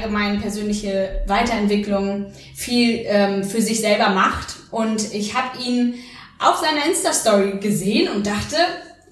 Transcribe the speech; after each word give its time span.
allgemein 0.00 0.40
persönliche 0.40 1.22
Weiterentwicklung 1.26 2.26
viel 2.54 3.02
ähm, 3.06 3.44
für 3.44 3.62
sich 3.62 3.80
selber 3.80 4.10
macht. 4.10 4.56
Und 4.70 5.14
ich 5.14 5.34
habe 5.34 5.58
ihn 5.62 5.94
auf 6.38 6.56
seiner 6.56 6.86
Insta-Story 6.86 7.58
gesehen 7.60 8.08
und 8.14 8.26
dachte, 8.26 8.56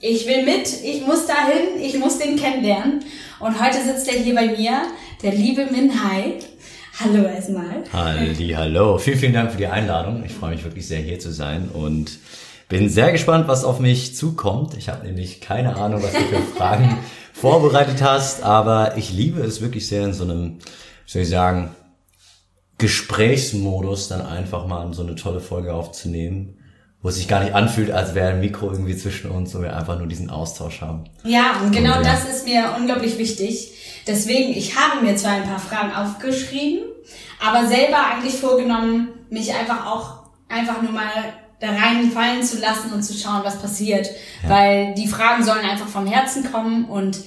ich 0.01 0.27
will 0.27 0.45
mit, 0.45 0.69
ich 0.85 1.05
muss 1.07 1.27
dahin, 1.27 1.83
ich 1.83 1.99
muss 1.99 2.19
den 2.19 2.37
kennenlernen. 2.37 3.05
Und 3.41 3.63
heute 3.63 3.79
sitzt 3.85 4.09
er 4.13 4.21
hier 4.21 4.35
bei 4.35 4.47
mir, 4.47 4.83
der 5.23 5.33
liebe 5.33 5.67
Min 5.71 5.93
Hai. 6.03 6.35
Hallo 7.01 7.25
erstmal. 7.29 7.85
Halli, 7.93 8.55
hallo. 8.57 8.99
Vielen, 8.99 9.19
vielen 9.19 9.33
Dank 9.33 9.53
für 9.53 9.59
die 9.59 9.67
Einladung. 9.67 10.25
Ich 10.25 10.33
freue 10.33 10.51
mich 10.51 10.65
wirklich 10.65 10.87
sehr, 10.87 11.01
hier 11.01 11.19
zu 11.21 11.33
sein 11.33 11.69
und 11.73 12.19
bin 12.69 12.89
sehr 12.89 13.13
gespannt, 13.13 13.47
was 13.49 13.65
auf 13.65 13.79
mich 13.79 14.17
zukommt. 14.17 14.75
Ich 14.77 14.89
habe 14.89 15.07
nämlich 15.07 15.41
keine 15.41 15.77
Ahnung, 15.77 16.03
was 16.03 16.13
du 16.13 16.19
für 16.19 16.43
Fragen 16.57 16.99
vorbereitet 17.41 18.03
hast, 18.03 18.43
aber 18.43 18.97
ich 18.97 19.13
liebe 19.13 19.41
es 19.43 19.61
wirklich 19.61 19.87
sehr 19.87 20.05
in 20.05 20.13
so 20.13 20.25
einem, 20.25 20.59
soll 21.07 21.23
ich 21.23 21.29
sagen, 21.29 21.75
Gesprächsmodus 22.79 24.09
dann 24.09 24.25
einfach 24.25 24.67
mal 24.67 24.93
so 24.93 25.03
eine 25.03 25.15
tolle 25.15 25.41
Folge 25.41 25.75
aufzunehmen, 25.75 26.59
wo 27.03 27.09
es 27.09 27.17
sich 27.17 27.29
gar 27.29 27.43
nicht 27.43 27.55
anfühlt, 27.55 27.91
als 27.91 28.15
wäre 28.15 28.31
ein 28.31 28.41
Mikro 28.41 28.71
irgendwie 28.71 28.97
zwischen 28.97 29.31
uns 29.31 29.55
und 29.55 29.63
wir 29.63 29.77
einfach 29.77 29.99
nur 29.99 30.09
diesen 30.09 30.31
Austausch 30.31 30.81
haben. 30.81 31.05
Ja, 31.25 31.61
und 31.63 31.73
genau 31.73 31.99
und, 31.99 32.05
ja. 32.05 32.13
das 32.13 32.29
ist 32.29 32.45
mir 32.45 32.75
unglaublich 32.77 33.19
wichtig. 33.19 33.73
Deswegen, 34.07 34.51
ich 34.51 34.77
habe 34.77 35.05
mir 35.05 35.17
zwar 35.17 35.33
ein 35.33 35.45
paar 35.45 35.61
Fragen 35.61 35.93
aufgeschrieben, 35.93 36.85
aber 37.45 37.67
selber 37.69 37.99
eigentlich 38.05 38.35
vorgenommen, 38.35 39.09
mich 39.31 39.55
einfach 39.55 39.87
auch 39.87 40.31
einfach 40.49 40.83
nur 40.83 40.93
mal 40.93 41.11
da 41.61 41.69
reinfallen 41.71 42.43
zu 42.43 42.59
lassen 42.59 42.93
und 42.93 43.03
zu 43.03 43.15
schauen, 43.15 43.43
was 43.45 43.61
passiert. 43.61 44.09
Ja. 44.43 44.51
Weil 44.51 44.95
die 44.95 45.09
Fragen 45.09 45.45
sollen 45.45 45.65
einfach 45.65 45.89
vom 45.89 46.07
Herzen 46.07 46.51
kommen 46.51 46.85
und 46.85 47.19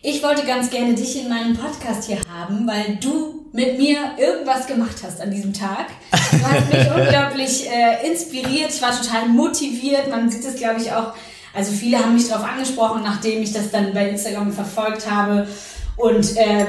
ich 0.00 0.22
wollte 0.22 0.46
ganz 0.46 0.70
gerne 0.70 0.94
dich 0.94 1.20
in 1.20 1.28
meinem 1.28 1.56
Podcast 1.56 2.04
hier 2.04 2.18
haben, 2.32 2.66
weil 2.66 2.96
du 3.00 3.46
mit 3.52 3.78
mir 3.78 3.98
irgendwas 4.16 4.66
gemacht 4.66 4.96
hast 5.02 5.20
an 5.20 5.30
diesem 5.30 5.52
Tag. 5.52 5.86
Du 6.10 6.42
hast 6.44 6.72
mich 6.72 6.90
unglaublich 6.96 7.68
äh, 7.68 8.08
inspiriert, 8.08 8.72
ich 8.72 8.80
war 8.80 8.90
total 8.96 9.28
motiviert. 9.28 10.08
Man 10.08 10.30
sieht 10.30 10.44
es, 10.44 10.56
glaube 10.56 10.80
ich, 10.80 10.92
auch. 10.92 11.14
Also 11.54 11.72
viele 11.72 11.98
haben 11.98 12.14
mich 12.14 12.28
darauf 12.28 12.46
angesprochen, 12.46 13.02
nachdem 13.02 13.42
ich 13.42 13.52
das 13.52 13.70
dann 13.70 13.92
bei 13.92 14.08
Instagram 14.08 14.52
verfolgt 14.52 15.10
habe 15.10 15.48
und 15.96 16.36
äh, 16.36 16.66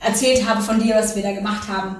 erzählt 0.00 0.48
habe 0.48 0.62
von 0.62 0.82
dir, 0.82 0.96
was 0.96 1.14
wir 1.14 1.22
da 1.22 1.32
gemacht 1.32 1.68
haben, 1.68 1.96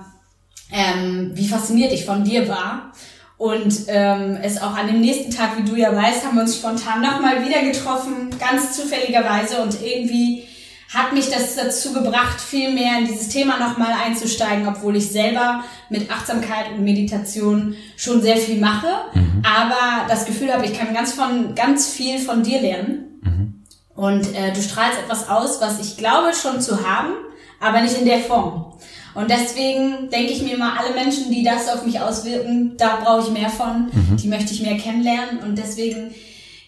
ähm, 0.72 1.30
wie 1.34 1.46
fasziniert 1.46 1.92
ich 1.92 2.04
von 2.04 2.24
dir 2.24 2.48
war. 2.48 2.92
Und 3.38 3.84
ähm, 3.88 4.38
es 4.42 4.60
auch 4.60 4.74
an 4.74 4.86
dem 4.86 5.00
nächsten 5.00 5.30
Tag, 5.30 5.58
wie 5.58 5.68
du 5.68 5.76
ja 5.76 5.94
weißt, 5.94 6.24
haben 6.24 6.36
wir 6.36 6.42
uns 6.42 6.56
spontan 6.56 7.02
nochmal 7.02 7.44
wieder 7.44 7.60
getroffen, 7.62 8.30
ganz 8.38 8.74
zufälligerweise. 8.74 9.60
Und 9.60 9.76
irgendwie 9.82 10.44
hat 10.92 11.12
mich 11.12 11.28
das 11.28 11.56
dazu 11.56 11.92
gebracht, 11.92 12.40
viel 12.40 12.72
mehr 12.72 12.98
in 12.98 13.06
dieses 13.06 13.28
Thema 13.28 13.58
nochmal 13.58 13.92
einzusteigen, 14.04 14.66
obwohl 14.68 14.96
ich 14.96 15.10
selber 15.10 15.64
mit 15.90 16.10
Achtsamkeit 16.10 16.70
und 16.72 16.84
Meditation 16.84 17.76
schon 17.96 18.22
sehr 18.22 18.36
viel 18.36 18.58
mache, 18.58 18.88
mhm. 19.12 19.42
aber 19.44 20.06
das 20.08 20.24
Gefühl 20.24 20.52
habe, 20.52 20.64
ich 20.64 20.78
kann 20.78 20.94
ganz 20.94 21.12
von 21.12 21.54
ganz 21.54 21.88
viel 21.88 22.18
von 22.18 22.42
dir 22.42 22.60
lernen. 22.60 23.20
Mhm. 23.22 23.64
Und 23.94 24.34
äh, 24.34 24.52
du 24.52 24.62
strahlst 24.62 24.98
etwas 24.98 25.28
aus, 25.28 25.60
was 25.60 25.80
ich 25.80 25.96
glaube 25.96 26.32
schon 26.34 26.60
zu 26.60 26.86
haben, 26.88 27.12
aber 27.60 27.80
nicht 27.80 27.98
in 27.98 28.06
der 28.06 28.20
Form. 28.20 28.74
Und 29.16 29.30
deswegen 29.30 30.10
denke 30.10 30.32
ich 30.32 30.42
mir 30.42 30.58
mal, 30.58 30.76
alle 30.78 30.94
Menschen, 30.94 31.30
die 31.30 31.42
das 31.42 31.68
auf 31.68 31.86
mich 31.86 31.98
auswirken, 31.98 32.76
da 32.76 33.00
brauche 33.02 33.26
ich 33.26 33.32
mehr 33.32 33.48
von, 33.48 33.86
mhm. 33.90 34.16
die 34.18 34.28
möchte 34.28 34.52
ich 34.52 34.60
mehr 34.60 34.76
kennenlernen. 34.76 35.38
Und 35.42 35.56
deswegen, 35.56 36.14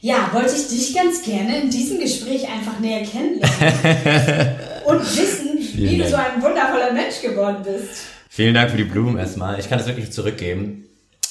ja, 0.00 0.30
wollte 0.32 0.54
ich 0.56 0.68
dich 0.68 0.94
ganz 0.94 1.22
gerne 1.22 1.60
in 1.60 1.70
diesem 1.70 2.00
Gespräch 2.00 2.48
einfach 2.48 2.80
näher 2.80 3.04
kennenlernen 3.04 4.56
und 4.86 5.00
wissen, 5.00 5.58
Vielen 5.58 5.90
wie 5.90 5.98
Dank. 5.98 6.10
du 6.10 6.16
so 6.16 6.16
ein 6.16 6.42
wundervoller 6.42 6.92
Mensch 6.94 7.20
geworden 7.20 7.58
bist. 7.62 8.04
Vielen 8.30 8.54
Dank 8.54 8.70
für 8.70 8.78
die 8.78 8.84
Blumen 8.84 9.18
erstmal. 9.18 9.60
Ich 9.60 9.68
kann 9.68 9.76
das 9.76 9.86
wirklich 9.86 10.10
zurückgeben. 10.10 10.86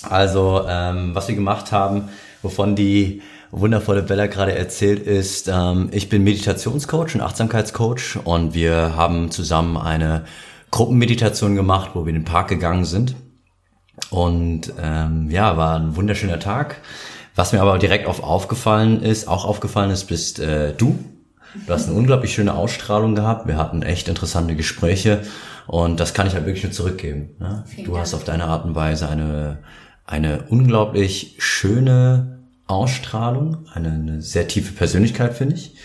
Also, 0.08 0.66
ähm, 0.70 1.16
was 1.16 1.28
wir 1.28 1.36
gemacht 1.36 1.72
haben, 1.72 2.10
wovon 2.44 2.76
die 2.76 3.24
wundervolle 3.50 4.04
Bella 4.04 4.28
gerade 4.28 4.54
erzählt 4.54 5.00
ist, 5.00 5.48
ähm, 5.48 5.90
ich 5.92 6.10
bin 6.10 6.24
Meditationscoach 6.24 7.16
und 7.16 7.22
Achtsamkeitscoach 7.22 8.20
und 8.24 8.54
wir 8.54 8.96
haben 8.96 9.32
zusammen 9.32 9.78
eine 9.78 10.26
Gruppenmeditation 10.72 11.56
gemacht, 11.56 11.92
wo 11.94 12.06
wir 12.06 12.10
in 12.10 12.22
den 12.22 12.26
Park 12.26 12.50
gegangen 12.50 12.86
sind. 12.86 13.16
Und 14.10 14.74
ähm, 14.82 15.30
ja, 15.32 15.58
war 15.58 15.80
ein 15.80 15.96
wunderschöner 15.96 16.40
Tag. 16.40 16.78
Was 17.36 17.54
mir 17.54 17.62
aber 17.62 17.78
direkt 17.78 18.08
auf 18.08 18.24
aufgefallen 18.24 19.02
ist, 19.02 19.28
auch 19.28 19.46
aufgefallen 19.46 19.92
ist, 19.92 20.06
bist 20.06 20.40
äh, 20.40 20.74
du. 20.74 20.98
Du 21.66 21.74
hast 21.74 21.88
eine 21.88 21.98
unglaublich 21.98 22.34
schöne 22.34 22.54
Ausstrahlung 22.54 23.16
gehabt. 23.16 23.48
Wir 23.48 23.58
hatten 23.58 23.82
echt 23.82 24.08
interessante 24.08 24.56
Gespräche 24.56 25.22
und 25.66 26.00
das 26.00 26.14
kann 26.14 26.28
ich 26.28 26.34
halt 26.34 26.46
wirklich 26.46 26.64
nur 26.64 26.72
zurückgeben. 26.72 27.36
Ne? 27.40 27.64
Du 27.78 27.92
Dank. 27.92 27.98
hast 27.98 28.14
auf 28.14 28.24
deine 28.24 28.46
Art 28.46 28.66
und 28.66 28.76
Weise 28.76 29.08
eine, 29.10 29.60
eine 30.06 30.44
unglaublich 30.50 31.36
schöne 31.40 32.40
Ausstrahlung, 32.68 33.68
eine, 33.74 33.92
eine 33.92 34.22
sehr 34.22 34.48
tiefe 34.48 34.74
Persönlichkeit, 34.74 35.36
finde 35.36 35.56
ich. 35.56 35.76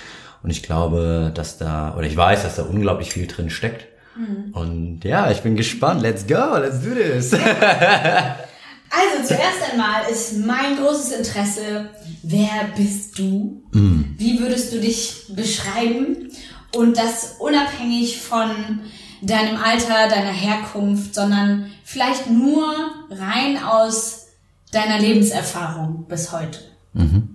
Und 0.43 0.51
ich 0.51 0.63
glaube, 0.63 1.31
dass 1.35 1.59
da, 1.59 1.95
oder 1.97 2.07
ich 2.07 2.17
weiß, 2.17 2.43
dass 2.43 2.57
da 2.57 2.63
unglaublich 2.63 3.11
viel 3.13 3.27
drin 3.27 3.51
steckt. 3.51 3.87
Mhm. 4.17 4.53
Und 4.53 5.05
ja, 5.05 5.31
ich 5.31 5.41
bin 5.41 5.57
gespannt. 5.57 6.03
Let's 6.03 6.27
go, 6.27 6.57
let's 6.59 6.81
do 6.83 6.95
this. 6.95 7.33
also 7.35 9.25
zuerst 9.25 9.71
einmal 9.71 10.03
ist 10.11 10.39
mein 10.39 10.77
großes 10.77 11.13
Interesse, 11.13 11.89
wer 12.23 12.69
bist 12.77 13.19
du? 13.19 13.63
Mhm. 13.73 14.15
Wie 14.19 14.39
würdest 14.41 14.73
du 14.73 14.81
dich 14.81 15.27
beschreiben? 15.29 16.31
Und 16.75 16.97
das 16.97 17.37
unabhängig 17.39 18.21
von 18.21 18.81
deinem 19.21 19.57
Alter, 19.57 20.09
deiner 20.09 20.33
Herkunft, 20.33 21.15
sondern 21.15 21.71
vielleicht 21.85 22.31
nur 22.31 22.75
rein 23.11 23.63
aus 23.63 24.27
deiner 24.73 24.99
Lebenserfahrung 24.99 26.07
bis 26.09 26.33
heute. 26.33 26.59
Mhm. 26.95 27.32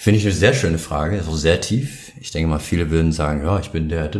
Finde 0.00 0.18
ich 0.18 0.24
eine 0.24 0.34
sehr 0.34 0.54
schöne 0.54 0.78
Frage, 0.78 1.18
ist 1.18 1.28
auch 1.28 1.36
sehr 1.36 1.60
tief. 1.60 2.12
Ich 2.18 2.30
denke 2.30 2.48
mal, 2.48 2.58
viele 2.58 2.88
würden 2.88 3.12
sagen, 3.12 3.42
ja, 3.42 3.60
ich 3.60 3.68
bin 3.68 3.90
der. 3.90 4.10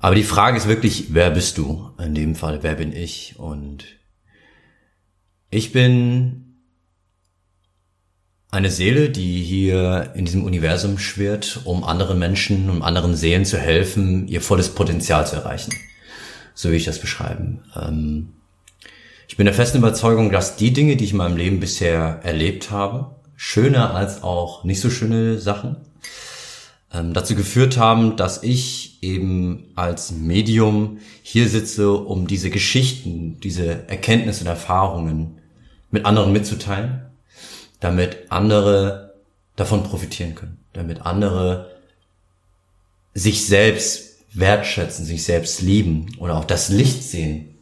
Aber 0.00 0.14
die 0.16 0.24
Frage 0.24 0.56
ist 0.56 0.66
wirklich, 0.66 1.14
wer 1.14 1.30
bist 1.30 1.58
du? 1.58 1.92
In 1.96 2.12
dem 2.16 2.34
Fall, 2.34 2.64
wer 2.64 2.74
bin 2.74 2.92
ich? 2.92 3.36
Und 3.38 3.84
ich 5.48 5.70
bin 5.70 6.56
eine 8.50 8.72
Seele, 8.72 9.10
die 9.10 9.44
hier 9.44 10.10
in 10.16 10.24
diesem 10.24 10.42
Universum 10.42 10.98
schwirrt, 10.98 11.60
um 11.64 11.84
anderen 11.84 12.18
Menschen, 12.18 12.68
um 12.68 12.82
anderen 12.82 13.14
Seelen 13.14 13.44
zu 13.44 13.58
helfen, 13.58 14.26
ihr 14.26 14.40
volles 14.40 14.70
Potenzial 14.70 15.24
zu 15.24 15.36
erreichen. 15.36 15.72
So 16.54 16.70
will 16.70 16.76
ich 16.76 16.84
das 16.84 16.98
beschreiben. 16.98 17.62
Ähm, 17.76 18.30
ich 19.28 19.36
bin 19.36 19.46
der 19.46 19.54
festen 19.54 19.78
Überzeugung, 19.78 20.32
dass 20.32 20.56
die 20.56 20.72
Dinge, 20.72 20.96
die 20.96 21.04
ich 21.04 21.12
in 21.12 21.18
meinem 21.18 21.36
Leben 21.36 21.60
bisher 21.60 22.18
erlebt 22.24 22.72
habe, 22.72 23.17
schöne 23.40 23.90
als 23.90 24.24
auch 24.24 24.64
nicht 24.64 24.80
so 24.80 24.90
schöne 24.90 25.38
Sachen 25.38 25.76
ähm, 26.92 27.14
dazu 27.14 27.36
geführt 27.36 27.78
haben, 27.78 28.16
dass 28.16 28.42
ich 28.42 29.00
eben 29.00 29.70
als 29.76 30.10
Medium 30.10 30.98
hier 31.22 31.48
sitze, 31.48 31.92
um 31.92 32.26
diese 32.26 32.50
Geschichten, 32.50 33.38
diese 33.40 33.88
Erkenntnisse 33.88 34.40
und 34.40 34.48
Erfahrungen 34.48 35.38
mit 35.92 36.04
anderen 36.04 36.32
mitzuteilen, 36.32 37.02
damit 37.78 38.30
andere 38.30 39.14
davon 39.54 39.84
profitieren 39.84 40.34
können, 40.34 40.58
damit 40.72 41.02
andere 41.02 41.70
sich 43.14 43.46
selbst 43.46 44.24
wertschätzen, 44.34 45.04
sich 45.04 45.22
selbst 45.22 45.62
lieben 45.62 46.16
oder 46.18 46.36
auch 46.36 46.44
das 46.44 46.70
Licht 46.70 47.04
sehen. 47.04 47.54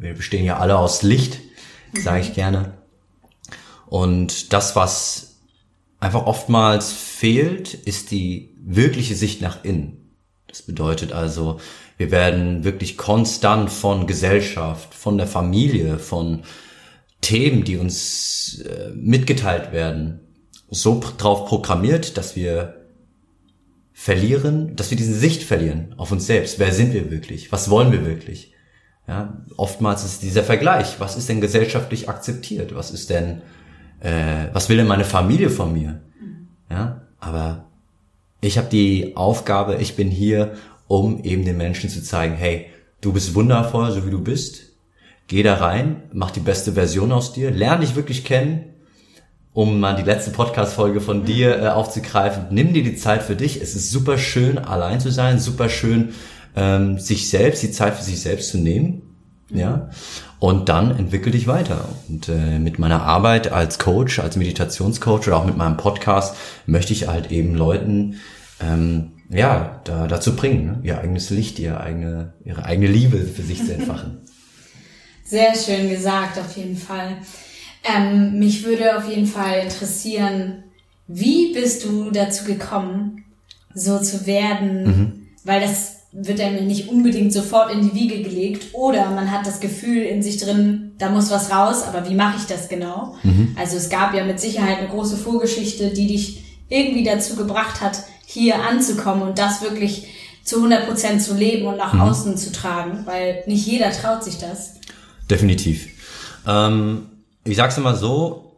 Wir 0.00 0.14
bestehen 0.14 0.44
ja 0.44 0.58
alle 0.58 0.78
aus 0.78 1.04
Licht, 1.04 1.38
sage 1.94 2.20
ich 2.22 2.34
gerne. 2.34 2.81
Und 3.92 4.54
das, 4.54 4.74
was 4.74 5.36
einfach 6.00 6.24
oftmals 6.24 6.92
fehlt, 6.92 7.74
ist 7.74 8.10
die 8.10 8.56
wirkliche 8.58 9.14
Sicht 9.14 9.42
nach 9.42 9.64
innen. 9.64 10.14
Das 10.48 10.62
bedeutet 10.62 11.12
also, 11.12 11.60
wir 11.98 12.10
werden 12.10 12.64
wirklich 12.64 12.96
konstant 12.96 13.68
von 13.68 14.06
Gesellschaft, 14.06 14.94
von 14.94 15.18
der 15.18 15.26
Familie, 15.26 15.98
von 15.98 16.44
Themen, 17.20 17.64
die 17.64 17.76
uns 17.76 18.60
äh, 18.60 18.92
mitgeteilt 18.94 19.72
werden, 19.72 20.20
so 20.70 20.98
drauf 21.18 21.44
programmiert, 21.44 22.16
dass 22.16 22.34
wir 22.34 22.86
verlieren, 23.92 24.74
dass 24.74 24.90
wir 24.90 24.96
diese 24.96 25.18
Sicht 25.18 25.42
verlieren 25.42 25.94
auf 25.98 26.12
uns 26.12 26.26
selbst. 26.26 26.58
Wer 26.58 26.72
sind 26.72 26.94
wir 26.94 27.10
wirklich? 27.10 27.52
Was 27.52 27.68
wollen 27.68 27.92
wir 27.92 28.06
wirklich? 28.06 28.54
Ja, 29.06 29.44
oftmals 29.58 30.02
ist 30.02 30.22
dieser 30.22 30.44
Vergleich. 30.44 30.98
Was 30.98 31.18
ist 31.18 31.28
denn 31.28 31.42
gesellschaftlich 31.42 32.08
akzeptiert? 32.08 32.74
Was 32.74 32.90
ist 32.90 33.10
denn, 33.10 33.42
äh, 34.02 34.48
was 34.52 34.68
will 34.68 34.76
denn 34.76 34.86
meine 34.86 35.04
Familie 35.04 35.50
von 35.50 35.72
mir? 35.72 36.00
Ja, 36.70 37.02
aber 37.20 37.66
ich 38.40 38.58
habe 38.58 38.68
die 38.68 39.16
Aufgabe, 39.16 39.76
ich 39.76 39.94
bin 39.94 40.10
hier, 40.10 40.54
um 40.88 41.22
eben 41.22 41.44
den 41.44 41.56
Menschen 41.56 41.88
zu 41.88 42.02
zeigen, 42.02 42.34
hey, 42.34 42.66
du 43.00 43.12
bist 43.12 43.34
wundervoll, 43.34 43.92
so 43.92 44.04
wie 44.04 44.10
du 44.10 44.20
bist. 44.20 44.72
Geh 45.28 45.42
da 45.42 45.54
rein, 45.54 46.02
mach 46.12 46.32
die 46.32 46.40
beste 46.40 46.72
Version 46.72 47.12
aus 47.12 47.32
dir, 47.32 47.50
lern 47.50 47.80
dich 47.80 47.94
wirklich 47.94 48.24
kennen, 48.24 48.64
um 49.52 49.78
mal 49.78 49.94
die 49.94 50.02
letzte 50.02 50.32
Podcast-Folge 50.32 51.00
von 51.00 51.24
dir 51.24 51.62
äh, 51.62 51.68
aufzugreifen. 51.68 52.46
Nimm 52.50 52.72
dir 52.72 52.82
die 52.82 52.96
Zeit 52.96 53.22
für 53.22 53.36
dich. 53.36 53.60
Es 53.60 53.76
ist 53.76 53.90
super 53.90 54.18
schön, 54.18 54.58
allein 54.58 54.98
zu 54.98 55.10
sein, 55.12 55.38
super 55.38 55.68
schön, 55.68 56.14
ähm, 56.56 56.98
sich 56.98 57.30
selbst, 57.30 57.62
die 57.62 57.70
Zeit 57.70 57.94
für 57.94 58.02
sich 58.02 58.20
selbst 58.20 58.50
zu 58.50 58.58
nehmen. 58.58 59.02
Ja. 59.50 59.90
Und 60.42 60.68
dann 60.68 60.98
entwickel 60.98 61.30
dich 61.30 61.46
weiter. 61.46 61.88
Und 62.08 62.28
äh, 62.28 62.58
mit 62.58 62.80
meiner 62.80 63.02
Arbeit 63.02 63.52
als 63.52 63.78
Coach, 63.78 64.18
als 64.18 64.34
Meditationscoach 64.34 65.28
oder 65.28 65.36
auch 65.36 65.44
mit 65.44 65.56
meinem 65.56 65.76
Podcast 65.76 66.34
möchte 66.66 66.92
ich 66.92 67.06
halt 67.06 67.30
eben 67.30 67.54
Leuten 67.54 68.16
ähm, 68.60 69.12
ja, 69.28 69.80
da, 69.84 70.08
dazu 70.08 70.34
bringen, 70.34 70.66
ne? 70.66 70.80
ihr 70.82 70.98
eigenes 70.98 71.30
Licht, 71.30 71.60
ihre 71.60 71.80
eigene, 71.80 72.32
ihre 72.44 72.64
eigene 72.64 72.88
Liebe 72.88 73.18
für 73.18 73.42
sich 73.42 73.64
zu 73.64 73.72
entfachen. 73.74 74.18
Sehr 75.24 75.54
schön 75.54 75.88
gesagt, 75.88 76.40
auf 76.40 76.56
jeden 76.56 76.76
Fall. 76.76 77.18
Ähm, 77.84 78.40
mich 78.40 78.64
würde 78.64 78.96
auf 78.96 79.08
jeden 79.08 79.26
Fall 79.26 79.60
interessieren, 79.60 80.64
wie 81.06 81.52
bist 81.54 81.84
du 81.84 82.10
dazu 82.10 82.46
gekommen, 82.46 83.26
so 83.74 84.00
zu 84.00 84.26
werden? 84.26 84.84
Mhm. 84.84 85.26
Weil 85.44 85.60
das 85.60 86.01
wird 86.12 86.40
einem 86.40 86.66
nicht 86.66 86.88
unbedingt 86.88 87.32
sofort 87.32 87.72
in 87.72 87.80
die 87.80 87.94
Wiege 87.94 88.22
gelegt 88.22 88.74
oder 88.74 89.10
man 89.10 89.30
hat 89.30 89.46
das 89.46 89.60
Gefühl 89.60 90.02
in 90.02 90.22
sich 90.22 90.36
drin, 90.36 90.92
da 90.98 91.08
muss 91.08 91.30
was 91.30 91.50
raus, 91.50 91.82
aber 91.82 92.08
wie 92.08 92.14
mache 92.14 92.36
ich 92.36 92.44
das 92.44 92.68
genau? 92.68 93.16
Mhm. 93.22 93.56
Also 93.58 93.78
es 93.78 93.88
gab 93.88 94.14
ja 94.14 94.24
mit 94.24 94.38
Sicherheit 94.38 94.78
eine 94.78 94.88
große 94.88 95.16
Vorgeschichte, 95.16 95.90
die 95.90 96.06
dich 96.06 96.44
irgendwie 96.68 97.02
dazu 97.02 97.34
gebracht 97.34 97.80
hat, 97.80 98.04
hier 98.26 98.62
anzukommen 98.62 99.22
und 99.22 99.38
das 99.38 99.62
wirklich 99.62 100.06
zu 100.44 100.56
100 100.56 100.86
Prozent 100.86 101.22
zu 101.22 101.34
leben 101.34 101.66
und 101.66 101.78
nach 101.78 101.94
mhm. 101.94 102.02
außen 102.02 102.36
zu 102.36 102.52
tragen, 102.52 103.06
weil 103.06 103.42
nicht 103.46 103.66
jeder 103.66 103.90
traut 103.90 104.22
sich 104.22 104.38
das. 104.38 104.74
Definitiv. 105.30 105.88
Ähm, 106.46 107.06
ich 107.44 107.56
sag's 107.56 107.78
immer 107.78 107.96
so, 107.96 108.52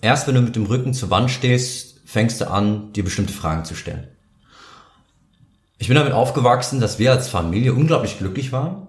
erst 0.00 0.28
wenn 0.28 0.36
du 0.36 0.42
mit 0.42 0.54
dem 0.54 0.66
Rücken 0.66 0.94
zur 0.94 1.10
Wand 1.10 1.30
stehst, 1.30 2.02
fängst 2.04 2.40
du 2.40 2.48
an, 2.48 2.92
dir 2.92 3.02
bestimmte 3.02 3.32
Fragen 3.32 3.64
zu 3.64 3.74
stellen. 3.74 4.06
Ich 5.78 5.88
bin 5.88 5.96
damit 5.96 6.12
aufgewachsen, 6.12 6.80
dass 6.80 6.98
wir 6.98 7.12
als 7.12 7.28
Familie 7.28 7.74
unglaublich 7.74 8.18
glücklich 8.18 8.52
waren, 8.52 8.86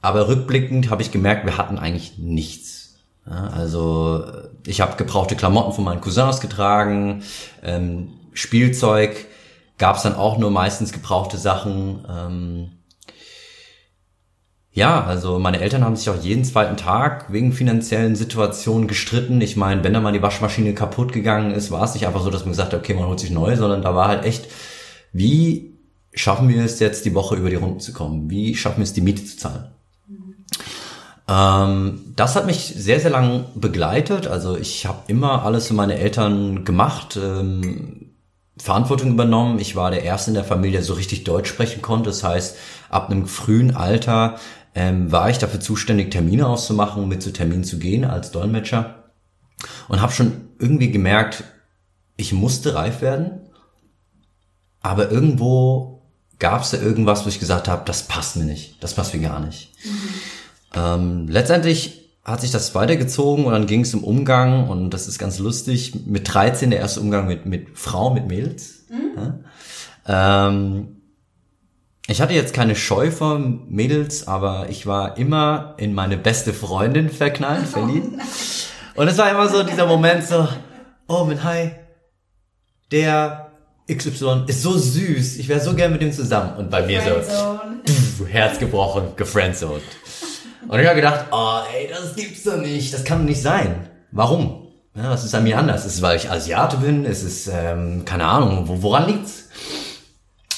aber 0.00 0.28
rückblickend 0.28 0.90
habe 0.90 1.02
ich 1.02 1.10
gemerkt, 1.10 1.44
wir 1.44 1.58
hatten 1.58 1.78
eigentlich 1.78 2.18
nichts. 2.18 2.94
Ja, 3.26 3.48
also 3.48 4.24
ich 4.64 4.80
habe 4.80 4.96
gebrauchte 4.96 5.34
Klamotten 5.34 5.72
von 5.72 5.84
meinen 5.84 6.00
Cousins 6.00 6.40
getragen, 6.40 7.22
ähm, 7.62 8.12
Spielzeug 8.32 9.26
gab 9.78 9.96
es 9.96 10.02
dann 10.02 10.14
auch 10.14 10.38
nur 10.38 10.50
meistens 10.50 10.92
gebrauchte 10.92 11.38
Sachen. 11.38 12.06
Ähm, 12.08 12.70
ja, 14.72 15.02
also 15.04 15.38
meine 15.38 15.60
Eltern 15.60 15.84
haben 15.84 15.96
sich 15.96 16.10
auch 16.10 16.22
jeden 16.22 16.44
zweiten 16.44 16.76
Tag 16.76 17.32
wegen 17.32 17.52
finanziellen 17.52 18.14
Situationen 18.14 18.88
gestritten. 18.88 19.40
Ich 19.40 19.56
meine, 19.56 19.82
wenn 19.82 19.94
da 19.94 20.00
mal 20.00 20.12
die 20.12 20.22
Waschmaschine 20.22 20.74
kaputt 20.74 21.12
gegangen 21.12 21.52
ist, 21.52 21.70
war 21.70 21.82
es 21.84 21.94
nicht 21.94 22.06
einfach 22.06 22.22
so, 22.22 22.30
dass 22.30 22.42
man 22.42 22.52
gesagt 22.52 22.72
hat, 22.72 22.80
okay, 22.80 22.94
man 22.94 23.06
holt 23.06 23.20
sich 23.20 23.30
neu, 23.30 23.56
sondern 23.56 23.82
da 23.82 23.94
war 23.94 24.08
halt 24.08 24.24
echt, 24.24 24.46
wie 25.12 25.75
schaffen 26.16 26.48
wir 26.48 26.64
es 26.64 26.80
jetzt, 26.80 27.04
die 27.04 27.14
Woche 27.14 27.36
über 27.36 27.50
die 27.50 27.56
Runden 27.56 27.80
zu 27.80 27.92
kommen? 27.92 28.28
Wie 28.28 28.56
schaffen 28.56 28.78
wir 28.78 28.84
es, 28.84 28.94
die 28.94 29.02
Miete 29.02 29.24
zu 29.24 29.36
zahlen? 29.36 29.66
Ähm, 31.28 32.12
das 32.16 32.36
hat 32.36 32.46
mich 32.46 32.74
sehr, 32.76 33.00
sehr 33.00 33.10
lang 33.10 33.46
begleitet. 33.54 34.26
Also 34.26 34.56
ich 34.56 34.86
habe 34.86 35.00
immer 35.08 35.44
alles 35.44 35.68
für 35.68 35.74
meine 35.74 35.98
Eltern 35.98 36.64
gemacht, 36.64 37.18
ähm, 37.22 38.10
Verantwortung 38.58 39.10
übernommen. 39.10 39.58
Ich 39.58 39.76
war 39.76 39.90
der 39.90 40.02
Erste 40.02 40.30
in 40.30 40.34
der 40.34 40.44
Familie, 40.44 40.78
der 40.78 40.82
so 40.82 40.94
richtig 40.94 41.24
Deutsch 41.24 41.48
sprechen 41.48 41.82
konnte. 41.82 42.08
Das 42.08 42.24
heißt, 42.24 42.56
ab 42.88 43.10
einem 43.10 43.26
frühen 43.26 43.76
Alter 43.76 44.38
ähm, 44.74 45.12
war 45.12 45.28
ich 45.28 45.38
dafür 45.38 45.60
zuständig, 45.60 46.10
Termine 46.10 46.46
auszumachen, 46.46 47.08
mit 47.08 47.22
zu 47.22 47.32
Terminen 47.32 47.64
zu 47.64 47.78
gehen 47.78 48.04
als 48.04 48.30
Dolmetscher. 48.30 49.04
Und 49.88 50.00
habe 50.00 50.12
schon 50.12 50.48
irgendwie 50.58 50.90
gemerkt, 50.90 51.44
ich 52.16 52.32
musste 52.32 52.74
reif 52.74 53.02
werden. 53.02 53.40
Aber 54.80 55.10
irgendwo 55.10 55.95
gab 56.38 56.62
es 56.62 56.70
da 56.70 56.78
irgendwas, 56.78 57.24
wo 57.24 57.28
ich 57.28 57.40
gesagt 57.40 57.68
habe, 57.68 57.82
das 57.84 58.04
passt 58.04 58.36
mir 58.36 58.44
nicht, 58.44 58.82
das 58.82 58.94
passt 58.94 59.14
mir 59.14 59.20
gar 59.20 59.40
nicht. 59.40 59.72
Mhm. 59.84 60.08
Ähm, 60.74 61.28
letztendlich 61.28 62.10
hat 62.24 62.40
sich 62.40 62.50
das 62.50 62.74
weitergezogen 62.74 63.44
und 63.44 63.52
dann 63.52 63.66
ging 63.66 63.82
es 63.82 63.94
um 63.94 64.02
Umgang 64.02 64.68
und 64.68 64.90
das 64.90 65.06
ist 65.06 65.18
ganz 65.18 65.38
lustig. 65.38 66.06
Mit 66.06 66.32
13 66.32 66.70
der 66.70 66.80
erste 66.80 67.00
Umgang 67.00 67.26
mit, 67.26 67.46
mit 67.46 67.78
Frauen, 67.78 68.14
mit 68.14 68.26
Mädels. 68.26 68.84
Mhm. 68.90 69.42
Ja. 70.08 70.48
Ähm, 70.48 70.96
ich 72.08 72.20
hatte 72.20 72.34
jetzt 72.34 72.52
keine 72.52 72.76
Scheu 72.76 73.10
vor 73.10 73.38
Mädels, 73.38 74.28
aber 74.28 74.68
ich 74.68 74.86
war 74.86 75.18
immer 75.18 75.74
in 75.78 75.92
meine 75.92 76.16
beste 76.16 76.52
Freundin 76.52 77.10
verknallt, 77.10 77.66
verliebt. 77.68 78.20
Und 78.94 79.08
es 79.08 79.18
war 79.18 79.30
immer 79.30 79.48
so 79.48 79.62
dieser 79.62 79.86
Moment 79.86 80.24
so, 80.24 80.48
oh, 81.08 81.24
mit 81.24 81.44
Hi, 81.44 81.72
der 82.90 83.45
XY 83.88 84.44
ist 84.48 84.62
so 84.62 84.76
süß, 84.76 85.36
ich 85.36 85.48
wäre 85.48 85.60
so 85.60 85.74
gern 85.74 85.92
mit 85.92 86.02
ihm 86.02 86.12
zusammen. 86.12 86.56
Und 86.56 86.70
bei 86.70 86.84
mir 86.84 87.00
so, 87.00 87.10
pff, 87.86 88.28
Herz 88.28 88.58
gebrochen, 88.58 89.08
gefriendzoned. 89.16 89.82
Und 90.66 90.80
ich 90.80 90.86
habe 90.86 90.96
gedacht, 90.96 91.26
oh 91.30 91.60
ey, 91.72 91.88
das 91.88 92.16
gibt's 92.16 92.42
doch 92.42 92.56
nicht, 92.56 92.92
das 92.92 93.04
kann 93.04 93.18
doch 93.18 93.26
nicht 93.26 93.40
sein. 93.40 93.88
Warum? 94.10 94.66
Ja, 94.96 95.10
was 95.10 95.24
ist 95.24 95.34
an 95.34 95.44
mir 95.44 95.58
anders? 95.58 95.86
Ist 95.86 95.96
es, 95.96 96.02
weil 96.02 96.16
ich 96.16 96.30
Asiate 96.30 96.78
bin? 96.78 97.04
Ist 97.04 97.22
es, 97.22 97.48
ähm, 97.48 98.04
keine 98.04 98.24
Ahnung, 98.24 98.66
wo, 98.66 98.82
woran 98.82 99.06
liegt's? 99.06 99.44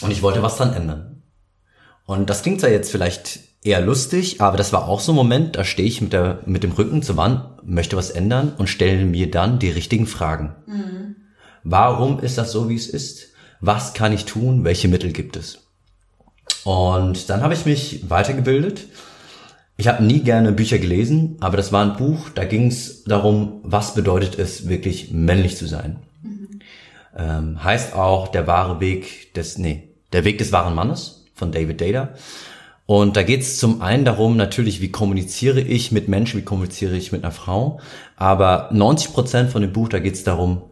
Und 0.01 0.11
ich 0.11 0.23
wollte 0.23 0.43
was 0.43 0.57
dran 0.57 0.73
ändern. 0.73 1.23
Und 2.07 2.31
das 2.31 2.43
klingt 2.43 2.63
ja 2.63 2.69
jetzt 2.69 2.91
vielleicht 2.91 3.41
eher 3.63 3.81
lustig, 3.81 4.41
aber 4.41 4.57
das 4.57 4.73
war 4.73 4.89
auch 4.89 5.01
so 5.01 5.13
ein 5.13 5.17
Moment, 5.17 5.57
da 5.57 5.65
stehe 5.65 5.89
ich 5.89 6.01
mit, 6.01 6.13
der, 6.13 6.39
mit 6.47 6.63
dem 6.63 6.73
Rücken 6.73 7.03
zur 7.03 7.17
Wand, 7.17 7.45
möchte 7.65 7.97
was 7.97 8.11
ändern 8.11 8.53
und 8.57 8.69
stelle 8.69 9.05
mir 9.05 9.31
dann 9.31 9.59
die 9.59 9.71
richtigen 9.71 10.07
Fragen. 10.07 10.55
Mhm. 10.67 11.17
Warum 11.65 12.21
ist 12.21 12.39
das 12.39 12.53
so, 12.53 12.69
wie 12.69 12.77
es 12.77 12.89
ist? 12.89 13.29
Was 13.61 13.95
kann 13.95 14.13
ich 14.13 14.25
tun? 14.25 14.65
Welche 14.65 14.89
Mittel 14.89 15.13
gibt 15.13 15.37
es? 15.37 15.59
Und 16.65 17.31
dann 17.31 17.43
habe 17.43 17.55
ich 17.55 17.67
mich 17.67 18.09
weitergebildet. 18.11 18.87
Ich 19.77 19.87
habe 19.87 20.03
nie 20.03 20.21
gerne 20.21 20.53
Bücher 20.53 20.79
gelesen, 20.79 21.37
aber 21.41 21.57
das 21.57 21.73
war 21.73 21.85
ein 21.85 21.97
Buch, 21.97 22.31
da 22.35 22.45
ging 22.45 22.67
es 22.67 23.05
darum, 23.05 23.61
was 23.63 23.95
bedeutet 23.95 24.37
es 24.37 24.69
wirklich 24.69 25.13
männlich 25.13 25.57
zu 25.57 25.67
sein. 25.67 26.01
Mhm. 26.21 26.49
Ähm, 27.17 27.63
heißt 27.63 27.95
auch 27.95 28.29
der 28.29 28.49
wahre 28.49 28.81
Weg 28.81 29.35
des, 29.35 29.57
nee, 29.57 29.89
der 30.13 30.25
Weg 30.25 30.39
des 30.39 30.51
wahren 30.51 30.75
Mannes 30.75 31.27
von 31.33 31.53
David 31.53 31.81
Data. 31.81 32.11
Und 32.87 33.17
da 33.17 33.23
geht 33.23 33.43
es 33.43 33.59
zum 33.59 33.81
einen 33.81 34.05
darum, 34.05 34.37
natürlich, 34.37 34.81
wie 34.81 34.91
kommuniziere 34.91 35.61
ich 35.61 35.93
mit 35.93 36.09
Menschen, 36.09 36.41
wie 36.41 36.45
kommuniziere 36.45 36.97
ich 36.97 37.13
mit 37.13 37.23
einer 37.23 37.33
Frau. 37.33 37.81
Aber 38.17 38.71
90 38.73 39.13
Prozent 39.13 39.51
von 39.51 39.63
dem 39.63 39.73
Buch, 39.73 39.89
da 39.89 40.01
geht 40.01 40.15
es 40.15 40.25
darum, 40.25 40.63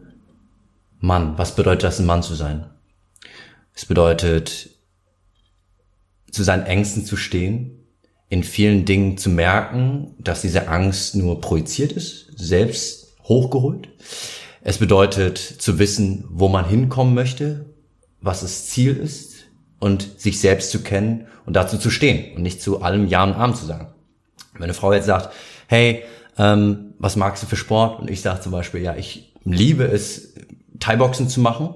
Mann, 0.99 1.37
was 1.37 1.55
bedeutet 1.55 1.83
das, 1.83 1.99
ein 1.99 2.05
Mann 2.05 2.23
zu 2.23 2.33
sein? 2.33 2.65
Es 3.73 3.85
bedeutet, 3.85 4.69
zu 6.31 6.43
seinen 6.43 6.65
Ängsten 6.65 7.05
zu 7.05 7.17
stehen, 7.17 7.77
in 8.29 8.43
vielen 8.43 8.85
Dingen 8.85 9.17
zu 9.17 9.29
merken, 9.29 10.15
dass 10.19 10.41
diese 10.41 10.67
Angst 10.67 11.15
nur 11.15 11.39
projiziert 11.39 11.91
ist, 11.91 12.27
selbst 12.35 13.15
hochgeholt. 13.23 13.89
Es 14.61 14.79
bedeutet 14.79 15.37
zu 15.37 15.79
wissen, 15.79 16.25
wo 16.29 16.49
man 16.49 16.67
hinkommen 16.67 17.13
möchte, 17.13 17.65
was 18.19 18.41
das 18.41 18.67
Ziel 18.67 18.97
ist 18.97 19.45
und 19.79 20.19
sich 20.19 20.39
selbst 20.41 20.71
zu 20.71 20.81
kennen 20.81 21.27
und 21.45 21.55
dazu 21.55 21.77
zu 21.77 21.89
stehen 21.89 22.35
und 22.35 22.41
nicht 22.41 22.61
zu 22.61 22.81
allem 22.81 23.07
Ja 23.07 23.23
und 23.23 23.33
Arm 23.33 23.55
zu 23.55 23.65
sagen. 23.65 23.93
Wenn 24.53 24.63
eine 24.63 24.73
Frau 24.73 24.91
jetzt 24.91 25.05
sagt, 25.05 25.33
hey, 25.67 26.03
ähm, 26.37 26.93
was 26.99 27.15
magst 27.15 27.43
du 27.43 27.47
für 27.47 27.55
Sport? 27.55 27.99
Und 27.99 28.09
ich 28.09 28.21
sage 28.21 28.41
zum 28.41 28.51
Beispiel, 28.51 28.81
ja, 28.81 28.95
ich 28.95 29.33
liebe 29.43 29.85
es, 29.85 30.33
Thai-Boxen 30.79 31.29
zu 31.29 31.39
machen. 31.39 31.73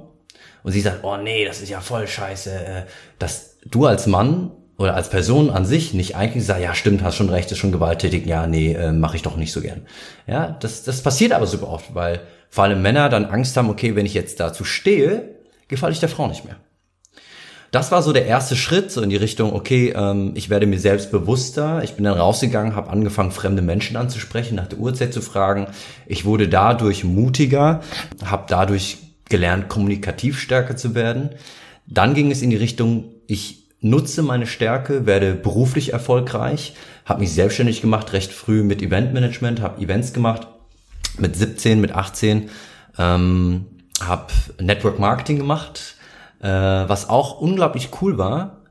Und 0.64 0.72
sie 0.72 0.82
sagt, 0.82 1.04
oh 1.04 1.18
nee, 1.18 1.46
das 1.46 1.62
ist 1.62 1.70
ja 1.70 1.82
voll 1.82 2.08
scheiße. 2.08 2.52
Äh, 2.52 2.84
dass 3.20 3.58
du 3.66 3.86
als 3.86 4.08
Mann 4.08 4.52
oder 4.78 4.96
als 4.96 5.10
Person 5.10 5.50
an 5.50 5.66
sich 5.66 5.94
nicht 5.94 6.16
eigentlich 6.16 6.46
sagst, 6.46 6.64
ja 6.64 6.74
stimmt, 6.74 7.04
hast 7.04 7.16
schon 7.16 7.30
recht, 7.30 7.52
ist 7.52 7.58
schon 7.58 7.72
gewalttätig, 7.72 8.26
ja, 8.26 8.48
nee, 8.48 8.74
äh, 8.74 8.92
mache 8.92 9.16
ich 9.16 9.22
doch 9.22 9.38
nicht 9.38 9.52
so 9.52 9.62
gern. 9.62 9.86
Ja, 10.28 10.58
das, 10.60 10.84
das 10.84 11.02
passiert 11.02 11.34
aber 11.34 11.48
super 11.48 11.70
oft, 11.70 11.94
weil 11.94 12.22
vor 12.50 12.64
allem 12.64 12.82
Männer 12.82 13.10
dann 13.10 13.26
Angst 13.26 13.56
haben, 13.58 13.70
okay, 13.70 13.96
wenn 13.96 14.06
ich 14.06 14.14
jetzt 14.14 14.40
dazu 14.40 14.64
stehe, 14.64 15.36
gefalle 15.68 15.94
ich 15.94 16.00
der 16.00 16.10
Frau 16.10 16.28
nicht 16.28 16.46
mehr. 16.46 16.58
Das 17.72 17.90
war 17.90 18.04
so 18.04 18.12
der 18.12 18.26
erste 18.26 18.58
Schritt, 18.58 18.92
so 18.92 19.02
in 19.02 19.10
die 19.10 19.16
Richtung, 19.16 19.54
okay, 19.54 19.94
ähm, 19.96 20.34
ich 20.36 20.50
werde 20.50 20.66
mir 20.66 20.80
selbst 20.80 21.10
bewusster. 21.10 21.82
Ich 21.84 21.94
bin 21.94 22.04
dann 22.04 22.18
rausgegangen, 22.18 22.76
habe 22.76 22.90
angefangen, 22.90 23.32
fremde 23.32 23.62
Menschen 23.62 23.96
anzusprechen, 23.96 24.56
nach 24.56 24.68
der 24.68 24.80
Uhrzeit 24.80 25.14
zu 25.14 25.22
fragen. 25.22 25.68
Ich 26.06 26.26
wurde 26.26 26.50
dadurch 26.50 27.06
mutiger, 27.06 27.80
habe 28.26 28.44
dadurch 28.50 28.98
gelernt, 29.30 29.70
kommunikativ 29.70 30.38
stärker 30.38 30.76
zu 30.76 30.96
werden. 30.96 31.30
Dann 31.88 32.14
ging 32.14 32.30
es 32.30 32.42
in 32.42 32.50
die 32.50 32.58
Richtung, 32.58 33.06
ich 33.28 33.70
nutze 33.80 34.22
meine 34.22 34.48
Stärke, 34.48 35.06
werde 35.06 35.34
beruflich 35.34 35.94
erfolgreich, 35.94 36.76
habe 37.06 37.22
mich 37.22 37.32
selbstständig 37.32 37.80
gemacht, 37.82 38.12
recht 38.12 38.34
früh 38.34 38.64
mit 38.64 38.82
Eventmanagement, 38.82 39.62
habe 39.62 39.82
Events 39.82 40.12
gemacht, 40.12 40.46
mit 41.18 41.38
17, 41.38 41.80
mit 41.80 41.94
18, 41.94 42.50
ähm, 42.98 43.66
habe 44.02 44.28
Network 44.60 45.00
Marketing 45.00 45.38
gemacht, 45.38 45.91
äh, 46.42 46.48
was 46.48 47.10
auch 47.10 47.40
unglaublich 47.40 47.90
cool 48.02 48.18
war, 48.18 48.62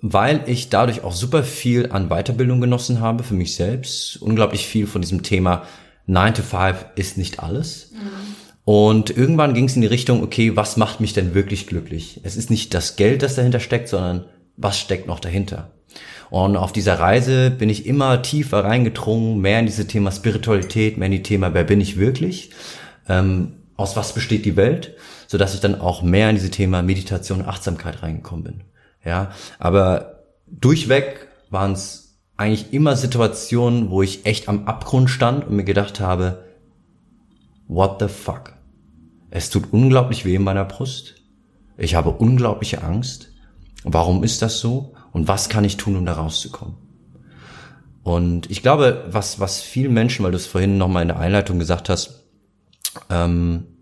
weil 0.00 0.42
ich 0.46 0.68
dadurch 0.68 1.02
auch 1.02 1.12
super 1.12 1.42
viel 1.42 1.90
an 1.92 2.08
Weiterbildung 2.08 2.60
genossen 2.60 3.00
habe 3.00 3.24
für 3.24 3.34
mich 3.34 3.56
selbst, 3.56 4.20
unglaublich 4.20 4.66
viel 4.66 4.86
von 4.86 5.02
diesem 5.02 5.22
Thema 5.22 5.62
9 6.06 6.34
to 6.34 6.42
5 6.42 6.86
ist 6.96 7.18
nicht 7.18 7.40
alles. 7.40 7.90
Mhm. 7.92 8.34
Und 8.64 9.10
irgendwann 9.10 9.54
ging 9.54 9.66
es 9.66 9.76
in 9.76 9.82
die 9.82 9.88
Richtung, 9.88 10.22
okay, 10.22 10.56
was 10.56 10.76
macht 10.76 11.00
mich 11.00 11.12
denn 11.12 11.34
wirklich 11.34 11.66
glücklich? 11.66 12.20
Es 12.22 12.36
ist 12.36 12.50
nicht 12.50 12.72
das 12.72 12.96
Geld, 12.96 13.22
das 13.22 13.34
dahinter 13.34 13.60
steckt, 13.60 13.88
sondern 13.88 14.24
was 14.56 14.78
steckt 14.78 15.06
noch 15.06 15.20
dahinter? 15.20 15.70
Und 16.30 16.56
auf 16.56 16.72
dieser 16.72 16.98
Reise 16.98 17.50
bin 17.50 17.68
ich 17.68 17.86
immer 17.86 18.22
tiefer 18.22 18.64
reingedrungen, 18.64 19.40
mehr 19.40 19.60
in 19.60 19.66
dieses 19.66 19.86
Thema 19.86 20.10
Spiritualität, 20.10 20.96
mehr 20.96 21.06
in 21.06 21.12
die 21.12 21.22
Thema, 21.22 21.54
wer 21.54 21.64
bin 21.64 21.80
ich 21.80 21.98
wirklich? 21.98 22.50
Ähm, 23.08 23.52
aus 23.76 23.96
was 23.96 24.14
besteht 24.14 24.44
die 24.44 24.56
Welt? 24.56 24.96
So 25.34 25.38
dass 25.38 25.52
ich 25.52 25.58
dann 25.58 25.80
auch 25.80 26.00
mehr 26.00 26.30
in 26.30 26.36
diese 26.36 26.52
Thema 26.52 26.80
Meditation 26.80 27.40
und 27.40 27.48
Achtsamkeit 27.48 28.04
reingekommen 28.04 28.44
bin. 28.44 28.60
Ja, 29.04 29.32
aber 29.58 30.22
durchweg 30.46 31.26
waren 31.50 31.72
es 31.72 32.20
eigentlich 32.36 32.72
immer 32.72 32.94
Situationen, 32.94 33.90
wo 33.90 34.00
ich 34.00 34.26
echt 34.26 34.48
am 34.48 34.68
Abgrund 34.68 35.10
stand 35.10 35.48
und 35.48 35.56
mir 35.56 35.64
gedacht 35.64 35.98
habe, 35.98 36.44
what 37.66 37.96
the 37.98 38.06
fuck? 38.06 38.52
Es 39.28 39.50
tut 39.50 39.72
unglaublich 39.72 40.24
weh 40.24 40.36
in 40.36 40.44
meiner 40.44 40.64
Brust. 40.64 41.16
Ich 41.76 41.96
habe 41.96 42.10
unglaubliche 42.10 42.84
Angst. 42.84 43.32
Warum 43.82 44.22
ist 44.22 44.40
das 44.40 44.60
so? 44.60 44.94
Und 45.10 45.26
was 45.26 45.48
kann 45.48 45.64
ich 45.64 45.78
tun, 45.78 45.96
um 45.96 46.06
da 46.06 46.12
rauszukommen? 46.12 46.76
Und 48.04 48.48
ich 48.52 48.62
glaube, 48.62 49.04
was, 49.08 49.40
was 49.40 49.60
vielen 49.60 49.94
Menschen, 49.94 50.24
weil 50.24 50.30
du 50.30 50.36
es 50.36 50.46
vorhin 50.46 50.78
nochmal 50.78 51.02
in 51.02 51.08
der 51.08 51.18
Einleitung 51.18 51.58
gesagt 51.58 51.88
hast, 51.88 52.22
ähm, 53.10 53.73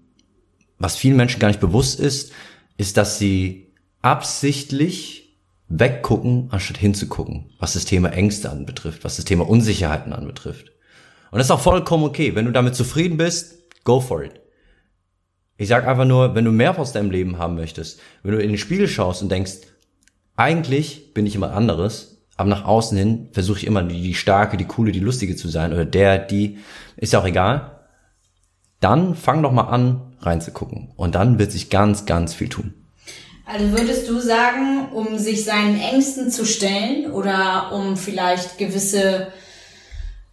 was 0.83 0.97
vielen 0.97 1.17
Menschen 1.17 1.39
gar 1.39 1.49
nicht 1.49 1.61
bewusst 1.61 2.01
ist, 2.01 2.33
ist, 2.77 2.97
dass 2.97 3.19
sie 3.19 3.73
absichtlich 4.01 5.39
weggucken, 5.69 6.49
anstatt 6.51 6.77
hinzugucken, 6.77 7.51
was 7.59 7.75
das 7.75 7.85
Thema 7.85 8.11
Ängste 8.11 8.51
anbetrifft, 8.51 9.05
was 9.05 9.17
das 9.17 9.25
Thema 9.25 9.49
Unsicherheiten 9.49 10.13
anbetrifft. 10.13 10.73
Und 11.31 11.39
das 11.39 11.47
ist 11.47 11.51
auch 11.53 11.61
vollkommen 11.61 12.05
okay. 12.05 12.35
Wenn 12.35 12.45
du 12.45 12.53
damit 12.53 12.75
zufrieden 12.75 13.17
bist, 13.17 13.55
go 13.85 14.01
for 14.01 14.23
it. 14.25 14.41
Ich 15.57 15.69
sag 15.69 15.87
einfach 15.87 16.05
nur, 16.05 16.35
wenn 16.35 16.45
du 16.45 16.51
mehr 16.51 16.79
aus 16.79 16.93
deinem 16.93 17.11
Leben 17.11 17.39
haben 17.39 17.55
möchtest, 17.55 18.01
wenn 18.23 18.33
du 18.33 18.43
in 18.43 18.49
den 18.49 18.59
Spiegel 18.59 18.89
schaust 18.89 19.23
und 19.23 19.31
denkst, 19.31 19.59
eigentlich 20.37 21.15
bin 21.15 21.27
ich 21.27 21.37
immer 21.37 21.53
anderes, 21.53 22.27
aber 22.37 22.49
nach 22.49 22.65
außen 22.65 22.99
hin 22.99 23.29
versuche 23.33 23.59
ich 23.59 23.67
immer 23.67 23.83
die, 23.85 24.03
die 24.03 24.15
starke, 24.15 24.57
die 24.57 24.65
coole, 24.65 24.91
die 24.91 25.01
lustige 25.01 25.37
zu 25.37 25.49
sein 25.49 25.73
oder 25.73 25.85
der, 25.85 26.19
die, 26.19 26.59
ist 26.97 27.13
ja 27.13 27.21
auch 27.21 27.27
egal. 27.27 27.79
Dann 28.81 29.15
fang 29.15 29.43
doch 29.43 29.53
mal 29.53 29.69
an, 29.69 30.12
reinzugucken. 30.25 30.91
Und 30.97 31.15
dann 31.15 31.39
wird 31.39 31.53
sich 31.53 31.71
ganz, 31.71 32.07
ganz 32.07 32.35
viel 32.35 32.49
tun. 32.49 32.75
Also 33.45 33.73
würdest 33.73 34.09
du 34.09 34.21
sagen, 34.21 34.89
um 34.93 35.19
sich 35.19 35.45
seinen 35.45 35.79
Ängsten 35.81 36.31
zu 36.31 36.45
stellen 36.45 37.11
oder 37.11 37.73
um 37.73 37.97
vielleicht 37.97 38.57
gewisse 38.57 39.29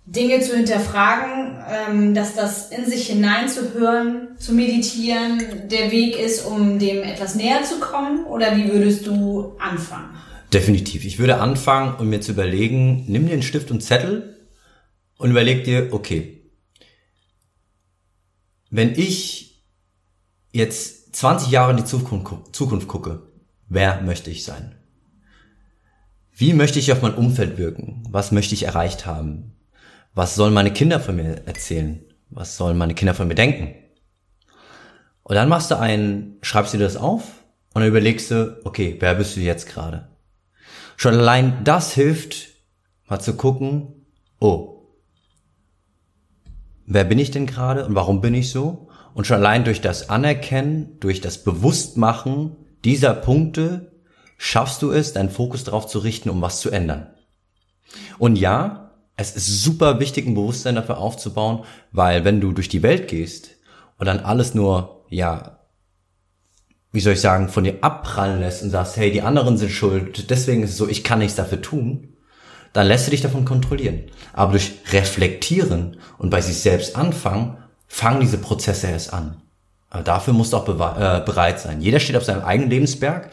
Dinge 0.05 0.41
zu 0.41 0.55
hinterfragen, 0.55 1.57
ähm, 1.69 2.13
dass 2.13 2.35
das 2.35 2.71
in 2.71 2.85
sich 2.85 3.07
hineinzuhören, 3.07 4.29
zu 4.37 4.53
meditieren, 4.53 5.43
der 5.69 5.91
Weg 5.91 6.17
ist, 6.17 6.45
um 6.45 6.79
dem 6.79 7.03
etwas 7.03 7.35
näher 7.35 7.63
zu 7.63 7.79
kommen? 7.79 8.25
Oder 8.25 8.55
wie 8.55 8.71
würdest 8.71 9.05
du 9.05 9.55
anfangen? 9.59 10.09
Definitiv. 10.53 11.05
Ich 11.05 11.19
würde 11.19 11.39
anfangen, 11.39 11.95
um 11.99 12.09
mir 12.09 12.21
zu 12.21 12.31
überlegen, 12.31 13.05
nimm 13.07 13.27
dir 13.27 13.33
einen 13.33 13.43
Stift 13.43 13.69
und 13.69 13.81
Zettel 13.81 14.35
und 15.17 15.29
überleg 15.29 15.63
dir, 15.63 15.89
okay, 15.91 16.41
wenn 18.71 18.93
ich 18.95 19.48
jetzt 20.51 21.15
20 21.15 21.49
Jahre 21.49 21.71
in 21.71 21.77
die 21.77 21.85
Zukunft, 21.85 22.55
Zukunft 22.55 22.87
gucke, 22.87 23.23
wer 23.67 24.01
möchte 24.01 24.29
ich 24.29 24.43
sein? 24.43 24.75
Wie 26.31 26.53
möchte 26.53 26.79
ich 26.79 26.91
auf 26.91 27.01
mein 27.01 27.15
Umfeld 27.15 27.57
wirken? 27.57 28.03
Was 28.09 28.31
möchte 28.31 28.53
ich 28.55 28.63
erreicht 28.63 29.05
haben? 29.05 29.55
was 30.13 30.35
sollen 30.35 30.53
meine 30.53 30.73
Kinder 30.73 30.99
von 30.99 31.15
mir 31.15 31.47
erzählen? 31.47 32.01
Was 32.29 32.57
sollen 32.57 32.77
meine 32.77 32.93
Kinder 32.93 33.13
von 33.13 33.29
mir 33.29 33.35
denken? 33.35 33.73
Und 35.23 35.35
dann 35.35 35.47
machst 35.47 35.71
du 35.71 35.79
einen, 35.79 36.37
schreibst 36.41 36.73
du 36.73 36.77
dir 36.77 36.83
das 36.83 36.97
auf 36.97 37.23
und 37.73 37.81
dann 37.81 37.89
überlegst 37.89 38.29
du, 38.31 38.59
okay, 38.65 38.97
wer 38.99 39.15
bist 39.15 39.37
du 39.37 39.39
jetzt 39.39 39.67
gerade? 39.67 40.09
Schon 40.97 41.13
allein 41.13 41.63
das 41.63 41.93
hilft, 41.93 42.47
mal 43.07 43.21
zu 43.21 43.35
gucken, 43.35 44.05
oh, 44.41 44.87
wer 46.85 47.05
bin 47.05 47.19
ich 47.19 47.31
denn 47.31 47.45
gerade 47.45 47.85
und 47.85 47.95
warum 47.95 48.19
bin 48.19 48.33
ich 48.33 48.51
so? 48.51 48.88
Und 49.13 49.27
schon 49.27 49.37
allein 49.37 49.63
durch 49.63 49.81
das 49.81 50.09
Anerkennen, 50.09 50.97
durch 50.99 51.21
das 51.21 51.43
Bewusstmachen 51.43 52.55
dieser 52.83 53.13
Punkte 53.13 53.91
schaffst 54.37 54.81
du 54.81 54.91
es, 54.91 55.13
deinen 55.13 55.29
Fokus 55.29 55.63
darauf 55.63 55.87
zu 55.87 55.99
richten, 55.99 56.29
um 56.29 56.41
was 56.41 56.59
zu 56.61 56.69
ändern. 56.69 57.07
Und 58.17 58.37
ja, 58.37 58.91
es 59.17 59.35
ist 59.35 59.63
super 59.63 59.99
wichtig, 59.99 60.25
ein 60.25 60.35
Bewusstsein 60.35 60.75
dafür 60.75 60.97
aufzubauen, 60.97 61.65
weil 61.91 62.23
wenn 62.23 62.39
du 62.39 62.53
durch 62.53 62.69
die 62.69 62.83
Welt 62.83 63.09
gehst 63.09 63.49
und 63.97 64.05
dann 64.05 64.21
alles 64.21 64.53
nur, 64.53 65.05
ja, 65.09 65.59
wie 66.91 67.01
soll 67.01 67.13
ich 67.13 67.21
sagen, 67.21 67.49
von 67.49 67.65
dir 67.65 67.79
abprallen 67.81 68.39
lässt 68.39 68.63
und 68.63 68.69
sagst, 68.69 68.97
hey, 68.97 69.11
die 69.11 69.21
anderen 69.21 69.57
sind 69.57 69.71
schuld, 69.71 70.29
deswegen 70.29 70.63
ist 70.63 70.71
es 70.71 70.77
so, 70.77 70.87
ich 70.87 71.03
kann 71.03 71.19
nichts 71.19 71.35
dafür 71.35 71.61
tun, 71.61 72.15
dann 72.71 72.87
lässt 72.87 73.07
du 73.07 73.11
dich 73.11 73.21
davon 73.21 73.45
kontrollieren. 73.45 74.03
Aber 74.33 74.51
durch 74.51 74.73
Reflektieren 74.91 75.97
und 76.17 76.29
bei 76.29 76.41
sich 76.41 76.57
selbst 76.59 76.95
anfangen, 76.95 77.57
fangen 77.89 78.21
diese 78.21 78.37
Prozesse 78.37 78.87
erst 78.87 79.11
an. 79.13 79.41
Aber 79.89 80.03
dafür 80.03 80.33
musst 80.33 80.53
du 80.53 80.57
auch 80.57 80.67
äh, 80.69 81.21
bereit 81.25 81.59
sein. 81.59 81.81
Jeder 81.81 81.99
steht 81.99 82.15
auf 82.15 82.23
seinem 82.23 82.43
eigenen 82.43 82.69
Lebensberg 82.69 83.29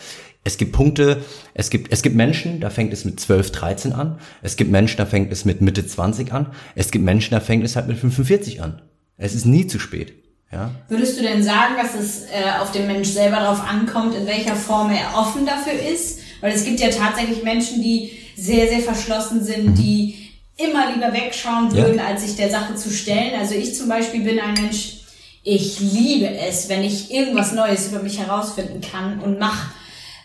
es 0.46 0.58
gibt 0.58 0.72
Punkte, 0.72 1.24
es 1.54 1.70
gibt, 1.70 1.92
es 1.92 2.02
gibt 2.02 2.14
Menschen, 2.14 2.60
da 2.60 2.70
fängt 2.70 2.92
es 2.92 3.04
mit 3.04 3.18
12, 3.18 3.50
13 3.50 3.92
an. 3.92 4.20
Es 4.42 4.54
gibt 4.54 4.70
Menschen, 4.70 4.98
da 4.98 5.04
fängt 5.04 5.32
es 5.32 5.44
mit 5.44 5.60
Mitte 5.60 5.84
20 5.84 6.32
an. 6.32 6.52
Es 6.76 6.92
gibt 6.92 7.04
Menschen, 7.04 7.32
da 7.32 7.40
fängt 7.40 7.64
es 7.64 7.74
halt 7.74 7.88
mit 7.88 7.98
45 7.98 8.62
an. 8.62 8.80
Es 9.16 9.34
ist 9.34 9.44
nie 9.44 9.66
zu 9.66 9.80
spät. 9.80 10.14
Ja? 10.52 10.70
Würdest 10.88 11.18
du 11.18 11.22
denn 11.22 11.42
sagen, 11.42 11.74
dass 11.76 11.96
es 11.96 12.26
äh, 12.26 12.60
auf 12.60 12.70
den 12.70 12.86
Mensch 12.86 13.08
selber 13.08 13.38
darauf 13.38 13.60
ankommt, 13.60 14.14
in 14.14 14.24
welcher 14.26 14.54
Form 14.54 14.90
er 14.90 15.18
offen 15.18 15.44
dafür 15.46 15.72
ist? 15.72 16.20
Weil 16.40 16.52
es 16.52 16.64
gibt 16.64 16.78
ja 16.78 16.90
tatsächlich 16.90 17.42
Menschen, 17.42 17.82
die 17.82 18.12
sehr, 18.36 18.68
sehr 18.68 18.80
verschlossen 18.80 19.42
sind, 19.42 19.70
mhm. 19.70 19.74
die 19.74 20.25
immer 20.56 20.92
lieber 20.92 21.12
wegschauen 21.12 21.72
würden, 21.72 21.98
ja. 21.98 22.06
als 22.06 22.22
sich 22.22 22.36
der 22.36 22.50
Sache 22.50 22.74
zu 22.74 22.90
stellen. 22.90 23.38
Also 23.38 23.54
ich 23.54 23.74
zum 23.74 23.88
Beispiel 23.88 24.22
bin 24.22 24.40
ein 24.40 24.54
Mensch, 24.54 25.00
ich 25.42 25.78
liebe 25.80 26.28
es, 26.28 26.68
wenn 26.68 26.82
ich 26.82 27.12
irgendwas 27.12 27.52
Neues 27.52 27.88
über 27.88 28.02
mich 28.02 28.18
herausfinden 28.18 28.80
kann 28.80 29.20
und 29.20 29.38
mache 29.38 29.70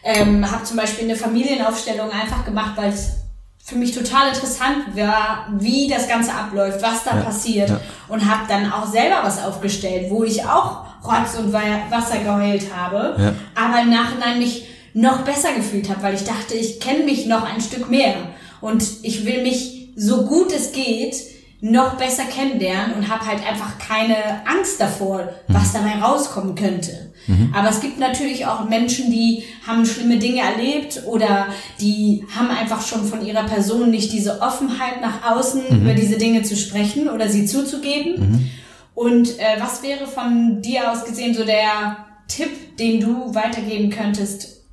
ähm, 0.03 0.49
habe 0.49 0.63
zum 0.63 0.77
Beispiel 0.77 1.05
eine 1.05 1.15
Familienaufstellung 1.15 2.09
einfach 2.09 2.43
gemacht, 2.43 2.71
weil 2.75 2.89
es 2.89 3.17
für 3.63 3.75
mich 3.75 3.93
total 3.93 4.29
interessant 4.29 4.95
war, 4.95 5.47
wie 5.59 5.87
das 5.87 6.07
Ganze 6.07 6.33
abläuft, 6.33 6.81
was 6.81 7.03
da 7.03 7.17
ja, 7.17 7.21
passiert. 7.21 7.69
Ja. 7.69 7.79
Und 8.07 8.29
habe 8.29 8.47
dann 8.47 8.71
auch 8.71 8.87
selber 8.87 9.19
was 9.21 9.43
aufgestellt, 9.43 10.09
wo 10.09 10.23
ich 10.23 10.43
auch 10.43 10.85
Rotz 11.03 11.35
und 11.37 11.53
Wasser 11.53 12.17
geheult 12.17 12.75
habe, 12.75 13.15
ja. 13.17 13.33
aber 13.55 13.81
im 13.81 13.89
Nachhinein 13.89 14.39
mich 14.39 14.67
noch 14.93 15.19
besser 15.19 15.53
gefühlt 15.53 15.89
habe, 15.89 16.03
weil 16.03 16.15
ich 16.15 16.23
dachte, 16.23 16.53
ich 16.53 16.79
kenne 16.79 17.03
mich 17.03 17.25
noch 17.25 17.43
ein 17.43 17.61
Stück 17.61 17.89
mehr. 17.89 18.15
Und 18.59 18.83
ich 19.03 19.25
will 19.25 19.41
mich 19.41 19.80
so 19.95 20.25
gut 20.25 20.51
es 20.53 20.71
geht 20.71 21.15
noch 21.61 21.95
besser 21.95 22.23
kennenlernen 22.23 22.95
und 22.95 23.07
habe 23.07 23.27
halt 23.27 23.45
einfach 23.47 23.77
keine 23.77 24.15
Angst 24.47 24.81
davor, 24.81 25.29
was 25.47 25.73
mhm. 25.73 25.77
dabei 25.77 25.99
rauskommen 26.01 26.55
könnte. 26.55 27.13
Mhm. 27.27 27.53
Aber 27.55 27.69
es 27.69 27.81
gibt 27.81 27.99
natürlich 27.99 28.47
auch 28.47 28.67
Menschen, 28.67 29.11
die 29.11 29.43
haben 29.65 29.85
schlimme 29.85 30.17
Dinge 30.17 30.41
erlebt 30.41 31.03
oder 31.05 31.47
die 31.79 32.25
haben 32.35 32.49
einfach 32.49 32.85
schon 32.85 33.05
von 33.05 33.23
ihrer 33.23 33.43
Person 33.43 33.91
nicht 33.91 34.11
diese 34.11 34.41
Offenheit 34.41 35.01
nach 35.01 35.35
außen 35.35 35.61
mhm. 35.69 35.81
über 35.81 35.93
diese 35.93 36.17
Dinge 36.17 36.41
zu 36.41 36.55
sprechen 36.55 37.07
oder 37.07 37.29
sie 37.29 37.45
zuzugeben. 37.45 38.19
Mhm. 38.19 38.49
Und 38.95 39.39
äh, 39.39 39.59
was 39.59 39.83
wäre 39.83 40.07
von 40.07 40.63
dir 40.63 40.91
aus 40.91 41.05
gesehen 41.05 41.35
so 41.35 41.45
der 41.45 42.07
Tipp, 42.27 42.77
den 42.77 42.99
du 42.99 43.35
weitergeben 43.35 43.91
könntest, 43.91 44.63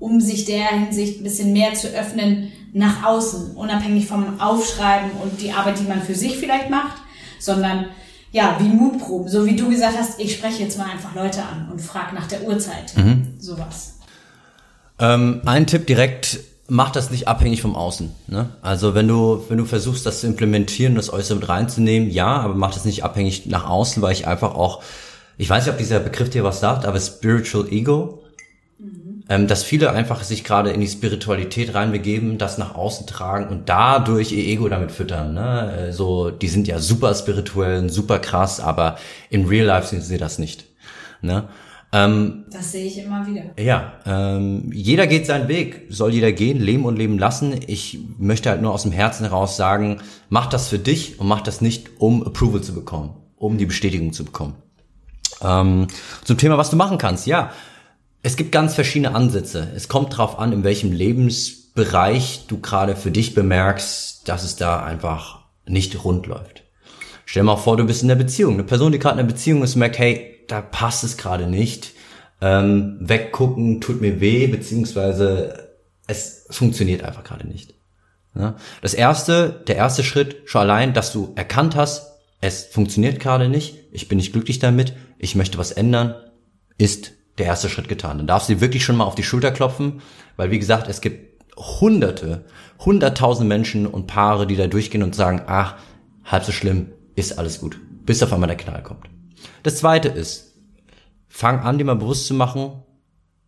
um 0.00 0.20
sich 0.20 0.44
der 0.44 0.66
Hinsicht 0.66 1.20
ein 1.20 1.24
bisschen 1.24 1.52
mehr 1.52 1.74
zu 1.74 1.86
öffnen, 1.88 2.50
nach 2.72 3.04
außen, 3.04 3.52
unabhängig 3.54 4.06
vom 4.06 4.40
Aufschreiben 4.40 5.10
und 5.22 5.40
die 5.40 5.52
Arbeit, 5.52 5.78
die 5.78 5.84
man 5.84 6.02
für 6.02 6.14
sich 6.14 6.38
vielleicht 6.38 6.70
macht, 6.70 6.96
sondern 7.38 7.86
ja, 8.32 8.56
wie 8.60 8.68
Mutproben. 8.68 9.28
So 9.28 9.44
wie 9.44 9.56
du 9.56 9.68
gesagt 9.68 9.96
hast, 9.98 10.18
ich 10.18 10.34
spreche 10.34 10.62
jetzt 10.62 10.78
mal 10.78 10.90
einfach 10.90 11.14
Leute 11.14 11.42
an 11.42 11.68
und 11.70 11.80
frage 11.80 12.14
nach 12.14 12.26
der 12.26 12.42
Uhrzeit. 12.44 12.96
Mhm. 12.96 13.34
Sowas. 13.38 13.98
Ähm, 14.98 15.42
ein 15.44 15.66
Tipp 15.66 15.86
direkt, 15.86 16.40
mach 16.66 16.90
das 16.90 17.10
nicht 17.10 17.28
abhängig 17.28 17.60
vom 17.60 17.76
Außen. 17.76 18.10
Ne? 18.28 18.48
Also 18.62 18.94
wenn 18.94 19.06
du, 19.06 19.44
wenn 19.48 19.58
du 19.58 19.66
versuchst, 19.66 20.06
das 20.06 20.20
zu 20.20 20.26
implementieren, 20.26 20.94
das 20.94 21.12
Äußere 21.12 21.40
mit 21.40 21.48
reinzunehmen, 21.48 22.10
ja, 22.10 22.38
aber 22.38 22.54
mach 22.54 22.72
das 22.72 22.86
nicht 22.86 23.04
abhängig 23.04 23.46
nach 23.46 23.68
außen, 23.68 24.00
weil 24.00 24.12
ich 24.12 24.26
einfach 24.26 24.54
auch, 24.54 24.82
ich 25.36 25.50
weiß 25.50 25.66
nicht, 25.66 25.72
ob 25.72 25.78
dieser 25.78 26.00
Begriff 26.00 26.30
dir 26.30 26.44
was 26.44 26.60
sagt, 26.60 26.86
aber 26.86 26.98
Spiritual 26.98 27.68
Ego 27.70 28.21
dass 29.38 29.62
viele 29.62 29.92
einfach 29.92 30.22
sich 30.22 30.44
gerade 30.44 30.70
in 30.70 30.80
die 30.80 30.88
Spiritualität 30.88 31.74
reinbegeben, 31.74 32.38
das 32.38 32.58
nach 32.58 32.74
außen 32.74 33.06
tragen 33.06 33.48
und 33.48 33.68
dadurch 33.68 34.32
ihr 34.32 34.44
Ego 34.44 34.68
damit 34.68 34.92
füttern. 34.92 35.34
Ne? 35.34 35.88
Äh, 35.88 35.92
so, 35.92 36.30
die 36.30 36.48
sind 36.48 36.68
ja 36.68 36.78
super 36.78 37.14
spirituell, 37.14 37.88
super 37.88 38.18
krass, 38.18 38.60
aber 38.60 38.96
in 39.30 39.46
Real 39.46 39.66
Life 39.66 39.88
sind 39.88 40.02
sie 40.02 40.18
das 40.18 40.38
nicht. 40.38 40.64
Ne? 41.20 41.48
Ähm, 41.92 42.44
das 42.50 42.72
sehe 42.72 42.86
ich 42.86 42.98
immer 42.98 43.26
wieder. 43.26 43.42
Ja, 43.58 43.92
ähm, 44.06 44.70
jeder 44.72 45.06
geht 45.06 45.26
seinen 45.26 45.48
Weg, 45.48 45.86
soll 45.90 46.14
jeder 46.14 46.32
gehen, 46.32 46.58
leben 46.58 46.84
und 46.86 46.96
leben 46.96 47.18
lassen. 47.18 47.54
Ich 47.66 47.98
möchte 48.18 48.48
halt 48.48 48.62
nur 48.62 48.72
aus 48.72 48.82
dem 48.82 48.92
Herzen 48.92 49.24
heraus 49.24 49.56
sagen, 49.56 50.00
mach 50.30 50.46
das 50.46 50.68
für 50.68 50.78
dich 50.78 51.20
und 51.20 51.28
mach 51.28 51.42
das 51.42 51.60
nicht, 51.60 51.90
um 51.98 52.26
Approval 52.26 52.62
zu 52.62 52.74
bekommen, 52.74 53.16
um 53.36 53.58
die 53.58 53.66
Bestätigung 53.66 54.12
zu 54.12 54.24
bekommen. 54.24 54.54
Ähm, 55.42 55.88
zum 56.24 56.38
Thema, 56.38 56.56
was 56.56 56.70
du 56.70 56.76
machen 56.76 56.98
kannst, 56.98 57.26
ja. 57.26 57.50
Es 58.22 58.36
gibt 58.36 58.52
ganz 58.52 58.74
verschiedene 58.74 59.14
Ansätze. 59.14 59.68
Es 59.74 59.88
kommt 59.88 60.16
drauf 60.16 60.38
an, 60.38 60.52
in 60.52 60.64
welchem 60.64 60.92
Lebensbereich 60.92 62.44
du 62.46 62.60
gerade 62.60 62.94
für 62.94 63.10
dich 63.10 63.34
bemerkst, 63.34 64.28
dass 64.28 64.44
es 64.44 64.56
da 64.56 64.82
einfach 64.82 65.40
nicht 65.66 66.04
rund 66.04 66.26
läuft. 66.26 66.62
Stell 67.24 67.42
dir 67.42 67.46
mal 67.46 67.56
vor, 67.56 67.76
du 67.76 67.84
bist 67.84 68.02
in 68.02 68.08
der 68.08 68.14
Beziehung. 68.14 68.54
Eine 68.54 68.64
Person, 68.64 68.92
die 68.92 68.98
gerade 68.98 69.20
in 69.20 69.26
der 69.26 69.32
Beziehung 69.32 69.62
ist, 69.62 69.74
merkt, 69.74 69.98
hey, 69.98 70.38
da 70.48 70.60
passt 70.60 71.02
es 71.02 71.16
gerade 71.16 71.46
nicht. 71.46 71.92
Ähm, 72.40 72.96
weggucken 73.00 73.80
tut 73.80 74.00
mir 74.00 74.20
weh, 74.20 74.46
beziehungsweise 74.46 75.70
es 76.06 76.46
funktioniert 76.50 77.02
einfach 77.02 77.24
gerade 77.24 77.46
nicht. 77.46 77.74
Ja? 78.34 78.56
Das 78.82 78.94
erste, 78.94 79.62
der 79.66 79.76
erste 79.76 80.04
Schritt, 80.04 80.42
schon 80.44 80.62
allein, 80.62 80.94
dass 80.94 81.12
du 81.12 81.32
erkannt 81.36 81.74
hast, 81.74 82.18
es 82.40 82.64
funktioniert 82.64 83.20
gerade 83.20 83.48
nicht, 83.48 83.78
ich 83.92 84.08
bin 84.08 84.18
nicht 84.18 84.32
glücklich 84.32 84.58
damit, 84.58 84.94
ich 85.18 85.36
möchte 85.36 85.58
was 85.58 85.70
ändern, 85.70 86.16
ist 86.76 87.12
der 87.38 87.46
erste 87.46 87.68
Schritt 87.68 87.88
getan. 87.88 88.18
Dann 88.18 88.26
darfst 88.26 88.48
du 88.48 88.54
dir 88.54 88.60
wirklich 88.60 88.84
schon 88.84 88.96
mal 88.96 89.04
auf 89.04 89.14
die 89.14 89.22
Schulter 89.22 89.50
klopfen, 89.50 90.02
weil 90.36 90.50
wie 90.50 90.58
gesagt, 90.58 90.88
es 90.88 91.00
gibt 91.00 91.42
hunderte, 91.56 92.44
hunderttausend 92.78 93.48
Menschen 93.48 93.86
und 93.86 94.06
Paare, 94.06 94.46
die 94.46 94.56
da 94.56 94.66
durchgehen 94.66 95.02
und 95.02 95.14
sagen, 95.14 95.42
ach, 95.46 95.76
halb 96.24 96.44
so 96.44 96.52
schlimm, 96.52 96.92
ist 97.14 97.38
alles 97.38 97.60
gut. 97.60 97.78
Bis 98.04 98.22
auf 98.22 98.32
einmal 98.32 98.48
der 98.48 98.56
Knall 98.56 98.82
kommt. 98.82 99.06
Das 99.62 99.78
zweite 99.78 100.08
ist, 100.08 100.58
fang 101.28 101.60
an, 101.60 101.78
dir 101.78 101.84
mal 101.84 101.96
bewusst 101.96 102.26
zu 102.26 102.34
machen, 102.34 102.82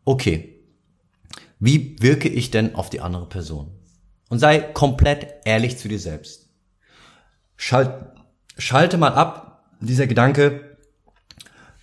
okay, 0.05 0.63
wie 1.59 1.97
wirke 2.01 2.29
ich 2.29 2.51
denn 2.51 2.75
auf 2.75 2.91
die 2.91 3.01
andere 3.01 3.29
Person? 3.29 3.71
Und 4.29 4.39
sei 4.39 4.59
komplett 4.59 5.35
ehrlich 5.45 5.79
zu 5.79 5.89
dir 5.89 5.99
selbst. 5.99 6.51
Schalt, 7.57 7.91
schalte 8.59 8.99
mal 8.99 9.15
ab, 9.15 9.65
dieser 9.81 10.07
Gedanke, 10.07 10.64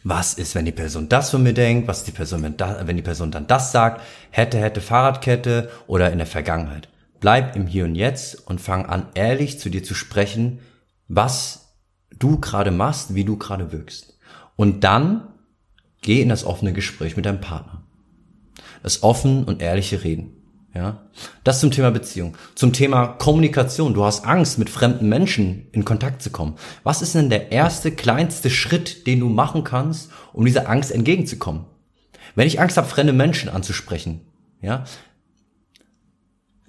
was 0.03 0.34
ist, 0.34 0.55
wenn 0.55 0.65
die 0.65 0.72
Person 0.72 1.10
das 1.10 1.29
von 1.29 1.43
mir 1.43 1.53
denkt? 1.53 1.88
Was 1.88 2.00
ist 2.00 2.08
die 2.08 2.12
Person, 2.12 2.41
wenn, 2.43 2.58
da, 2.58 2.88
wenn 2.88 2.96
die 2.96 3.03
Person 3.03 3.31
dann 3.31 3.48
das 3.48 3.72
sagt? 3.72 4.01
Hätte, 4.31 4.60
hätte 4.60 4.81
Fahrradkette 4.81 5.70
oder 5.88 6.12
in 6.12 6.17
der 6.17 6.27
Vergangenheit. 6.27 6.89
Bleib 7.20 7.55
im 7.55 7.67
Hier 7.67 7.86
und 7.86 7.96
Jetzt 7.96 8.48
und 8.48 8.60
fang 8.60 8.88
an, 8.88 9.08
ehrlich 9.13 9.60
zu 9.60 9.70
dir 9.70 9.84
zu 9.84 9.93
sprechen, 9.93 10.60
was 11.08 11.75
du 12.17 12.39
gerade 12.39 12.72
machst, 12.72 13.13
wie 13.13 13.25
du 13.25 13.38
gerade 13.38 13.72
wirkst. 13.72 14.17
Und 14.55 14.84
dann 14.84 15.27
geh 16.01 16.22
in 16.22 16.29
das 16.29 16.46
offene 16.46 16.74
Gespräch 16.74 17.15
mit 17.15 17.25
deinem 17.25 17.41
Partner. 17.41 17.84
Das 18.81 19.03
offen 19.03 19.43
und 19.43 19.62
ehrliche 19.62 20.03
Reden. 20.03 20.40
Ja, 20.74 21.00
das 21.44 21.60
zum 21.60 21.72
Thema 21.72 21.92
Beziehung. 21.92 22.38
Zum 22.56 22.72
Thema 22.72 23.08
Kommunikation. 23.08 23.94
Du 23.94 24.06
hast 24.06 24.25
Angst, 24.25 24.58
mit 24.58 24.70
fremden 24.70 25.10
Menschen 25.10 25.67
in 25.74 25.84
Kontakt 25.84 26.22
zu 26.22 26.30
kommen. 26.30 26.56
Was 26.84 27.02
ist 27.02 27.13
denn 27.13 27.30
der 27.30 27.52
erste, 27.52 27.91
kleinste 27.91 28.50
Schritt, 28.50 29.06
den 29.06 29.19
du 29.19 29.28
machen 29.28 29.65
kannst, 29.65 30.12
um 30.32 30.45
dieser 30.45 30.69
Angst 30.69 30.91
entgegenzukommen? 30.91 31.65
Wenn 32.36 32.48
ich 32.48 32.62
Angst 32.62 32.78
habe, 32.78 32.88
fremde 32.88 33.12
Menschen 33.12 33.50
anzusprechen, 33.50 34.22
ja, 34.62 34.86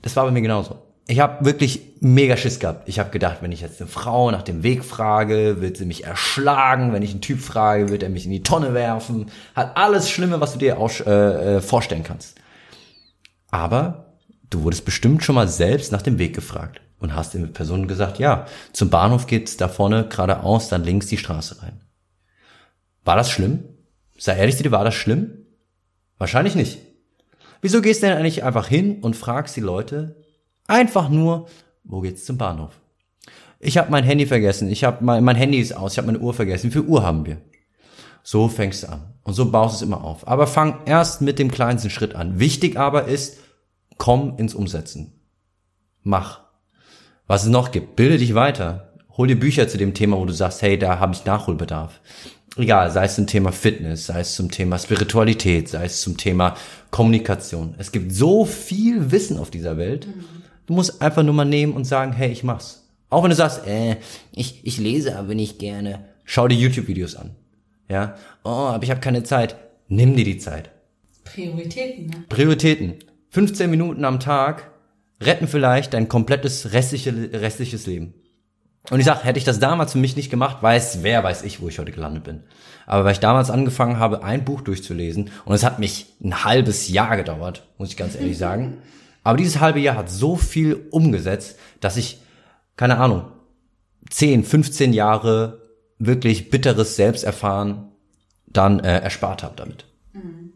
das 0.01 0.17
war 0.17 0.25
bei 0.25 0.33
mir 0.33 0.43
genauso. 0.43 0.79
Ich 1.07 1.21
habe 1.21 1.45
wirklich 1.45 1.83
mega 2.01 2.37
Schiss 2.37 2.59
gehabt. 2.59 2.89
Ich 2.89 2.99
habe 2.99 3.11
gedacht, 3.11 3.39
wenn 3.41 3.53
ich 3.53 3.61
jetzt 3.61 3.81
eine 3.81 3.89
Frau 3.89 4.31
nach 4.31 4.43
dem 4.43 4.63
Weg 4.63 4.85
frage, 4.85 5.61
wird 5.61 5.77
sie 5.77 5.85
mich 5.85 6.05
erschlagen. 6.05 6.93
Wenn 6.93 7.03
ich 7.03 7.11
einen 7.11 7.21
Typ 7.21 7.41
frage, 7.41 7.89
wird 7.89 8.03
er 8.03 8.09
mich 8.09 8.25
in 8.25 8.31
die 8.31 8.43
Tonne 8.43 8.75
werfen. 8.75 9.27
Hat 9.55 9.77
alles 9.77 10.11
Schlimme, 10.11 10.41
was 10.41 10.53
du 10.53 10.59
dir 10.59 10.79
auch, 10.79 10.91
äh, 11.07 11.57
äh, 11.57 11.61
vorstellen 11.61 12.03
kannst. 12.03 12.37
Aber 13.53 14.17
du 14.51 14.65
wurdest 14.65 14.85
bestimmt 14.85 15.23
schon 15.23 15.37
mal 15.37 15.47
selbst 15.47 15.93
nach 15.93 16.03
dem 16.03 16.19
Weg 16.19 16.35
gefragt 16.35 16.81
und 16.99 17.15
hast 17.15 17.35
der 17.35 17.47
Person 17.47 17.87
gesagt, 17.87 18.19
ja, 18.19 18.47
zum 18.73 18.91
Bahnhof 18.91 19.29
geht's 19.29 19.57
da 19.57 19.69
vorne 19.69 20.09
geradeaus, 20.09 20.69
dann 20.69 20.83
links 20.83 21.07
die 21.07 21.19
Straße 21.19 21.63
rein. 21.63 21.81
War 23.05 23.15
das 23.15 23.31
schlimm? 23.31 23.65
Sei 24.19 24.37
ehrlich 24.37 24.57
zu 24.57 24.63
dir, 24.63 24.73
war 24.73 24.85
das 24.85 24.95
schlimm? 24.95 25.47
Wahrscheinlich 26.19 26.55
nicht. 26.55 26.79
Wieso 27.61 27.83
gehst 27.83 28.03
du 28.03 28.07
denn 28.07 28.17
eigentlich 28.17 28.43
einfach 28.43 28.69
hin 28.69 29.01
und 29.03 29.17
fragst 29.17 29.55
die 29.55 29.61
Leute 29.61 30.17
einfach 30.67 31.09
nur, 31.09 31.49
wo 31.85 32.01
geht's 32.01 32.25
zum 32.25 32.39
Bahnhof? 32.39 32.81
Ich 33.61 33.79
habe 33.79 33.91
mein 33.91 34.05
Handy 34.05 34.27
vergessen, 34.27 34.69
ich 34.71 34.83
habe 34.83 35.05
mein, 35.05 35.23
mein 35.23 35.37
Handy 35.37 35.59
ist 35.59 35.77
aus, 35.77 35.93
ich 35.93 35.99
habe 35.99 36.07
meine 36.07 36.19
Uhr 36.19 36.35
vergessen. 36.35 36.69
Wie 36.69 36.73
viel 36.73 36.83
Uhr 36.83 37.03
haben 37.03 37.27
wir? 37.27 37.41
So 38.23 38.49
fängst 38.49 38.85
du 38.85 38.91
an 38.91 39.13
und 39.25 39.35
so 39.35 39.51
baust 39.51 39.75
du 39.75 39.77
es 39.77 39.83
immer 39.83 40.05
auf. 40.05 40.27
Aber 40.27 40.47
fang 40.47 40.81
erst 40.87 41.21
mit 41.21 41.39
dem 41.39 41.51
kleinsten 41.51 41.91
Schritt 41.91 42.15
an. 42.15 42.39
Wichtig 42.39 42.77
aber 42.77 43.07
ist, 43.07 43.39
komm 43.99 44.37
ins 44.39 44.55
Umsetzen. 44.55 45.13
Mach. 46.03 46.41
Was 47.27 47.45
es 47.45 47.49
noch 47.49 47.71
gibt, 47.71 47.97
bilde 47.97 48.19
dich 48.19 48.35
weiter. 48.35 48.93
Hol 49.17 49.29
dir 49.29 49.39
Bücher 49.39 49.69
zu 49.69 49.79
dem 49.79 49.95
Thema, 49.95 50.19
wo 50.19 50.25
du 50.25 50.33
sagst, 50.33 50.63
hey, 50.63 50.79
da 50.79 50.99
habe 50.99 51.15
ich 51.15 51.25
Nachholbedarf. 51.25 52.01
Egal, 52.57 52.91
sei 52.91 53.05
es 53.05 53.15
zum 53.15 53.27
Thema 53.27 53.51
Fitness, 53.53 54.07
sei 54.07 54.21
es 54.21 54.35
zum 54.35 54.51
Thema 54.51 54.79
Spiritualität, 54.79 55.69
sei 55.69 55.87
es 55.87 56.03
zum 56.03 56.17
Thema 56.17 56.55
Kommunikation. 56.91 57.75
Es 57.79 57.93
gibt 57.93 58.13
so 58.13 58.45
viel 58.45 59.11
Wissen 59.11 59.39
auf 59.39 59.51
dieser 59.51 59.79
Welt. 59.79 60.07
Du 60.67 60.75
musst 60.75 61.01
einfach 61.01 61.23
nur 61.23 61.35
mal 61.35 61.45
nehmen 61.45 61.73
und 61.73 61.85
sagen, 61.85 62.13
hey, 62.13 62.31
ich 62.31 62.45
mach's. 62.45 62.89
Auch 63.09 63.23
wenn 63.23 63.31
du 63.31 63.37
sagst, 63.37 63.67
äh, 63.67 63.97
ich, 64.33 64.61
ich 64.65 64.79
lese 64.79 65.17
aber 65.17 65.35
nicht 65.35 65.59
gerne. 65.59 66.07
Schau 66.25 66.49
dir 66.49 66.57
YouTube-Videos 66.57 67.17
an. 67.17 67.37
Ja, 67.89 68.17
oh, 68.45 68.49
aber 68.49 68.85
ich 68.85 68.91
habe 68.91 69.01
keine 69.01 69.23
Zeit. 69.23 69.57
Nimm 69.89 70.17
dir 70.17 70.25
die 70.25 70.39
Zeit. 70.39 70.71
Prioritäten. 71.25 72.07
Ne? 72.07 72.25
Prioritäten. 72.29 72.95
15 73.31 73.71
Minuten 73.71 74.05
am 74.05 74.21
Tag 74.21 74.71
retten 75.21 75.47
vielleicht 75.47 75.95
dein 75.95 76.09
komplettes 76.09 76.73
restliche, 76.73 77.31
restliches 77.33 77.87
Leben. 77.87 78.15
Und 78.91 78.99
ich 78.99 79.07
sag, 79.07 79.25
hätte 79.25 79.39
ich 79.39 79.45
das 79.45 79.61
damals 79.61 79.93
für 79.93 79.99
mich 79.99 80.17
nicht 80.17 80.31
gemacht, 80.31 80.63
weiß 80.63 81.03
wer 81.03 81.23
weiß 81.23 81.45
ich, 81.45 81.61
wo 81.61 81.69
ich 81.69 81.79
heute 81.79 81.93
gelandet 81.93 82.25
bin. 82.25 82.43
Aber 82.87 83.05
weil 83.05 83.13
ich 83.13 83.21
damals 83.21 83.51
angefangen 83.51 83.99
habe, 83.99 84.25
ein 84.25 84.45
Buch 84.45 84.61
durchzulesen, 84.61 85.31
und 85.45 85.55
es 85.55 85.63
hat 85.63 85.79
mich 85.79 86.07
ein 86.23 86.45
halbes 86.45 86.89
Jahr 86.89 87.17
gedauert, 87.17 87.69
muss 87.79 87.91
ich 87.91 87.97
ganz 87.97 88.17
ehrlich 88.17 88.39
sagen. 88.39 88.79
Aber 89.23 89.37
dieses 89.39 89.61
halbe 89.61 89.79
Jahr 89.79 89.97
hat 89.97 90.11
so 90.11 90.37
viel 90.37 90.89
umgesetzt, 90.91 91.57
dass 91.81 91.97
ich, 91.97 92.21
keine 92.77 92.99
Ahnung, 92.99 93.27
10, 94.11 94.43
15 94.43 94.93
Jahre 94.93 95.62
wirklich 96.07 96.51
bitteres 96.51 96.97
Selbsterfahren 96.97 97.89
dann 98.47 98.81
äh, 98.81 98.99
erspart 99.01 99.43
habe 99.43 99.55
damit. 99.57 99.85
Mhm. 100.13 100.53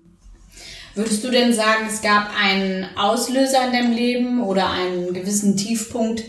Würdest 0.94 1.24
du 1.24 1.30
denn 1.30 1.52
sagen, 1.52 1.86
es 1.88 2.00
gab 2.00 2.30
einen 2.40 2.86
Auslöser 2.96 3.66
in 3.66 3.72
deinem 3.72 3.92
Leben 3.92 4.42
oder 4.42 4.70
einen 4.70 5.12
gewissen 5.12 5.56
Tiefpunkt, 5.56 6.22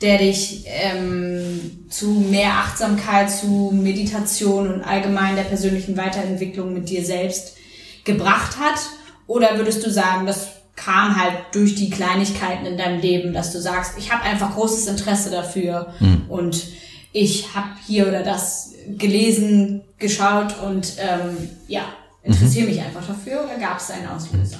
der 0.00 0.18
dich 0.18 0.64
ähm, 0.66 1.86
zu 1.88 2.10
mehr 2.10 2.52
Achtsamkeit, 2.52 3.30
zu 3.30 3.70
Meditation 3.72 4.72
und 4.72 4.82
allgemein 4.82 5.36
der 5.36 5.44
persönlichen 5.44 5.96
Weiterentwicklung 5.96 6.72
mit 6.72 6.88
dir 6.88 7.04
selbst 7.04 7.56
gebracht 8.04 8.58
hat? 8.58 8.80
Oder 9.26 9.56
würdest 9.58 9.84
du 9.84 9.90
sagen, 9.90 10.26
das 10.26 10.48
kam 10.76 11.20
halt 11.20 11.34
durch 11.52 11.74
die 11.74 11.90
Kleinigkeiten 11.90 12.66
in 12.66 12.76
deinem 12.76 13.00
Leben, 13.00 13.32
dass 13.32 13.52
du 13.52 13.60
sagst, 13.60 13.96
ich 13.98 14.12
habe 14.12 14.24
einfach 14.24 14.54
großes 14.54 14.86
Interesse 14.86 15.30
dafür 15.30 15.94
mhm. 16.00 16.24
und 16.28 16.66
ich 17.14 17.54
habe 17.54 17.68
hier 17.86 18.08
oder 18.08 18.24
das 18.24 18.72
gelesen, 18.98 19.82
geschaut 19.98 20.58
und 20.62 20.94
ähm, 20.98 21.48
ja, 21.68 21.84
interessiere 22.24 22.66
mich 22.66 22.80
einfach 22.80 23.06
dafür 23.06 23.44
oder 23.44 23.56
gab 23.58 23.78
es 23.78 23.90
einen 23.90 24.08
Auslöser? 24.08 24.58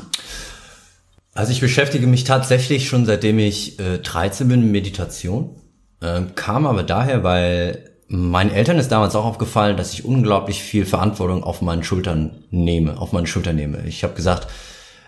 Also 1.34 1.50
ich 1.50 1.60
beschäftige 1.60 2.06
mich 2.06 2.22
tatsächlich 2.22 2.88
schon 2.88 3.06
seitdem 3.06 3.40
ich 3.40 3.80
äh, 3.80 3.98
13 3.98 4.48
bin 4.48 4.62
mit 4.62 4.70
Meditation. 4.70 5.56
Ähm, 6.00 6.36
kam 6.36 6.64
aber 6.66 6.84
daher, 6.84 7.24
weil 7.24 7.90
meinen 8.06 8.52
Eltern 8.52 8.78
ist 8.78 8.92
damals 8.92 9.16
auch 9.16 9.24
aufgefallen, 9.24 9.76
dass 9.76 9.92
ich 9.92 10.04
unglaublich 10.04 10.62
viel 10.62 10.86
Verantwortung 10.86 11.42
auf 11.42 11.60
meinen 11.60 11.82
Schultern 11.82 12.44
nehme, 12.50 12.98
auf 13.00 13.10
meine 13.10 13.26
Schultern 13.26 13.56
nehme. 13.56 13.84
Ich 13.86 14.04
habe 14.04 14.14
gesagt, 14.14 14.46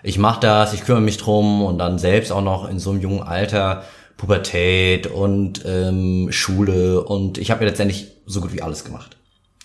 ich 0.02 0.18
mache 0.18 0.40
das, 0.40 0.74
ich 0.74 0.84
kümmere 0.84 1.02
mich 1.02 1.18
drum 1.18 1.62
und 1.62 1.78
dann 1.78 2.00
selbst 2.00 2.32
auch 2.32 2.42
noch 2.42 2.68
in 2.68 2.80
so 2.80 2.90
einem 2.90 3.00
jungen 3.00 3.22
Alter 3.22 3.84
Pubertät 4.16 5.06
und 5.06 5.62
ähm, 5.66 6.28
Schule 6.30 7.04
und 7.04 7.38
ich 7.38 7.50
habe 7.50 7.64
ja 7.64 7.70
letztendlich 7.70 8.12
so 8.24 8.40
gut 8.40 8.52
wie 8.52 8.62
alles 8.62 8.84
gemacht. 8.84 9.16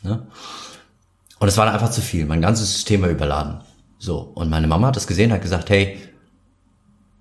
Ne? 0.04 0.28
Und 1.40 1.48
es 1.48 1.58
war 1.58 1.66
dann 1.66 1.74
einfach 1.74 1.92
zu 1.92 2.02
viel. 2.02 2.26
Mein 2.26 2.42
ganzes 2.42 2.72
System 2.72 3.02
war 3.02 3.10
überladen. 3.10 3.62
So. 3.98 4.20
Und 4.20 4.50
meine 4.50 4.68
Mama 4.68 4.88
hat 4.88 4.96
das 4.96 5.08
gesehen, 5.08 5.32
hat 5.32 5.42
gesagt, 5.42 5.70
hey, 5.70 5.98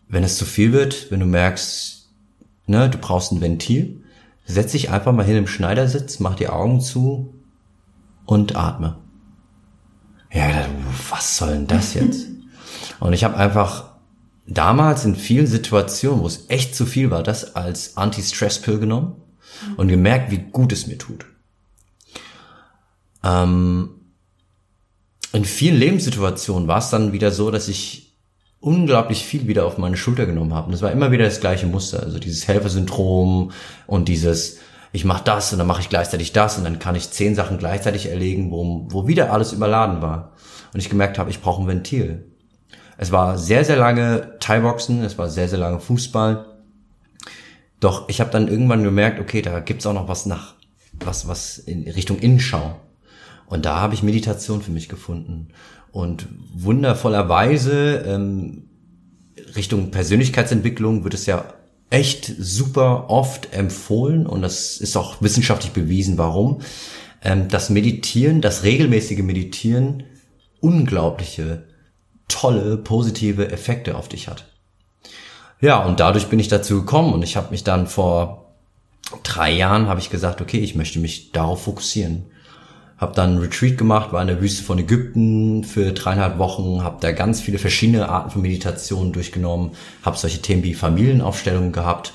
wenn 0.08 0.24
es 0.24 0.36
zu 0.36 0.44
viel 0.44 0.72
wird, 0.72 1.10
wenn 1.10 1.20
du 1.20 1.26
merkst, 1.26 2.08
ne, 2.66 2.90
du 2.90 2.98
brauchst 2.98 3.32
ein 3.32 3.40
Ventil, 3.40 4.02
setz 4.44 4.72
dich 4.72 4.90
einfach 4.90 5.12
mal 5.12 5.24
hin 5.24 5.36
im 5.36 5.46
Schneidersitz, 5.46 6.18
mach 6.18 6.34
die 6.34 6.48
Augen 6.48 6.80
zu 6.80 7.34
und 8.26 8.56
atme. 8.56 8.96
Ja, 10.32 10.66
was 11.10 11.36
soll 11.36 11.52
denn 11.52 11.66
das 11.66 11.94
jetzt? 11.94 12.26
Und 12.98 13.12
ich 13.12 13.24
habe 13.24 13.36
einfach 13.36 13.89
damals 14.46 15.04
in 15.04 15.16
vielen 15.16 15.46
Situationen, 15.46 16.22
wo 16.22 16.26
es 16.26 16.46
echt 16.48 16.74
zu 16.74 16.86
viel 16.86 17.10
war, 17.10 17.22
das 17.22 17.56
als 17.56 17.96
Anti-Stress-Pill 17.96 18.78
genommen 18.78 19.16
und 19.76 19.88
gemerkt, 19.88 20.30
wie 20.30 20.38
gut 20.38 20.72
es 20.72 20.86
mir 20.86 20.98
tut. 20.98 21.26
Ähm, 23.22 23.90
in 25.32 25.44
vielen 25.44 25.76
Lebenssituationen 25.76 26.68
war 26.68 26.78
es 26.78 26.90
dann 26.90 27.12
wieder 27.12 27.30
so, 27.30 27.50
dass 27.50 27.68
ich 27.68 28.16
unglaublich 28.60 29.24
viel 29.24 29.46
wieder 29.46 29.64
auf 29.64 29.78
meine 29.78 29.96
Schulter 29.96 30.26
genommen 30.26 30.54
habe. 30.54 30.68
Und 30.68 30.74
es 30.74 30.82
war 30.82 30.92
immer 30.92 31.12
wieder 31.12 31.24
das 31.24 31.40
gleiche 31.40 31.66
Muster. 31.66 32.02
Also 32.02 32.18
dieses 32.18 32.46
Helfersyndrom 32.46 33.52
und 33.86 34.08
dieses, 34.08 34.58
ich 34.92 35.04
mache 35.04 35.24
das 35.24 35.52
und 35.52 35.58
dann 35.58 35.66
mache 35.66 35.80
ich 35.80 35.88
gleichzeitig 35.88 36.32
das 36.32 36.58
und 36.58 36.64
dann 36.64 36.78
kann 36.78 36.94
ich 36.94 37.10
zehn 37.10 37.34
Sachen 37.34 37.58
gleichzeitig 37.58 38.06
erlegen, 38.06 38.50
wo, 38.50 38.86
wo 38.90 39.06
wieder 39.06 39.32
alles 39.32 39.52
überladen 39.52 40.02
war. 40.02 40.32
Und 40.72 40.80
ich 40.80 40.90
gemerkt 40.90 41.18
habe, 41.18 41.30
ich 41.30 41.40
brauche 41.40 41.62
ein 41.62 41.68
Ventil. 41.68 42.29
Es 43.00 43.10
war 43.12 43.38
sehr, 43.38 43.64
sehr 43.64 43.78
lange 43.78 44.36
Thai-Boxen, 44.40 45.02
es 45.02 45.16
war 45.16 45.30
sehr, 45.30 45.48
sehr 45.48 45.58
lange 45.58 45.80
Fußball. 45.80 46.44
Doch 47.80 48.10
ich 48.10 48.20
habe 48.20 48.30
dann 48.30 48.46
irgendwann 48.46 48.84
gemerkt, 48.84 49.18
okay, 49.20 49.40
da 49.40 49.60
gibt's 49.60 49.86
auch 49.86 49.94
noch 49.94 50.06
was 50.06 50.26
nach, 50.26 50.52
was, 51.02 51.26
was 51.26 51.56
in 51.56 51.88
Richtung 51.88 52.18
Innenschau. 52.18 52.78
Und 53.46 53.64
da 53.64 53.80
habe 53.80 53.94
ich 53.94 54.02
Meditation 54.02 54.60
für 54.60 54.70
mich 54.70 54.90
gefunden. 54.90 55.48
Und 55.92 56.28
wundervollerweise 56.54 58.04
ähm, 58.06 58.68
Richtung 59.56 59.90
Persönlichkeitsentwicklung 59.90 61.02
wird 61.02 61.14
es 61.14 61.24
ja 61.24 61.54
echt 61.88 62.30
super 62.38 63.08
oft 63.08 63.54
empfohlen 63.54 64.26
und 64.26 64.42
das 64.42 64.76
ist 64.76 64.94
auch 64.98 65.22
wissenschaftlich 65.22 65.72
bewiesen, 65.72 66.18
warum. 66.18 66.60
Ähm, 67.24 67.48
das 67.48 67.70
Meditieren, 67.70 68.42
das 68.42 68.62
regelmäßige 68.62 69.22
Meditieren 69.22 70.02
unglaubliche, 70.60 71.69
tolle, 72.30 72.76
positive 72.76 73.50
Effekte 73.50 73.96
auf 73.96 74.08
dich 74.08 74.28
hat. 74.28 74.46
Ja, 75.60 75.84
und 75.84 76.00
dadurch 76.00 76.28
bin 76.28 76.38
ich 76.38 76.48
dazu 76.48 76.80
gekommen 76.80 77.12
und 77.12 77.22
ich 77.22 77.36
habe 77.36 77.50
mich 77.50 77.64
dann 77.64 77.86
vor 77.86 78.54
drei 79.22 79.50
Jahren 79.50 79.88
habe 79.88 80.00
ich 80.00 80.08
gesagt, 80.08 80.40
okay, 80.40 80.60
ich 80.60 80.74
möchte 80.74 80.98
mich 80.98 81.32
darauf 81.32 81.64
fokussieren 81.64 82.24
habe 83.00 83.14
dann 83.14 83.30
einen 83.30 83.38
Retreat 83.38 83.78
gemacht, 83.78 84.12
war 84.12 84.20
in 84.20 84.28
der 84.28 84.42
Wüste 84.42 84.62
von 84.62 84.78
Ägypten 84.78 85.64
für 85.64 85.92
dreieinhalb 85.92 86.38
Wochen, 86.38 86.84
habe 86.84 86.98
da 87.00 87.12
ganz 87.12 87.40
viele 87.40 87.58
verschiedene 87.58 88.10
Arten 88.10 88.30
von 88.30 88.42
Meditationen 88.42 89.12
durchgenommen, 89.12 89.70
habe 90.02 90.18
solche 90.18 90.42
Themen 90.42 90.62
wie 90.62 90.74
Familienaufstellungen 90.74 91.72
gehabt 91.72 92.12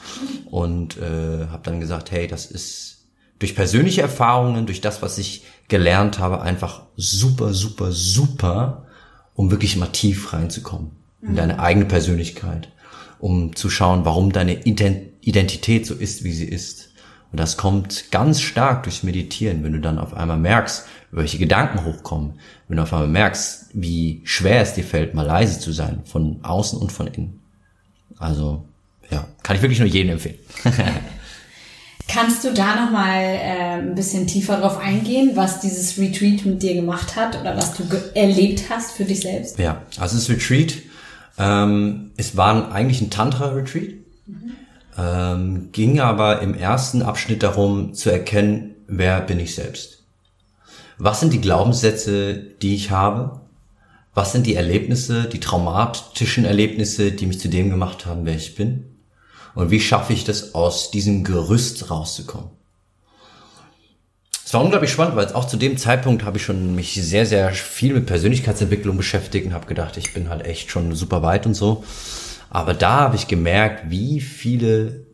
und 0.52 0.98
äh, 0.98 1.48
habe 1.50 1.64
dann 1.64 1.80
gesagt, 1.80 2.12
hey, 2.12 2.28
das 2.28 2.46
ist 2.46 3.08
durch 3.40 3.56
persönliche 3.56 4.04
Erfahrungen, 4.04 4.68
durch 4.68 4.80
das, 4.80 5.02
was 5.02 5.18
ich 5.18 5.44
gelernt 5.68 6.20
habe, 6.20 6.42
einfach 6.42 6.84
super, 6.96 7.54
super, 7.54 7.92
super, 7.92 8.85
um 9.36 9.52
wirklich 9.52 9.76
mal 9.78 9.88
tief 9.88 10.34
reinzukommen 10.34 10.92
in 11.22 11.32
mhm. 11.32 11.36
deine 11.36 11.60
eigene 11.60 11.86
Persönlichkeit, 11.86 12.70
um 13.20 13.56
zu 13.56 13.70
schauen, 13.70 14.06
warum 14.06 14.32
deine 14.32 14.64
Identität 14.64 15.86
so 15.86 15.94
ist, 15.94 16.24
wie 16.24 16.34
sie 16.34 16.46
ist 16.46 16.90
und 17.36 17.40
das 17.42 17.58
kommt 17.58 18.12
ganz 18.12 18.40
stark 18.40 18.84
durchs 18.84 19.04
Meditieren, 19.04 19.62
wenn 19.62 19.74
du 19.74 19.82
dann 19.82 20.00
auf 20.00 20.14
einmal 20.14 20.38
merkst, 20.38 20.86
welche 21.12 21.38
Gedanken 21.38 21.84
hochkommen, 21.84 22.40
wenn 22.70 22.78
du 22.78 22.84
auf 22.84 22.94
einmal 22.94 23.10
merkst, 23.10 23.72
wie 23.74 24.22
schwer 24.24 24.62
es 24.62 24.74
dir 24.74 24.86
fällt, 24.86 25.14
mal 25.14 25.26
leise 25.26 25.60
zu 25.60 25.74
sein, 25.74 26.00
von 26.06 26.40
außen 26.44 26.80
und 26.80 26.94
von 26.94 27.08
innen. 27.08 27.42
Also, 28.18 28.64
ja, 29.12 29.28
kann 29.44 29.58
ich 29.58 29.62
wirklich 29.62 29.80
nur 29.80 29.90
jedem 29.90 30.12
empfehlen. 30.12 30.38
Kannst 32.08 32.44
du 32.44 32.54
da 32.54 32.86
nochmal 32.86 33.24
äh, 33.24 33.80
ein 33.80 33.96
bisschen 33.96 34.28
tiefer 34.28 34.58
drauf 34.58 34.78
eingehen, 34.78 35.32
was 35.36 35.60
dieses 35.60 35.98
Retreat 35.98 36.46
mit 36.46 36.62
dir 36.62 36.76
gemacht 36.76 37.16
hat 37.16 37.40
oder 37.40 37.58
was 37.58 37.74
du 37.74 37.84
erlebt 38.14 38.70
hast 38.70 38.92
für 38.92 39.06
dich 39.06 39.22
selbst? 39.22 39.58
Ja, 39.58 39.82
also 39.98 40.16
das 40.16 40.30
Retreat, 40.30 40.76
ähm, 41.40 42.12
es 42.16 42.38
war 42.38 42.72
eigentlich 42.72 43.02
ein 43.02 43.10
Tantra-Retreat. 43.10 43.96
Mhm. 44.28 44.52
Ähm, 44.98 45.70
ging 45.72 46.00
aber 46.00 46.42
im 46.42 46.54
ersten 46.54 47.02
Abschnitt 47.02 47.44
darum 47.44 47.94
zu 47.94 48.12
erkennen, 48.12 48.76
wer 48.88 49.20
bin 49.22 49.40
ich 49.40 49.56
selbst? 49.56 50.04
Was 50.98 51.20
sind 51.20 51.34
die 51.34 51.42
Glaubenssätze, 51.42 52.36
die 52.62 52.76
ich 52.76 52.92
habe? 52.92 53.42
Was 54.14 54.32
sind 54.32 54.48
die 54.48 54.56
Erlebnisse, 54.56 55.24
die 55.26 55.42
traumatischen 55.42 56.46
Erlebnisse, 56.46 57.12
die 57.12 57.26
mich 57.26 57.40
zu 57.40 57.50
dem 57.50 57.70
gemacht 57.70 58.06
haben, 58.06 58.26
wer 58.26 58.36
ich 58.36 58.56
bin? 58.56 58.95
Und 59.56 59.72
wie 59.72 59.80
schaffe 59.80 60.14
ich 60.14 60.26
das, 60.26 60.54
aus 60.54 60.92
diesem 60.92 61.24
Gerüst 61.24 61.90
rauszukommen? 61.90 62.50
Es 64.46 64.54
war 64.54 64.62
unglaublich 64.62 64.92
spannend, 64.92 65.16
weil 65.16 65.34
auch 65.34 65.46
zu 65.46 65.58
dem 65.58 65.76
Zeitpunkt 65.78 66.24
habe 66.24 66.38
ich 66.38 66.44
schon 66.44 66.76
mich 66.76 66.94
sehr, 66.94 67.26
sehr 67.26 67.52
viel 67.52 67.94
mit 67.94 68.06
Persönlichkeitsentwicklung 68.06 68.96
beschäftigt 68.96 69.48
und 69.48 69.54
habe 69.54 69.66
gedacht, 69.66 69.98
ich 69.98 70.14
bin 70.14 70.30
halt 70.30 70.46
echt 70.46 70.70
schon 70.70 70.94
super 70.94 71.24
weit 71.24 71.48
und 71.48 71.56
so. 71.56 71.84
Aber 72.52 72.76
da 72.76 73.00
habe 73.00 73.16
ich 73.16 73.28
gemerkt, 73.28 73.90
wie 73.90 74.22
viele 74.22 75.08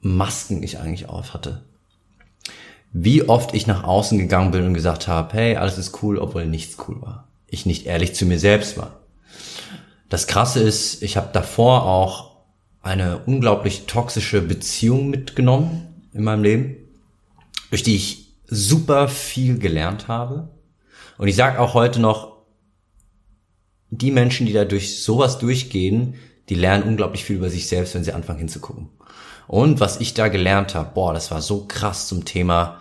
Masken 0.00 0.62
ich 0.62 0.78
eigentlich 0.78 1.08
auf 1.08 1.34
hatte. 1.34 1.62
Wie 2.92 3.28
oft 3.28 3.54
ich 3.54 3.68
nach 3.68 3.84
außen 3.84 4.18
gegangen 4.18 4.50
bin 4.50 4.66
und 4.66 4.74
gesagt 4.74 5.06
habe, 5.06 5.32
hey, 5.34 5.56
alles 5.56 5.78
ist 5.78 6.02
cool, 6.02 6.18
obwohl 6.18 6.46
nichts 6.46 6.76
cool 6.88 7.00
war. 7.00 7.28
Ich 7.46 7.64
nicht 7.64 7.86
ehrlich 7.86 8.14
zu 8.14 8.26
mir 8.26 8.40
selbst 8.40 8.76
war. 8.76 9.00
Das 10.08 10.26
Krasse 10.26 10.60
ist, 10.60 11.02
ich 11.02 11.16
habe 11.16 11.28
davor 11.32 11.84
auch 11.84 12.29
eine 12.82 13.18
unglaublich 13.26 13.86
toxische 13.86 14.40
Beziehung 14.40 15.10
mitgenommen 15.10 16.08
in 16.12 16.24
meinem 16.24 16.42
Leben, 16.42 16.76
durch 17.70 17.82
die 17.82 17.96
ich 17.96 18.34
super 18.46 19.08
viel 19.08 19.58
gelernt 19.58 20.08
habe. 20.08 20.48
Und 21.18 21.28
ich 21.28 21.36
sage 21.36 21.60
auch 21.60 21.74
heute 21.74 22.00
noch, 22.00 22.38
die 23.90 24.10
Menschen, 24.10 24.46
die 24.46 24.52
da 24.52 24.64
durch 24.64 25.02
sowas 25.02 25.38
durchgehen, 25.38 26.14
die 26.48 26.54
lernen 26.54 26.84
unglaublich 26.84 27.24
viel 27.24 27.36
über 27.36 27.50
sich 27.50 27.68
selbst, 27.68 27.94
wenn 27.94 28.04
sie 28.04 28.12
anfangen 28.12 28.38
hinzugucken. 28.38 28.88
Und 29.46 29.80
was 29.80 30.00
ich 30.00 30.14
da 30.14 30.28
gelernt 30.28 30.74
habe, 30.74 30.92
boah, 30.94 31.12
das 31.12 31.30
war 31.30 31.42
so 31.42 31.66
krass 31.66 32.06
zum 32.06 32.24
Thema 32.24 32.80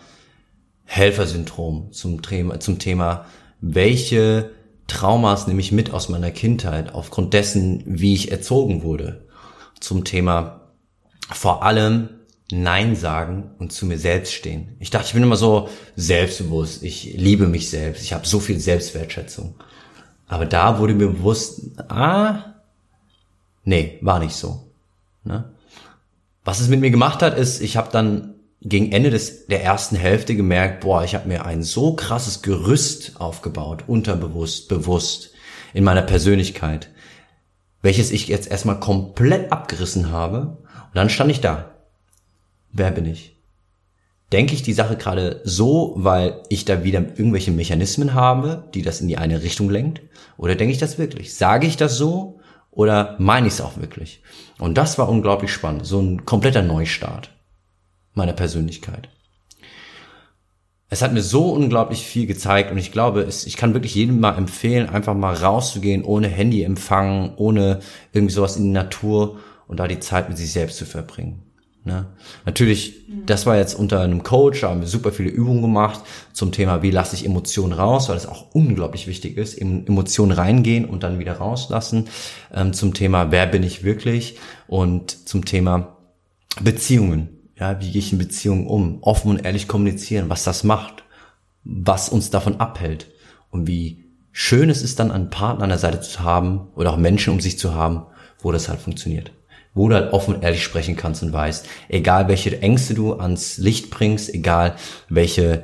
Helfersyndrom, 0.86 1.92
zum 1.92 2.22
Thema, 2.22 2.60
zum 2.60 2.80
Thema, 2.80 3.26
welche 3.60 4.52
Traumas 4.88 5.48
nehme 5.48 5.62
ich 5.62 5.72
mit 5.72 5.92
aus 5.94 6.10
meiner 6.10 6.32
Kindheit, 6.32 6.94
aufgrund 6.94 7.34
dessen, 7.34 7.84
wie 7.86 8.14
ich 8.14 8.32
erzogen 8.32 8.84
wurde. 8.84 9.28
Zum 9.80 10.04
Thema 10.04 10.62
vor 11.32 11.64
allem 11.64 12.10
Nein 12.52 12.96
sagen 12.96 13.52
und 13.60 13.72
zu 13.72 13.86
mir 13.86 14.00
selbst 14.00 14.34
stehen. 14.34 14.76
Ich 14.80 14.90
dachte, 14.90 15.08
ich 15.08 15.14
bin 15.14 15.24
immer 15.24 15.36
so 15.36 15.70
selbstbewusst, 15.96 16.84
ich 16.84 17.14
liebe 17.16 17.48
mich 17.48 17.70
selbst, 17.70 18.02
ich 18.02 18.14
habe 18.14 18.28
so 18.28 18.40
viel 18.40 18.60
Selbstwertschätzung. 18.60 19.56
Aber 20.28 20.46
da 20.46 20.80
wurde 20.80 20.96
mir 20.96 21.08
bewusst, 21.08 21.62
ah, 21.90 22.56
nee, 23.64 24.00
war 24.02 24.20
nicht 24.20 24.36
so. 24.36 24.72
Ne? 25.24 25.52
Was 26.44 26.60
es 26.60 26.70
mit 26.70 26.80
mir 26.80 26.92
gemacht 26.92 27.22
hat, 27.22 27.38
ist, 27.38 27.62
ich 27.62 27.78
habe 27.78 27.92
dann 27.92 28.34
gegen 28.62 28.92
Ende 28.92 29.12
des, 29.12 29.46
der 29.46 29.64
ersten 29.64 29.96
Hälfte 29.96 30.36
gemerkt, 30.36 30.82
boah, 30.82 31.04
ich 31.04 31.16
habe 31.16 31.28
mir 31.28 31.46
ein 31.46 31.64
so 31.64 31.94
krasses 31.94 32.42
Gerüst 32.42 33.14
aufgebaut, 33.20 33.84
unterbewusst, 33.88 34.68
bewusst, 34.68 35.32
in 35.74 35.84
meiner 35.84 36.02
Persönlichkeit, 36.02 36.90
welches 37.82 38.12
ich 38.12 38.28
jetzt 38.28 38.50
erstmal 38.50 38.80
komplett 38.80 39.52
abgerissen 39.52 40.12
habe. 40.12 40.58
Und 40.88 40.96
dann 40.96 41.10
stand 41.10 41.32
ich 41.32 41.42
da. 41.42 41.72
Wer 42.72 42.92
bin 42.92 43.06
ich? 43.06 43.40
denke 44.32 44.54
ich 44.54 44.62
die 44.62 44.74
Sache 44.74 44.96
gerade 44.96 45.42
so, 45.44 45.94
weil 45.98 46.44
ich 46.50 46.66
da 46.66 46.84
wieder 46.84 47.00
irgendwelche 47.00 47.52
Mechanismen 47.52 48.14
habe, 48.14 48.70
die 48.74 48.82
das 48.82 49.02
in 49.02 49.08
die 49.08 49.18
eine 49.18 49.42
Richtung 49.42 49.70
lenkt? 49.70 50.02
Oder 50.38 50.56
denke 50.56 50.72
ich 50.72 50.78
das 50.78 50.98
wirklich? 50.98 51.36
Sage 51.36 51.68
ich 51.68 51.78
das 51.78 51.98
so 51.98 52.40
oder 52.72 53.16
meine 53.20 53.48
ich 53.48 53.54
es 53.54 53.62
auch 53.62 53.78
wirklich? 53.78 54.22
Und 54.60 54.78
das 54.78 54.98
war 54.98 55.10
unglaublich 55.10 55.52
spannend. 55.52 55.86
So 55.86 56.00
ein 56.00 56.26
kompletter 56.26 56.62
Neustart 56.62 57.32
meiner 58.14 58.34
Persönlichkeit. 58.34 59.10
Es 60.92 61.04
hat 61.04 61.14
mir 61.14 61.22
so 61.22 61.52
unglaublich 61.52 62.04
viel 62.04 62.26
gezeigt 62.26 62.72
und 62.72 62.78
ich 62.80 62.92
glaube, 62.92 63.22
es, 63.22 63.46
ich 63.46 63.58
kann 63.58 63.74
wirklich 63.74 63.94
jedem 63.94 64.20
mal 64.20 64.36
empfehlen, 64.36 64.90
einfach 64.90 65.14
mal 65.14 65.36
rauszugehen, 65.36 66.04
ohne 66.04 66.28
Handyempfang, 66.28 67.34
ohne 67.36 67.80
irgendwie 68.12 68.34
sowas 68.34 68.58
in 68.58 68.64
die 68.64 68.70
Natur 68.72 69.38
und 69.68 69.80
da 69.80 69.88
die 69.88 70.00
Zeit 70.00 70.30
mit 70.30 70.38
sich 70.38 70.52
selbst 70.52 70.78
zu 70.78 70.86
verbringen. 70.86 71.44
Ne? 71.86 72.08
Natürlich, 72.46 73.06
das 73.26 73.46
war 73.46 73.58
jetzt 73.58 73.74
unter 73.74 74.02
einem 74.02 74.24
Coach, 74.24 74.62
da 74.62 74.70
haben 74.70 74.82
wir 74.82 74.88
super 74.88 75.12
viele 75.12 75.30
Übungen 75.30 75.62
gemacht 75.62 76.02
zum 76.34 76.52
Thema, 76.52 76.82
wie 76.82 76.92
lasse 76.92 77.16
ich 77.16 77.26
Emotionen 77.26 77.74
raus, 77.74 78.10
weil 78.10 78.16
das 78.16 78.28
auch 78.28 78.54
unglaublich 78.54 79.08
wichtig 79.08 79.38
ist, 79.38 79.56
Emotionen 79.56 80.32
reingehen 80.32 80.86
und 80.86 81.04
dann 81.04 81.20
wieder 81.20 81.34
rauslassen. 81.34 82.08
Ähm, 82.54 82.74
zum 82.74 82.94
Thema, 82.94 83.32
wer 83.32 83.46
bin 83.46 83.64
ich 83.64 83.84
wirklich? 83.84 84.38
Und 84.68 85.28
zum 85.28 85.46
Thema 85.46 85.98
Beziehungen. 86.62 87.39
Ja, 87.60 87.80
wie 87.82 87.92
gehe 87.92 88.00
ich 88.00 88.12
in 88.12 88.18
Beziehungen 88.18 88.68
um? 88.68 89.00
Offen 89.02 89.32
und 89.32 89.46
ehrlich 89.46 89.68
kommunizieren, 89.68 90.30
was 90.30 90.44
das 90.44 90.64
macht, 90.64 91.04
was 91.64 92.10
uns 92.10 92.30
davon 92.30 92.60
abhält 92.60 93.08
und 93.52 93.68
wie 93.68 94.06
schön 94.32 94.70
es 94.70 94.82
ist, 94.82 95.00
dann 95.00 95.12
einen 95.12 95.30
Partner 95.30 95.64
an 95.64 95.70
der 95.70 95.78
Seite 95.78 96.00
zu 96.00 96.22
haben 96.22 96.70
oder 96.76 96.94
auch 96.94 96.98
Menschen 96.98 97.34
um 97.34 97.42
sich 97.42 97.60
zu 97.60 97.74
haben, 97.74 98.06
wo 98.40 98.52
das 98.52 98.70
halt 98.70 98.80
funktioniert 98.80 99.32
wo 99.74 99.88
du 99.88 99.96
halt 99.96 100.14
offen 100.14 100.36
und 100.36 100.44
ehrlich 100.44 100.64
sprechen 100.64 100.96
kannst 100.96 101.24
und 101.24 101.32
weißt, 101.32 101.68
egal 101.90 102.28
welche 102.28 102.62
Ängste 102.62 102.94
du 102.94 103.14
ans 103.14 103.58
Licht 103.58 103.90
bringst, 103.90 104.34
egal 104.34 104.76
welche, 105.10 105.64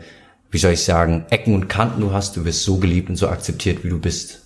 wie 0.51 0.58
soll 0.58 0.73
ich 0.73 0.84
sagen, 0.84 1.25
Ecken 1.29 1.53
und 1.53 1.67
Kanten 1.67 2.01
du 2.01 2.13
hast, 2.13 2.38
du 2.38 2.45
wirst 2.45 2.63
so 2.63 2.77
geliebt 2.77 3.10
und 3.10 3.15
so 3.15 3.27
akzeptiert, 3.27 3.84
wie 3.84 3.89
du 3.89 3.99
bist. 3.99 4.41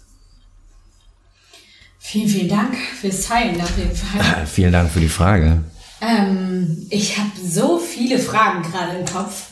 Vielen, 2.00 2.28
vielen 2.28 2.50
Dank 2.50 2.76
fürs 3.00 3.22
Teilen 3.24 3.62
auf 3.62 3.78
jeden 3.78 3.96
Fall. 3.96 4.46
Vielen 4.48 4.72
Dank 4.72 4.90
für 4.90 5.02
die 5.02 5.10
Frage. 5.10 5.64
Ähm, 6.02 6.88
ich 6.90 7.18
habe 7.18 7.32
so 7.44 7.78
viele 7.78 8.20
Fragen 8.20 8.64
gerade 8.64 8.98
im 8.98 9.06
Kopf. 9.06 9.48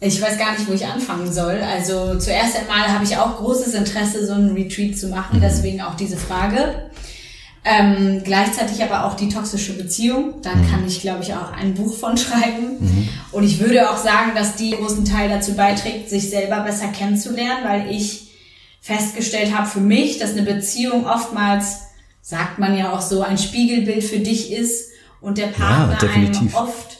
Ich 0.00 0.20
weiß 0.20 0.38
gar 0.38 0.52
nicht, 0.52 0.66
wo 0.66 0.72
ich 0.72 0.86
anfangen 0.86 1.30
soll. 1.30 1.60
Also 1.60 2.18
zuerst 2.18 2.56
einmal 2.56 2.88
habe 2.88 3.04
ich 3.04 3.16
auch 3.16 3.36
großes 3.36 3.74
Interesse, 3.74 4.26
so 4.26 4.32
einen 4.32 4.54
Retreat 4.54 4.98
zu 4.98 5.08
machen, 5.08 5.38
mhm. 5.38 5.42
deswegen 5.42 5.82
auch 5.82 5.94
diese 5.94 6.16
Frage. 6.16 6.90
Ähm, 7.62 8.22
gleichzeitig 8.24 8.82
aber 8.82 9.04
auch 9.04 9.14
die 9.14 9.28
toxische 9.28 9.74
Beziehung. 9.74 10.40
Da 10.42 10.54
mhm. 10.54 10.70
kann 10.70 10.86
ich, 10.86 11.02
glaube 11.02 11.22
ich, 11.22 11.34
auch 11.34 11.52
ein 11.52 11.74
Buch 11.74 11.94
von 11.94 12.16
schreiben. 12.16 12.78
Mhm. 12.80 13.08
Und 13.32 13.44
ich 13.44 13.60
würde 13.60 13.90
auch 13.90 13.98
sagen, 13.98 14.32
dass 14.34 14.56
die 14.56 14.70
großen 14.70 15.04
Teil 15.04 15.28
dazu 15.28 15.54
beiträgt, 15.54 16.08
sich 16.08 16.30
selber 16.30 16.60
besser 16.60 16.88
kennenzulernen, 16.88 17.62
weil 17.64 17.90
ich 17.90 18.30
festgestellt 18.80 19.54
habe 19.54 19.68
für 19.68 19.80
mich, 19.80 20.18
dass 20.18 20.30
eine 20.30 20.42
Beziehung 20.42 21.06
oftmals, 21.06 21.80
sagt 22.22 22.58
man 22.58 22.76
ja 22.76 22.92
auch 22.92 23.02
so, 23.02 23.22
ein 23.22 23.36
Spiegelbild 23.36 24.02
für 24.02 24.20
dich 24.20 24.50
ist 24.52 24.89
und 25.20 25.38
der 25.38 25.48
Partner 25.48 25.98
ja, 26.02 26.08
einem 26.10 26.54
oft 26.54 26.98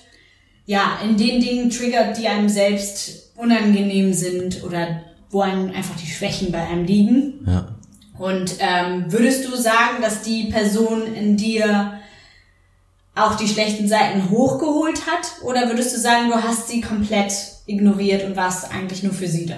ja 0.66 0.98
in 1.02 1.16
den 1.16 1.40
Dingen 1.40 1.70
triggert, 1.70 2.16
die 2.18 2.28
einem 2.28 2.48
selbst 2.48 3.32
unangenehm 3.36 4.12
sind 4.12 4.62
oder 4.62 5.02
wo 5.30 5.40
einem 5.40 5.70
einfach 5.70 5.96
die 5.96 6.06
Schwächen 6.06 6.52
bei 6.52 6.66
einem 6.66 6.84
liegen. 6.84 7.46
Ja. 7.46 7.68
Und 8.18 8.56
ähm, 8.58 9.06
würdest 9.08 9.46
du 9.46 9.56
sagen, 9.56 10.02
dass 10.02 10.22
die 10.22 10.44
Person 10.44 11.14
in 11.14 11.36
dir 11.36 11.94
auch 13.14 13.36
die 13.36 13.48
schlechten 13.48 13.88
Seiten 13.88 14.30
hochgeholt 14.30 15.06
hat? 15.06 15.42
Oder 15.42 15.68
würdest 15.68 15.94
du 15.94 16.00
sagen, 16.00 16.28
du 16.28 16.34
hast 16.34 16.68
sie 16.68 16.80
komplett 16.80 17.32
ignoriert 17.66 18.24
und 18.24 18.36
warst 18.36 18.72
eigentlich 18.72 19.02
nur 19.02 19.12
für 19.12 19.28
sie 19.28 19.46
da? 19.46 19.56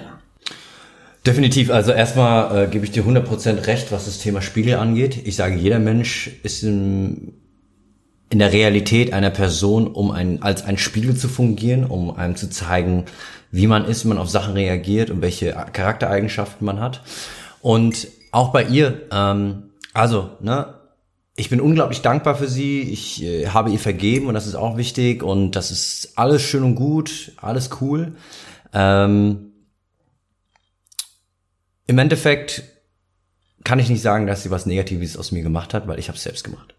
Definitiv. 1.25 1.71
Also 1.71 1.91
erstmal 1.91 2.65
äh, 2.65 2.67
gebe 2.67 2.85
ich 2.85 2.91
dir 2.91 3.03
100% 3.03 3.67
recht, 3.67 3.91
was 3.91 4.05
das 4.05 4.19
Thema 4.19 4.41
Spiegel 4.41 4.75
angeht. 4.75 5.21
Ich 5.25 5.35
sage, 5.35 5.55
jeder 5.55 5.79
Mensch 5.79 6.31
ist 6.43 6.63
im, 6.63 7.33
in 8.33 8.39
der 8.39 8.51
Realität 8.51 9.13
einer 9.13 9.29
Person, 9.29 9.85
um 9.85 10.09
ein, 10.09 10.41
als 10.41 10.65
ein 10.65 10.79
Spiegel 10.79 11.15
zu 11.15 11.29
fungieren, 11.29 11.85
um 11.85 12.17
einem 12.17 12.35
zu 12.35 12.49
zeigen, 12.49 13.05
wie 13.51 13.67
man 13.67 13.85
ist, 13.85 14.03
wie 14.03 14.07
man 14.07 14.17
auf 14.17 14.27
Sachen 14.27 14.53
reagiert 14.53 15.11
und 15.11 15.21
welche 15.21 15.51
Charaktereigenschaften 15.51 16.65
man 16.65 16.79
hat. 16.79 17.03
Und 17.61 18.07
auch 18.31 18.51
bei 18.51 18.63
ihr, 18.63 19.03
ähm, 19.11 19.69
also, 19.93 20.31
ne, 20.39 20.73
ich 21.35 21.51
bin 21.51 21.61
unglaublich 21.61 22.01
dankbar 22.01 22.33
für 22.33 22.47
sie. 22.47 22.81
Ich 22.81 23.21
äh, 23.21 23.49
habe 23.49 23.69
ihr 23.69 23.77
vergeben 23.77 24.25
und 24.25 24.33
das 24.33 24.47
ist 24.47 24.55
auch 24.55 24.77
wichtig 24.77 25.21
und 25.21 25.51
das 25.51 25.69
ist 25.69 26.13
alles 26.15 26.41
schön 26.41 26.63
und 26.63 26.73
gut, 26.73 27.33
alles 27.37 27.69
cool. 27.81 28.15
Ähm, 28.73 29.51
Im 31.85 31.99
Endeffekt 31.99 32.63
kann 33.63 33.77
ich 33.77 33.89
nicht 33.89 34.01
sagen, 34.01 34.25
dass 34.25 34.41
sie 34.41 34.49
was 34.49 34.65
Negatives 34.65 35.17
aus 35.17 35.31
mir 35.31 35.43
gemacht 35.43 35.75
hat, 35.75 35.87
weil 35.87 35.99
ich 35.99 36.07
habe 36.07 36.17
es 36.17 36.23
selbst 36.23 36.43
gemacht. 36.43 36.72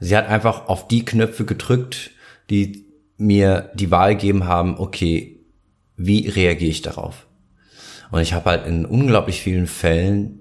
Sie 0.00 0.16
hat 0.16 0.28
einfach 0.28 0.68
auf 0.68 0.88
die 0.88 1.04
Knöpfe 1.04 1.44
gedrückt, 1.44 2.10
die 2.50 2.86
mir 3.16 3.70
die 3.74 3.90
Wahl 3.90 4.16
gegeben 4.16 4.44
haben, 4.44 4.78
okay, 4.78 5.40
wie 5.96 6.28
reagiere 6.28 6.70
ich 6.70 6.82
darauf? 6.82 7.26
Und 8.10 8.20
ich 8.20 8.32
habe 8.32 8.50
halt 8.50 8.66
in 8.66 8.84
unglaublich 8.84 9.40
vielen 9.40 9.66
Fällen 9.66 10.40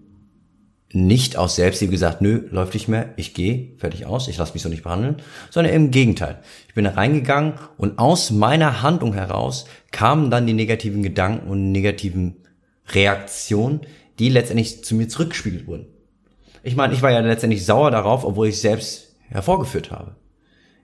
nicht 0.91 1.37
aus 1.37 1.55
Selbstliebe 1.55 1.91
gesagt, 1.91 2.21
nö, 2.21 2.47
läuft 2.51 2.75
nicht 2.75 2.87
mehr, 2.87 3.13
ich 3.17 3.33
gehe, 3.33 3.71
fertig 3.77 4.05
aus, 4.05 4.27
ich 4.27 4.37
lasse 4.37 4.53
mich 4.53 4.61
so 4.61 4.69
nicht 4.69 4.83
behandeln, 4.83 5.17
sondern 5.49 5.73
im 5.73 5.89
Gegenteil. 5.89 6.39
Ich 6.67 6.75
bin 6.75 6.85
da 6.85 6.91
reingegangen 6.91 7.53
und 7.77 7.97
aus 7.97 8.29
meiner 8.29 8.83
Handlung 8.83 9.13
heraus 9.13 9.65
kamen 9.91 10.29
dann 10.29 10.45
die 10.45 10.53
negativen 10.53 11.01
Gedanken 11.01 11.49
und 11.49 11.71
negativen 11.71 12.37
Reaktionen, 12.91 13.81
die 14.19 14.29
letztendlich 14.29 14.83
zu 14.83 14.93
mir 14.93 15.07
zurückgespiegelt 15.07 15.65
wurden. 15.65 15.87
Ich 16.61 16.75
meine, 16.75 16.93
ich 16.93 17.01
war 17.01 17.11
ja 17.11 17.19
letztendlich 17.19 17.65
sauer 17.65 17.89
darauf, 17.89 18.23
obwohl 18.23 18.47
ich 18.47 18.61
selbst 18.61 19.12
hervorgeführt 19.33 19.91
habe. 19.91 20.15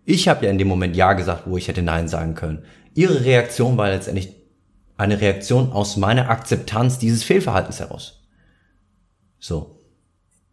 Ich 0.06 0.28
habe 0.28 0.46
ja 0.46 0.52
in 0.52 0.58
dem 0.58 0.68
Moment 0.68 0.96
Ja 0.96 1.14
gesagt, 1.14 1.44
wo 1.46 1.56
ich 1.56 1.68
hätte 1.68 1.84
Nein 1.84 2.08
sagen 2.08 2.36
können. 2.36 2.64
Ihre 2.96 3.24
Reaktion 3.24 3.78
war 3.78 3.90
letztendlich 3.90 4.36
eine 4.98 5.22
Reaktion 5.22 5.72
aus 5.72 5.98
meiner 5.98 6.30
Akzeptanz 6.30 6.98
dieses 6.98 7.24
Fehlverhaltens 7.24 7.80
heraus. 7.80 8.28
So, 9.38 9.84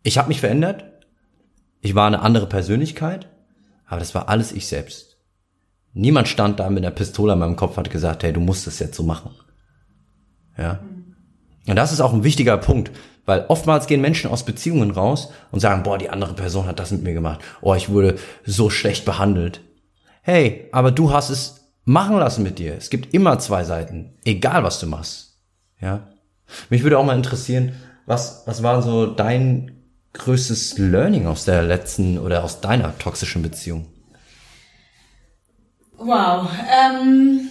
ich 0.02 0.18
habe 0.18 0.28
mich 0.28 0.40
verändert. 0.40 0.84
Ich 1.80 1.94
war 1.94 2.06
eine 2.06 2.20
andere 2.20 2.46
Persönlichkeit, 2.46 3.28
aber 3.86 3.98
das 3.98 4.14
war 4.14 4.28
alles 4.28 4.52
ich 4.52 4.66
selbst. 4.68 5.16
Niemand 5.94 6.28
stand 6.28 6.60
da 6.60 6.68
mit 6.68 6.84
einer 6.84 6.94
Pistole 6.94 7.32
an 7.32 7.38
meinem 7.38 7.56
Kopf 7.56 7.78
und 7.78 7.86
hat 7.86 7.90
gesagt, 7.90 8.22
hey, 8.22 8.32
du 8.32 8.40
musst 8.40 8.66
es 8.66 8.78
jetzt 8.78 8.96
so 8.96 9.02
machen. 9.02 9.30
Ja. 10.58 10.80
Und 11.66 11.76
das 11.76 11.92
ist 11.92 12.00
auch 12.00 12.12
ein 12.12 12.24
wichtiger 12.24 12.58
Punkt, 12.58 12.90
weil 13.26 13.44
oftmals 13.48 13.86
gehen 13.86 14.00
Menschen 14.00 14.30
aus 14.30 14.44
Beziehungen 14.44 14.92
raus 14.92 15.30
und 15.50 15.60
sagen, 15.60 15.82
boah, 15.82 15.98
die 15.98 16.10
andere 16.10 16.34
Person 16.34 16.66
hat 16.66 16.78
das 16.78 16.92
mit 16.92 17.02
mir 17.02 17.12
gemacht. 17.12 17.40
Oh, 17.60 17.74
ich 17.74 17.88
wurde 17.88 18.16
so 18.44 18.70
schlecht 18.70 19.04
behandelt. 19.04 19.60
Hey, 20.22 20.68
aber 20.72 20.92
du 20.92 21.12
hast 21.12 21.30
es 21.30 21.66
machen 21.84 22.18
lassen 22.18 22.42
mit 22.42 22.58
dir. 22.58 22.74
Es 22.74 22.90
gibt 22.90 23.12
immer 23.12 23.38
zwei 23.38 23.64
Seiten, 23.64 24.14
egal 24.24 24.64
was 24.64 24.80
du 24.80 24.86
machst. 24.86 25.38
Ja. 25.80 26.08
Mich 26.70 26.82
würde 26.82 26.98
auch 26.98 27.04
mal 27.04 27.16
interessieren, 27.16 27.72
was, 28.06 28.42
was 28.46 28.62
war 28.62 28.82
so 28.82 29.06
dein 29.06 29.72
größtes 30.12 30.78
Learning 30.78 31.26
aus 31.26 31.44
der 31.44 31.62
letzten 31.62 32.18
oder 32.18 32.44
aus 32.44 32.60
deiner 32.60 32.96
toxischen 32.98 33.42
Beziehung? 33.42 33.86
Wow. 35.98 36.48
Ähm, 36.70 37.48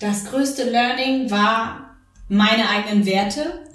das 0.00 0.26
größte 0.26 0.64
Learning 0.64 1.30
war 1.30 1.96
meine 2.28 2.68
eigenen 2.68 3.06
Werte. 3.06 3.67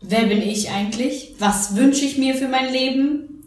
Wer 0.00 0.26
bin 0.26 0.42
ich 0.42 0.70
eigentlich? 0.70 1.34
Was 1.38 1.76
wünsche 1.76 2.04
ich 2.04 2.18
mir 2.18 2.34
für 2.34 2.48
mein 2.48 2.72
Leben? 2.72 3.44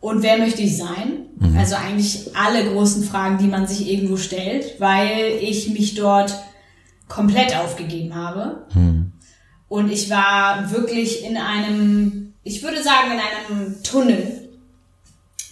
Und 0.00 0.22
wer 0.22 0.38
möchte 0.38 0.62
ich 0.62 0.76
sein? 0.76 1.26
Mhm. 1.38 1.56
Also 1.58 1.74
eigentlich 1.74 2.36
alle 2.36 2.70
großen 2.70 3.02
Fragen, 3.02 3.38
die 3.38 3.48
man 3.48 3.66
sich 3.66 3.90
irgendwo 3.90 4.16
stellt, 4.16 4.80
weil 4.80 5.38
ich 5.40 5.68
mich 5.70 5.94
dort 5.94 6.34
komplett 7.08 7.56
aufgegeben 7.56 8.14
habe. 8.14 8.66
Hm. 8.74 9.12
Und 9.66 9.90
ich 9.90 10.10
war 10.10 10.70
wirklich 10.70 11.24
in 11.24 11.38
einem 11.38 12.28
ich 12.48 12.62
würde 12.62 12.82
sagen, 12.82 13.12
in 13.12 13.20
einem 13.20 13.82
Tunnel. 13.82 14.48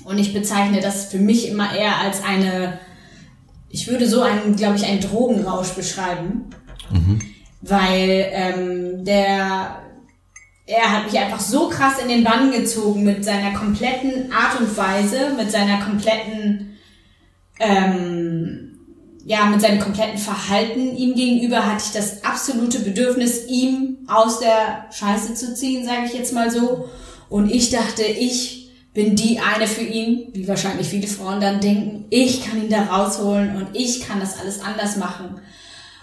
Und 0.05 0.19
ich 0.19 0.33
bezeichne 0.33 0.81
das 0.81 1.07
für 1.07 1.19
mich 1.19 1.49
immer 1.49 1.75
eher 1.75 1.99
als 1.99 2.23
eine, 2.25 2.79
ich 3.69 3.89
würde 3.89 4.09
so 4.09 4.23
einen, 4.23 4.57
glaube 4.57 4.77
ich, 4.77 4.87
einen 4.87 5.01
Drogenrausch 5.01 5.71
beschreiben. 5.71 6.47
Mhm. 6.91 7.21
Weil 7.61 8.27
ähm, 8.31 9.05
der, 9.05 9.83
er 10.67 10.93
hat 10.93 11.11
mich 11.11 11.19
einfach 11.19 11.41
so 11.41 11.69
krass 11.69 12.01
in 12.03 12.09
den 12.09 12.25
Bann 12.25 12.51
gezogen 12.51 13.05
mit 13.05 13.25
seiner 13.25 13.53
kompletten 13.57 14.33
Art 14.33 14.61
und 14.61 14.77
Weise, 14.77 15.33
mit 15.37 15.51
seiner 15.51 15.81
kompletten, 15.81 16.77
ähm, 17.61 18.79
ja, 19.25 19.47
mit 19.47 19.61
seinem 19.61 19.81
kompletten 19.81 20.19
Verhalten 20.19 20.97
ihm 20.97 21.15
gegenüber 21.15 21.67
hatte 21.67 21.85
ich 21.87 21.93
das 21.93 22.25
absolute 22.25 22.81
Bedürfnis, 22.81 23.47
ihm 23.47 23.99
aus 24.09 24.41
der 24.41 24.87
Scheiße 24.93 25.35
zu 25.35 25.55
ziehen, 25.55 25.85
sage 25.85 26.07
ich 26.07 26.15
jetzt 26.15 26.33
mal 26.33 26.51
so. 26.51 26.89
Und 27.29 27.51
ich 27.51 27.71
dachte, 27.71 28.03
ich 28.03 28.71
bin 28.93 29.15
die 29.15 29.39
eine 29.41 29.67
für 29.67 29.83
ihn, 29.83 30.29
wie 30.33 30.49
wahrscheinlich 30.49 30.89
viele 30.89 31.07
Frauen 31.07 31.41
dann 31.41 31.61
denken, 31.61 32.07
ich 32.11 32.45
kann 32.45 32.63
ihn 32.63 32.71
da 32.71 32.85
rausholen 32.85 33.57
und 33.57 33.69
ich 33.73 34.01
kann 34.01 34.21
das 34.21 34.39
alles 34.41 34.61
anders 34.61 34.97
machen. 34.97 35.41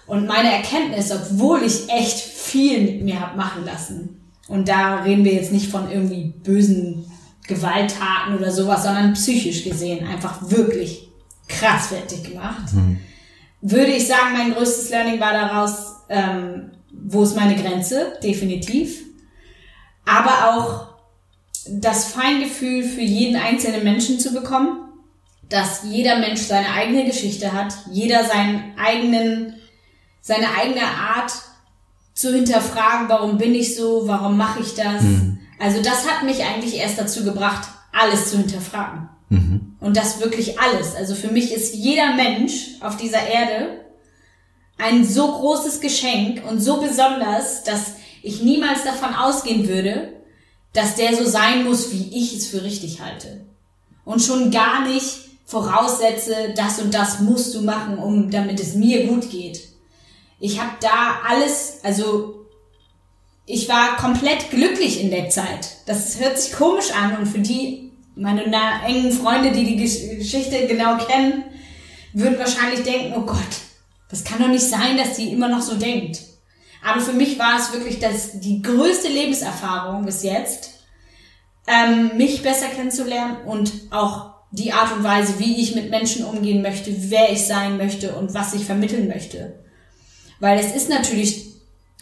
Und 0.05 0.27
meine 0.27 0.51
Erkenntnis, 0.51 1.11
obwohl 1.11 1.63
ich 1.63 1.89
echt 1.89 2.19
viel 2.19 2.81
mit 2.81 3.03
mir 3.03 3.19
hab 3.19 3.35
machen 3.35 3.65
lassen, 3.65 4.22
und 4.47 4.67
da 4.67 5.03
reden 5.03 5.23
wir 5.23 5.33
jetzt 5.33 5.51
nicht 5.51 5.69
von 5.69 5.89
irgendwie 5.89 6.33
bösen 6.43 7.05
Gewalttaten 7.47 8.37
oder 8.37 8.51
sowas, 8.51 8.83
sondern 8.83 9.13
psychisch 9.13 9.63
gesehen 9.63 10.07
einfach 10.07 10.49
wirklich 10.49 11.09
krass 11.47 11.87
fertig 11.87 12.23
gemacht. 12.23 12.73
Mhm 12.73 12.99
würde 13.63 13.93
ich 13.93 14.05
sagen, 14.05 14.33
mein 14.33 14.53
größtes 14.53 14.89
Learning 14.89 15.19
war 15.21 15.31
daraus, 15.31 15.95
ähm, 16.09 16.71
wo 16.91 17.23
ist 17.23 17.35
meine 17.35 17.55
Grenze, 17.55 18.19
definitiv. 18.21 19.03
Aber 20.05 20.53
auch 20.53 20.87
das 21.69 22.07
Feingefühl 22.07 22.83
für 22.83 23.01
jeden 23.01 23.37
einzelnen 23.37 23.85
Menschen 23.85 24.19
zu 24.19 24.33
bekommen, 24.33 24.79
dass 25.47 25.83
jeder 25.85 26.19
Mensch 26.19 26.41
seine 26.41 26.73
eigene 26.73 27.05
Geschichte 27.05 27.53
hat, 27.53 27.73
jeder 27.89 28.25
seinen 28.25 28.77
eigenen, 28.77 29.55
seine 30.19 30.47
eigene 30.59 30.83
Art 30.83 31.31
zu 32.13 32.33
hinterfragen, 32.33 33.09
warum 33.09 33.37
bin 33.37 33.55
ich 33.55 33.75
so, 33.75 34.07
warum 34.07 34.37
mache 34.37 34.61
ich 34.61 34.75
das. 34.75 35.01
Mhm. 35.01 35.39
Also 35.59 35.81
das 35.81 36.07
hat 36.09 36.23
mich 36.23 36.43
eigentlich 36.43 36.75
erst 36.75 36.99
dazu 36.99 37.23
gebracht, 37.23 37.67
alles 37.91 38.29
zu 38.29 38.37
hinterfragen. 38.37 39.09
Mhm. 39.29 39.75
Und 39.79 39.97
das 39.97 40.19
wirklich 40.19 40.59
alles. 40.59 40.95
Also 40.95 41.15
für 41.15 41.29
mich 41.29 41.51
ist 41.53 41.73
jeder 41.73 42.13
Mensch 42.15 42.75
auf 42.81 42.97
dieser 42.97 43.25
Erde 43.27 43.81
ein 44.77 45.05
so 45.05 45.31
großes 45.31 45.81
Geschenk 45.81 46.43
und 46.49 46.59
so 46.59 46.81
besonders, 46.81 47.63
dass 47.63 47.93
ich 48.21 48.41
niemals 48.41 48.83
davon 48.83 49.13
ausgehen 49.13 49.67
würde, 49.67 50.13
dass 50.73 50.95
der 50.95 51.15
so 51.15 51.25
sein 51.25 51.63
muss, 51.63 51.91
wie 51.91 52.09
ich 52.13 52.35
es 52.35 52.47
für 52.47 52.63
richtig 52.63 53.01
halte. 53.01 53.45
Und 54.05 54.21
schon 54.21 54.51
gar 54.51 54.87
nicht 54.87 55.29
voraussetze, 55.45 56.53
das 56.55 56.79
und 56.79 56.93
das 56.93 57.19
musst 57.19 57.53
du 57.53 57.61
machen, 57.61 57.97
um 57.97 58.31
damit 58.31 58.59
es 58.59 58.73
mir 58.73 59.07
gut 59.07 59.29
geht. 59.29 59.61
Ich 60.43 60.59
habe 60.59 60.73
da 60.81 61.21
alles, 61.25 61.79
also 61.83 62.47
ich 63.45 63.69
war 63.69 63.95
komplett 63.95 64.49
glücklich 64.49 64.99
in 64.99 65.09
der 65.09 65.29
Zeit. 65.29 65.69
Das 65.85 66.19
hört 66.19 66.37
sich 66.37 66.51
komisch 66.51 66.91
an 66.91 67.15
und 67.15 67.27
für 67.27 67.39
die, 67.39 67.93
meine 68.17 68.43
engen 68.85 69.13
Freunde, 69.13 69.53
die 69.53 69.63
die 69.63 69.77
Geschichte 70.17 70.67
genau 70.67 70.97
kennen, 70.97 71.45
würden 72.11 72.37
wahrscheinlich 72.37 72.83
denken, 72.83 73.13
oh 73.15 73.21
Gott, 73.21 73.39
das 74.09 74.25
kann 74.25 74.39
doch 74.39 74.49
nicht 74.49 74.67
sein, 74.67 74.97
dass 74.97 75.15
sie 75.15 75.31
immer 75.31 75.47
noch 75.47 75.61
so 75.61 75.75
denkt. 75.75 76.19
Aber 76.83 76.99
für 76.99 77.13
mich 77.13 77.39
war 77.39 77.57
es 77.57 77.71
wirklich 77.71 77.99
das, 77.99 78.41
die 78.41 78.61
größte 78.61 79.07
Lebenserfahrung 79.07 80.03
bis 80.03 80.23
jetzt, 80.23 80.71
ähm, 81.67 82.17
mich 82.17 82.43
besser 82.43 82.67
kennenzulernen 82.67 83.37
und 83.45 83.71
auch 83.91 84.33
die 84.51 84.73
Art 84.73 84.91
und 84.91 85.05
Weise, 85.05 85.39
wie 85.39 85.61
ich 85.61 85.73
mit 85.73 85.89
Menschen 85.89 86.25
umgehen 86.25 86.61
möchte, 86.61 86.93
wer 87.09 87.31
ich 87.31 87.47
sein 87.47 87.77
möchte 87.77 88.17
und 88.17 88.33
was 88.33 88.53
ich 88.53 88.65
vermitteln 88.65 89.07
möchte. 89.07 89.62
Weil 90.43 90.59
es 90.59 90.75
ist 90.75 90.89
natürlich 90.89 91.45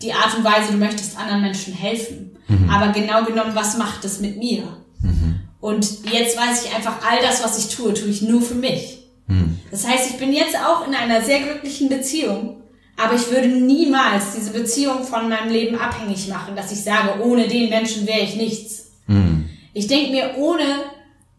die 0.02 0.14
Art 0.14 0.36
und 0.36 0.44
Weise, 0.44 0.72
du 0.72 0.78
möchtest 0.80 1.16
anderen 1.16 1.42
Menschen 1.42 1.76
helfen. 1.76 2.36
Mhm. 2.48 2.72
Aber 2.72 2.92
genau 2.92 3.24
genommen, 3.24 3.52
was 3.54 3.78
macht 3.78 4.04
es 4.04 4.20
mit 4.20 4.38
mir? 4.38 4.64
Mhm. 5.00 5.42
Und 5.60 5.88
jetzt 6.12 6.36
weiß 6.36 6.66
ich 6.66 6.74
einfach, 6.74 7.08
all 7.08 7.22
das, 7.22 7.44
was 7.44 7.60
ich 7.60 7.76
tue, 7.76 7.94
tue 7.94 8.08
ich 8.08 8.24
nur 8.24 8.42
für 8.42 8.56
mich. 8.56 9.04
Mhm. 9.28 9.60
Das 9.70 9.88
heißt, 9.88 10.10
ich 10.10 10.18
bin 10.18 10.34
jetzt 10.34 10.56
auch 10.56 10.88
in 10.88 10.96
einer 10.96 11.22
sehr 11.22 11.42
glücklichen 11.42 11.88
Beziehung, 11.88 12.64
aber 12.98 13.14
ich 13.14 13.30
würde 13.30 13.48
niemals 13.48 14.34
diese 14.36 14.50
Beziehung 14.50 15.04
von 15.04 15.30
meinem 15.30 15.52
Leben 15.52 15.78
abhängig 15.78 16.28
machen, 16.28 16.56
dass 16.56 16.72
ich 16.72 16.82
sage, 16.82 17.24
ohne 17.24 17.48
den 17.48 17.70
Menschen 17.70 18.08
wäre 18.08 18.22
ich 18.22 18.38
nichts. 18.38 18.94
Mhm. 19.06 19.46
Ich 19.76 19.86
denke 19.86 20.10
mir, 20.10 20.32
ohne 20.38 20.64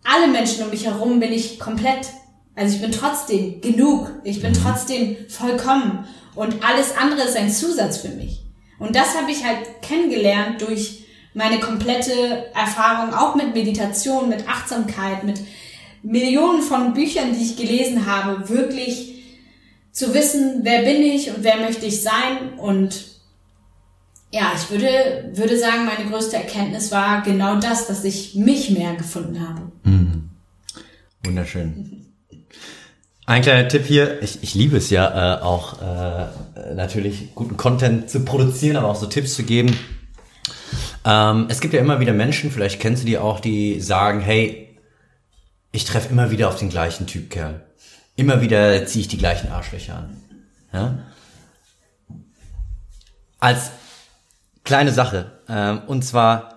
alle 0.05 0.29
Menschen 0.29 0.63
um 0.63 0.71
mich 0.71 0.85
herum 0.85 1.19
bin 1.19 1.33
ich 1.33 1.59
komplett. 1.59 2.07
Also 2.55 2.77
ich 2.77 2.81
bin 2.81 2.93
trotzdem 2.93 3.61
genug. 3.61 4.13
Ich 4.23 4.41
bin 4.41 4.53
mhm. 4.53 4.59
trotzdem 4.63 5.17
vollkommen. 5.29 6.07
Und 6.35 6.65
alles 6.65 6.97
andere 6.97 7.23
ist 7.23 7.37
ein 7.37 7.51
Zusatz 7.51 7.99
für 7.99 8.09
mich. 8.09 8.43
Und 8.79 8.97
das 8.97 9.17
habe 9.17 9.31
ich 9.31 9.45
halt 9.45 9.83
kennengelernt 9.83 10.61
durch 10.61 11.05
meine 11.35 11.61
komplette 11.61 12.47
Erfahrung, 12.55 13.15
auch 13.15 13.35
mit 13.35 13.55
Meditation, 13.55 14.29
mit 14.29 14.49
Achtsamkeit, 14.49 15.25
mit 15.25 15.41
Millionen 16.03 16.63
von 16.63 16.95
Büchern, 16.95 17.33
die 17.33 17.45
ich 17.45 17.57
gelesen 17.57 18.07
habe, 18.07 18.49
wirklich 18.49 19.13
zu 19.93 20.15
wissen, 20.15 20.61
wer 20.63 20.83
bin 20.83 21.03
ich 21.03 21.31
und 21.31 21.45
wer 21.45 21.59
möchte 21.59 21.87
ich 21.87 22.03
sein. 22.03 22.55
Und 22.59 23.05
ja, 24.31 24.53
ich 24.57 24.71
würde, 24.71 25.31
würde 25.35 25.59
sagen, 25.59 25.85
meine 25.85 26.09
größte 26.11 26.37
Erkenntnis 26.37 26.91
war 26.91 27.23
genau 27.23 27.61
das, 27.61 27.87
dass 27.87 28.05
ich 28.05 28.35
mich 28.35 28.71
mehr 28.71 28.95
gefunden 28.97 29.47
habe. 29.47 29.73
Mhm. 29.85 30.31
Wunderschön. 31.25 32.07
Ein 33.25 33.43
kleiner 33.43 33.69
Tipp 33.69 33.87
hier, 33.87 34.21
ich, 34.23 34.43
ich 34.43 34.55
liebe 34.55 34.77
es 34.77 34.91
ja 34.91 35.37
äh, 35.37 35.43
auch 35.43 35.81
äh, 35.81 36.75
natürlich 36.75 37.35
guten 37.35 37.57
Content 37.57 38.11
zu 38.11 38.25
produzieren, 38.25 38.77
aber 38.77 38.89
auch 38.89 38.97
so 38.97 39.07
Tipps 39.07 39.35
zu 39.35 39.45
geben. 39.45 39.77
Ähm, 41.05 41.47
es 41.49 41.61
gibt 41.61 41.73
ja 41.73 41.81
immer 41.81 42.01
wieder 42.01 42.13
Menschen, 42.13 42.51
vielleicht 42.51 42.81
kennst 42.81 43.03
du 43.03 43.07
die 43.07 43.19
auch, 43.19 43.39
die 43.39 43.81
sagen, 43.81 44.21
hey, 44.21 44.77
ich 45.71 45.85
treffe 45.85 46.11
immer 46.11 46.31
wieder 46.31 46.49
auf 46.49 46.57
den 46.57 46.69
gleichen 46.69 47.07
Typ 47.07 47.31
Kerl. 47.31 47.63
Immer 48.17 48.41
wieder 48.41 48.87
ziehe 48.87 49.03
ich 49.03 49.09
die 49.09 49.19
gleichen 49.19 49.51
Arschlöcher 49.51 49.97
an. 49.97 50.17
Ja? 50.73 50.99
Als 53.39 53.71
kleine 54.65 54.93
Sache, 54.93 55.31
ähm, 55.49 55.83
und 55.87 56.05
zwar 56.05 56.52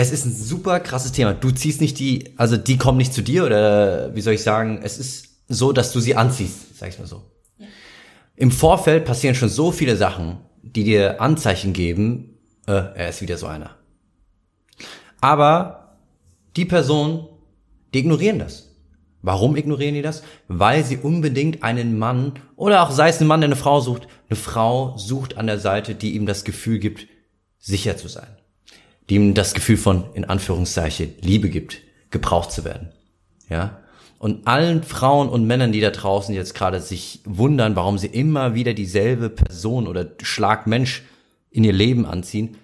es 0.00 0.12
ist 0.12 0.24
ein 0.24 0.34
super 0.34 0.80
krasses 0.80 1.12
Thema. 1.12 1.34
Du 1.34 1.50
ziehst 1.50 1.82
nicht 1.82 1.98
die, 1.98 2.32
also 2.38 2.56
die 2.56 2.78
kommen 2.78 2.96
nicht 2.96 3.12
zu 3.12 3.20
dir 3.20 3.44
oder 3.44 4.14
wie 4.14 4.22
soll 4.22 4.32
ich 4.32 4.42
sagen, 4.42 4.80
es 4.82 4.96
ist 4.98 5.28
so, 5.46 5.72
dass 5.72 5.92
du 5.92 6.00
sie 6.00 6.16
anziehst, 6.16 6.78
sag 6.78 6.88
ich 6.88 6.98
mal 6.98 7.06
so. 7.06 7.22
Ja. 7.58 7.66
Im 8.34 8.50
Vorfeld 8.50 9.04
passieren 9.04 9.34
schon 9.34 9.50
so 9.50 9.72
viele 9.72 9.98
Sachen, 9.98 10.38
die 10.62 10.84
dir 10.84 11.20
Anzeichen 11.20 11.74
geben, 11.74 12.38
äh, 12.66 12.72
er 12.72 13.10
ist 13.10 13.20
wieder 13.20 13.36
so 13.36 13.46
einer. 13.46 13.76
Aber 15.20 15.98
die 16.56 16.64
Personen, 16.64 17.26
die 17.92 17.98
ignorieren 17.98 18.38
das. 18.38 18.70
Warum 19.20 19.54
ignorieren 19.54 19.96
die 19.96 20.02
das? 20.02 20.22
Weil 20.48 20.82
sie 20.82 20.96
unbedingt 20.96 21.62
einen 21.62 21.98
Mann 21.98 22.38
oder 22.56 22.84
auch 22.84 22.90
sei 22.90 23.10
es 23.10 23.20
ein 23.20 23.26
Mann, 23.26 23.42
der 23.42 23.48
eine 23.48 23.56
Frau 23.56 23.80
sucht, 23.80 24.08
eine 24.30 24.36
Frau 24.36 24.96
sucht 24.96 25.36
an 25.36 25.46
der 25.46 25.58
Seite, 25.58 25.94
die 25.94 26.14
ihm 26.14 26.24
das 26.24 26.44
Gefühl 26.44 26.78
gibt, 26.78 27.06
sicher 27.58 27.98
zu 27.98 28.08
sein 28.08 28.39
die 29.10 29.16
ihm 29.16 29.34
das 29.34 29.54
Gefühl 29.54 29.76
von, 29.76 30.04
in 30.14 30.24
Anführungszeichen, 30.24 31.14
Liebe 31.20 31.50
gibt, 31.50 31.78
gebraucht 32.10 32.52
zu 32.52 32.64
werden. 32.64 32.90
Ja. 33.48 33.80
Und 34.20 34.46
allen 34.46 34.84
Frauen 34.84 35.28
und 35.28 35.46
Männern, 35.46 35.72
die 35.72 35.80
da 35.80 35.90
draußen 35.90 36.34
jetzt 36.34 36.54
gerade 36.54 36.80
sich 36.80 37.20
wundern, 37.24 37.74
warum 37.74 37.98
sie 37.98 38.06
immer 38.06 38.54
wieder 38.54 38.72
dieselbe 38.72 39.28
Person 39.28 39.88
oder 39.88 40.06
Schlagmensch 40.22 41.02
in 41.50 41.64
ihr 41.64 41.72
Leben 41.72 42.06
anziehen, 42.06 42.56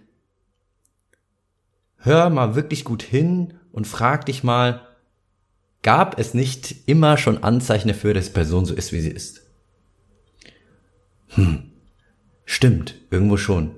hör 1.96 2.30
mal 2.30 2.54
wirklich 2.54 2.84
gut 2.84 3.02
hin 3.02 3.54
und 3.72 3.88
frag 3.88 4.26
dich 4.26 4.44
mal, 4.44 4.82
gab 5.82 6.18
es 6.18 6.32
nicht 6.32 6.76
immer 6.86 7.16
schon 7.16 7.42
Anzeichen 7.42 7.88
dafür, 7.88 8.14
dass 8.14 8.26
die 8.26 8.32
Person 8.32 8.66
so 8.66 8.74
ist, 8.74 8.92
wie 8.92 9.00
sie 9.00 9.10
ist? 9.10 9.42
Hm, 11.28 11.72
stimmt, 12.44 12.94
irgendwo 13.10 13.36
schon. 13.36 13.72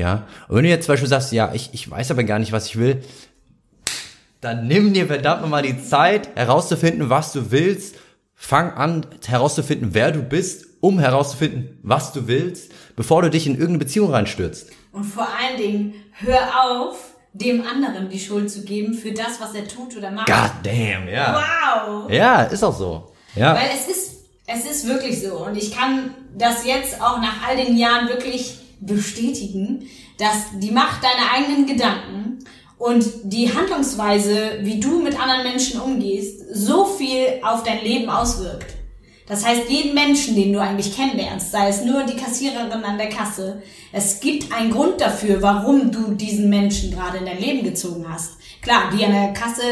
Ja. 0.00 0.26
Und 0.48 0.56
wenn 0.56 0.64
du 0.64 0.70
jetzt 0.70 0.86
zum 0.86 0.94
Beispiel 0.94 1.08
sagst, 1.08 1.32
ja, 1.32 1.52
ich, 1.52 1.70
ich 1.72 1.88
weiß 1.90 2.10
aber 2.10 2.24
gar 2.24 2.38
nicht, 2.38 2.52
was 2.52 2.66
ich 2.66 2.78
will, 2.78 3.02
dann 4.40 4.66
nimm 4.66 4.94
dir 4.94 5.06
verdammt 5.06 5.42
nochmal 5.42 5.62
die 5.62 5.82
Zeit, 5.82 6.34
herauszufinden, 6.34 7.10
was 7.10 7.32
du 7.32 7.50
willst. 7.50 7.96
Fang 8.34 8.72
an, 8.72 9.04
herauszufinden, 9.26 9.90
wer 9.92 10.12
du 10.12 10.22
bist, 10.22 10.64
um 10.80 10.98
herauszufinden, 10.98 11.78
was 11.82 12.14
du 12.14 12.26
willst, 12.26 12.72
bevor 12.96 13.20
du 13.20 13.28
dich 13.28 13.46
in 13.46 13.52
irgendeine 13.52 13.80
Beziehung 13.80 14.10
reinstürzt. 14.10 14.70
Und 14.92 15.04
vor 15.04 15.28
allen 15.28 15.58
Dingen, 15.58 15.94
hör 16.12 16.48
auf, 16.64 16.96
dem 17.32 17.64
anderen 17.66 18.08
die 18.08 18.18
Schuld 18.18 18.50
zu 18.50 18.64
geben 18.64 18.94
für 18.94 19.12
das, 19.12 19.40
was 19.40 19.54
er 19.54 19.68
tut 19.68 19.96
oder 19.96 20.10
macht. 20.10 20.26
God 20.26 20.50
damn, 20.62 21.06
ja. 21.06 21.44
Wow. 21.76 22.10
Ja, 22.10 22.42
ist 22.44 22.64
auch 22.64 22.76
so. 22.76 23.12
Ja. 23.36 23.54
Weil 23.54 23.70
es 23.74 23.86
ist, 23.86 24.24
es 24.46 24.64
ist 24.64 24.88
wirklich 24.88 25.22
so. 25.22 25.44
Und 25.44 25.56
ich 25.56 25.70
kann 25.70 26.14
das 26.36 26.64
jetzt 26.64 27.00
auch 27.00 27.20
nach 27.20 27.46
all 27.46 27.56
den 27.56 27.76
Jahren 27.76 28.08
wirklich 28.08 28.59
bestätigen, 28.80 29.86
dass 30.18 30.58
die 30.58 30.70
Macht 30.70 31.02
deiner 31.02 31.32
eigenen 31.32 31.66
Gedanken 31.66 32.38
und 32.78 33.04
die 33.24 33.54
Handlungsweise, 33.54 34.60
wie 34.62 34.80
du 34.80 35.00
mit 35.00 35.20
anderen 35.20 35.42
Menschen 35.42 35.80
umgehst, 35.80 36.40
so 36.52 36.86
viel 36.86 37.40
auf 37.42 37.62
dein 37.62 37.84
Leben 37.84 38.08
auswirkt. 38.08 38.74
Das 39.30 39.46
heißt, 39.46 39.68
jeden 39.68 39.94
Menschen, 39.94 40.34
den 40.34 40.52
du 40.52 40.60
eigentlich 40.60 40.96
kennenlernst, 40.96 41.52
sei 41.52 41.68
es 41.68 41.84
nur 41.84 42.02
die 42.02 42.16
Kassiererin 42.16 42.72
an 42.72 42.98
der 42.98 43.10
Kasse, 43.10 43.62
es 43.92 44.18
gibt 44.18 44.52
einen 44.52 44.72
Grund 44.72 45.00
dafür, 45.00 45.40
warum 45.40 45.92
du 45.92 46.14
diesen 46.14 46.50
Menschen 46.50 46.90
gerade 46.90 47.18
in 47.18 47.26
dein 47.26 47.38
Leben 47.38 47.62
gezogen 47.62 48.06
hast. 48.08 48.38
Klar, 48.60 48.90
die 48.92 49.04
an 49.04 49.12
der 49.12 49.32
Kasse, 49.32 49.62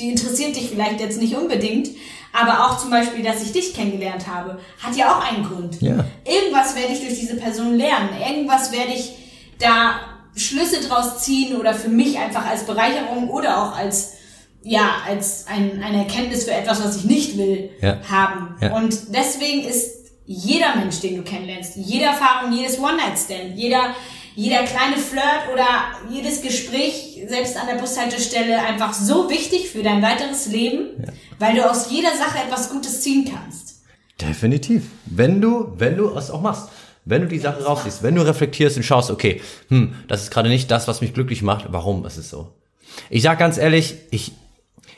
die 0.00 0.10
interessiert 0.10 0.56
dich 0.56 0.70
vielleicht 0.70 1.00
jetzt 1.00 1.20
nicht 1.20 1.36
unbedingt, 1.36 1.90
aber 2.32 2.66
auch 2.66 2.78
zum 2.78 2.90
Beispiel, 2.90 3.24
dass 3.24 3.42
ich 3.42 3.52
dich 3.52 3.74
kennengelernt 3.74 4.26
habe, 4.26 4.58
hat 4.82 4.96
ja 4.96 5.12
auch 5.12 5.30
einen 5.30 5.44
Grund. 5.44 5.80
Ja. 5.82 6.04
Irgendwas 6.24 6.76
werde 6.76 6.92
ich 6.92 7.00
durch 7.00 7.18
diese 7.18 7.36
Person 7.36 7.74
lernen. 7.74 8.10
Irgendwas 8.26 8.72
werde 8.72 8.92
ich 8.92 9.12
da 9.58 10.00
Schlüsse 10.36 10.80
draus 10.86 11.18
ziehen 11.18 11.56
oder 11.56 11.74
für 11.74 11.88
mich 11.88 12.18
einfach 12.18 12.46
als 12.46 12.64
Bereicherung 12.64 13.28
oder 13.30 13.62
auch 13.62 13.76
als 13.76 14.14
ja, 14.62 14.96
als 15.08 15.46
ein, 15.46 15.82
eine 15.82 16.00
Erkenntnis 16.00 16.44
für 16.44 16.52
etwas, 16.52 16.84
was 16.84 16.96
ich 16.96 17.04
nicht 17.04 17.38
will, 17.38 17.70
ja. 17.80 17.98
haben. 18.10 18.56
Ja. 18.60 18.74
Und 18.74 19.14
deswegen 19.14 19.62
ist 19.62 20.00
jeder 20.26 20.76
Mensch, 20.76 21.00
den 21.00 21.16
du 21.16 21.22
kennenlernst, 21.22 21.76
jede 21.76 22.04
Erfahrung, 22.04 22.52
jedes 22.52 22.78
One-Night-Stand, 22.78 23.56
jeder, 23.56 23.94
jeder 24.34 24.62
kleine 24.64 24.96
Flirt 24.96 25.52
oder 25.52 25.66
jedes 26.10 26.42
Gespräch, 26.42 27.22
selbst 27.26 27.56
an 27.56 27.66
der 27.66 27.76
Bushaltestelle, 27.76 28.60
einfach 28.60 28.94
so 28.94 29.28
wichtig 29.28 29.70
für 29.70 29.82
dein 29.82 30.02
weiteres 30.02 30.46
Leben, 30.46 31.04
ja 31.04 31.12
weil 31.40 31.56
du 31.56 31.68
aus 31.68 31.90
jeder 31.90 32.10
Sache 32.16 32.38
etwas 32.46 32.70
Gutes 32.70 33.00
ziehen 33.00 33.28
kannst. 33.34 33.82
Definitiv. 34.20 34.84
Wenn 35.06 35.40
du, 35.40 35.72
wenn 35.76 35.96
du 35.96 36.10
es 36.16 36.30
auch 36.30 36.42
machst. 36.42 36.68
Wenn 37.06 37.22
du 37.22 37.28
die 37.28 37.38
Sache 37.38 37.64
rausziehst, 37.64 38.02
wenn 38.02 38.14
du 38.14 38.20
reflektierst 38.20 38.76
und 38.76 38.82
schaust, 38.82 39.10
okay, 39.10 39.40
hm, 39.68 39.94
das 40.06 40.22
ist 40.22 40.30
gerade 40.30 40.50
nicht 40.50 40.70
das, 40.70 40.86
was 40.86 41.00
mich 41.00 41.14
glücklich 41.14 41.40
macht, 41.40 41.64
warum 41.70 42.04
ist 42.04 42.18
es 42.18 42.28
so? 42.28 42.52
Ich 43.08 43.22
sag 43.22 43.38
ganz 43.38 43.56
ehrlich, 43.56 43.96
ich, 44.10 44.32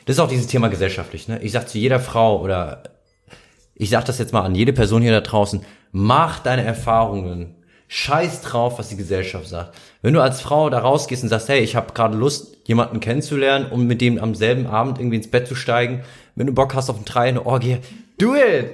das 0.05 0.17
ist 0.17 0.19
auch 0.19 0.27
dieses 0.27 0.47
Thema 0.47 0.67
gesellschaftlich, 0.67 1.29
ne? 1.29 1.41
Ich 1.41 1.53
sag 1.53 1.69
zu 1.69 1.77
jeder 1.77 2.01
Frau 2.01 2.41
oder 2.41 2.83
ich 3.73 3.89
sag 3.89 4.03
das 4.03 4.19
jetzt 4.19 4.33
mal 4.33 4.41
an 4.41 4.53
jede 4.53 4.73
Person 4.73 5.01
hier 5.01 5.13
da 5.13 5.21
draußen, 5.21 5.63
mach 5.93 6.39
deine 6.39 6.65
Erfahrungen. 6.65 7.55
Scheiß 7.95 8.41
drauf, 8.41 8.79
was 8.79 8.89
die 8.89 8.97
Gesellschaft 8.97 9.47
sagt. 9.47 9.75
Wenn 10.01 10.15
du 10.15 10.19
als 10.19 10.41
Frau 10.41 10.67
da 10.71 10.79
rausgehst 10.79 11.21
und 11.21 11.29
sagst, 11.29 11.47
hey, 11.47 11.59
ich 11.59 11.75
habe 11.75 11.93
gerade 11.93 12.17
Lust, 12.17 12.57
jemanden 12.65 12.99
kennenzulernen, 12.99 13.67
um 13.69 13.85
mit 13.85 14.01
dem 14.01 14.17
am 14.17 14.33
selben 14.33 14.65
Abend 14.65 14.97
irgendwie 14.97 15.17
ins 15.17 15.29
Bett 15.29 15.47
zu 15.47 15.53
steigen, 15.53 16.03
wenn 16.33 16.47
du 16.47 16.53
Bock 16.53 16.73
hast 16.73 16.89
auf 16.89 16.97
ein 16.97 17.05
Drei, 17.05 17.27
eine 17.27 17.45
Orgie, 17.45 17.77
do 18.17 18.33
it! 18.33 18.71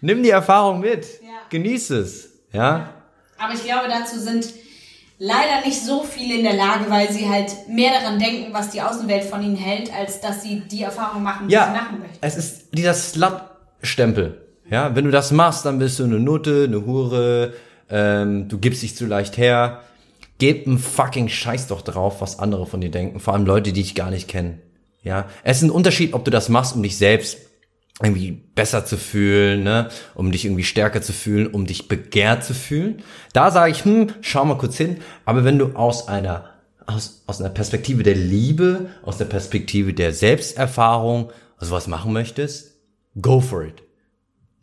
Nimm 0.00 0.24
die 0.24 0.30
Erfahrung 0.30 0.80
mit. 0.80 1.06
Ja. 1.22 1.28
Genieß 1.48 1.90
es. 1.90 2.30
Ja? 2.52 2.90
Aber 3.38 3.54
ich 3.54 3.62
glaube, 3.62 3.86
dazu 3.88 4.18
sind 4.18 4.52
leider 5.20 5.64
nicht 5.64 5.80
so 5.80 6.02
viele 6.02 6.38
in 6.38 6.42
der 6.42 6.54
Lage, 6.54 6.86
weil 6.88 7.12
sie 7.12 7.28
halt 7.28 7.68
mehr 7.68 7.92
daran 8.00 8.18
denken, 8.18 8.52
was 8.52 8.70
die 8.70 8.82
Außenwelt 8.82 9.22
von 9.22 9.44
ihnen 9.44 9.56
hält, 9.56 9.94
als 9.94 10.20
dass 10.20 10.42
sie 10.42 10.58
die 10.58 10.82
Erfahrung 10.82 11.22
machen, 11.22 11.46
die 11.46 11.54
ja, 11.54 11.66
sie 11.66 11.70
machen 11.70 12.00
möchten. 12.00 12.18
Es 12.20 12.36
ist 12.36 12.74
dieser 12.76 12.94
Slut-Stempel. 12.94 14.40
Ja, 14.68 14.96
wenn 14.96 15.04
du 15.04 15.12
das 15.12 15.30
machst, 15.30 15.64
dann 15.66 15.78
bist 15.78 16.00
du 16.00 16.04
eine 16.04 16.18
Nutte, 16.18 16.64
eine 16.66 16.84
Hure, 16.84 17.52
ähm, 17.94 18.48
du 18.48 18.58
gibst 18.58 18.82
dich 18.82 18.96
zu 18.96 19.06
leicht 19.06 19.38
her. 19.38 19.82
Gebt 20.38 20.66
einen 20.66 20.78
fucking 20.78 21.28
Scheiß 21.28 21.68
doch 21.68 21.80
drauf, 21.80 22.20
was 22.20 22.40
andere 22.40 22.66
von 22.66 22.80
dir 22.80 22.90
denken. 22.90 23.20
Vor 23.20 23.34
allem 23.34 23.46
Leute, 23.46 23.72
die 23.72 23.80
dich 23.82 23.94
gar 23.94 24.10
nicht 24.10 24.26
kennen. 24.26 24.60
Ja, 25.04 25.28
es 25.44 25.58
ist 25.58 25.62
ein 25.62 25.70
Unterschied, 25.70 26.12
ob 26.12 26.24
du 26.24 26.32
das 26.32 26.48
machst, 26.48 26.74
um 26.74 26.82
dich 26.82 26.98
selbst 26.98 27.38
irgendwie 28.02 28.32
besser 28.32 28.84
zu 28.84 28.96
fühlen, 28.96 29.62
ne, 29.62 29.90
um 30.16 30.32
dich 30.32 30.44
irgendwie 30.44 30.64
stärker 30.64 31.02
zu 31.02 31.12
fühlen, 31.12 31.46
um 31.46 31.66
dich 31.66 31.86
begehrt 31.86 32.42
zu 32.42 32.52
fühlen. 32.52 33.04
Da 33.32 33.52
sage 33.52 33.70
ich, 33.70 33.84
hm, 33.84 34.08
schau 34.22 34.44
mal 34.44 34.58
kurz 34.58 34.76
hin. 34.76 34.96
Aber 35.24 35.44
wenn 35.44 35.58
du 35.58 35.76
aus 35.76 36.08
einer 36.08 36.50
aus, 36.86 37.22
aus 37.28 37.40
einer 37.40 37.50
Perspektive 37.50 38.02
der 38.02 38.16
Liebe, 38.16 38.90
aus 39.02 39.18
der 39.18 39.24
Perspektive 39.26 39.94
der 39.94 40.12
Selbsterfahrung 40.12 41.30
sowas 41.58 41.86
machen 41.86 42.12
möchtest, 42.12 42.74
go 43.22 43.40
for 43.40 43.62
it. 43.62 43.82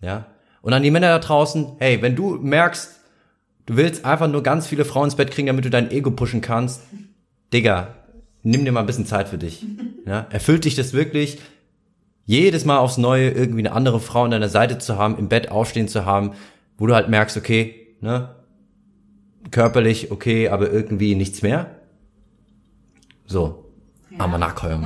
Ja. 0.02 0.28
Und 0.62 0.74
an 0.74 0.84
die 0.84 0.92
Männer 0.92 1.08
da 1.08 1.20
draußen, 1.20 1.78
hey, 1.80 2.02
wenn 2.02 2.16
du 2.16 2.36
merkst, 2.36 3.01
du 3.72 3.78
willst 3.78 4.06
einfach 4.06 4.28
nur 4.28 4.44
ganz 4.44 4.68
viele 4.68 4.86
Frauen 4.86 5.06
ins 5.06 5.16
Bett 5.16 5.32
kriegen, 5.32 5.48
damit 5.48 5.66
du 5.66 5.70
dein 5.70 5.92
Ego 5.92 6.12
pushen 6.12 6.42
kannst, 6.42 6.82
Digga, 7.54 7.96
nimm 8.44 8.66
dir 8.66 8.72
mal 8.72 8.82
ein 8.82 8.86
bisschen 8.86 9.06
Zeit 9.06 9.28
für 9.28 9.38
dich. 9.38 9.66
Ja. 10.06 10.28
Erfüllt 10.30 10.66
dich 10.66 10.76
das 10.76 10.94
wirklich? 10.94 11.40
jedes 12.26 12.66
Mal 12.66 12.78
aufs 12.78 12.98
Neue 12.98 13.30
irgendwie 13.30 13.60
eine 13.60 13.74
andere 13.74 14.00
Frau 14.00 14.24
an 14.24 14.32
deiner 14.32 14.50
Seite 14.50 14.78
zu 14.78 14.98
haben, 14.98 15.18
im 15.18 15.30
Bett 15.30 15.52
aufstehen 15.52 15.88
zu 15.88 16.06
haben, 16.06 16.32
wo 16.78 16.88
du 16.88 16.96
halt 16.96 17.10
merkst, 17.10 17.36
okay, 17.38 17.96
ne, 18.00 18.36
körperlich 19.52 20.12
okay, 20.12 20.50
aber 20.50 20.72
irgendwie 20.72 21.16
nichts 21.16 21.42
mehr. 21.42 21.72
So, 23.26 23.66
ja. 24.10 24.20
armer 24.20 24.38
Nachkäuer. 24.38 24.80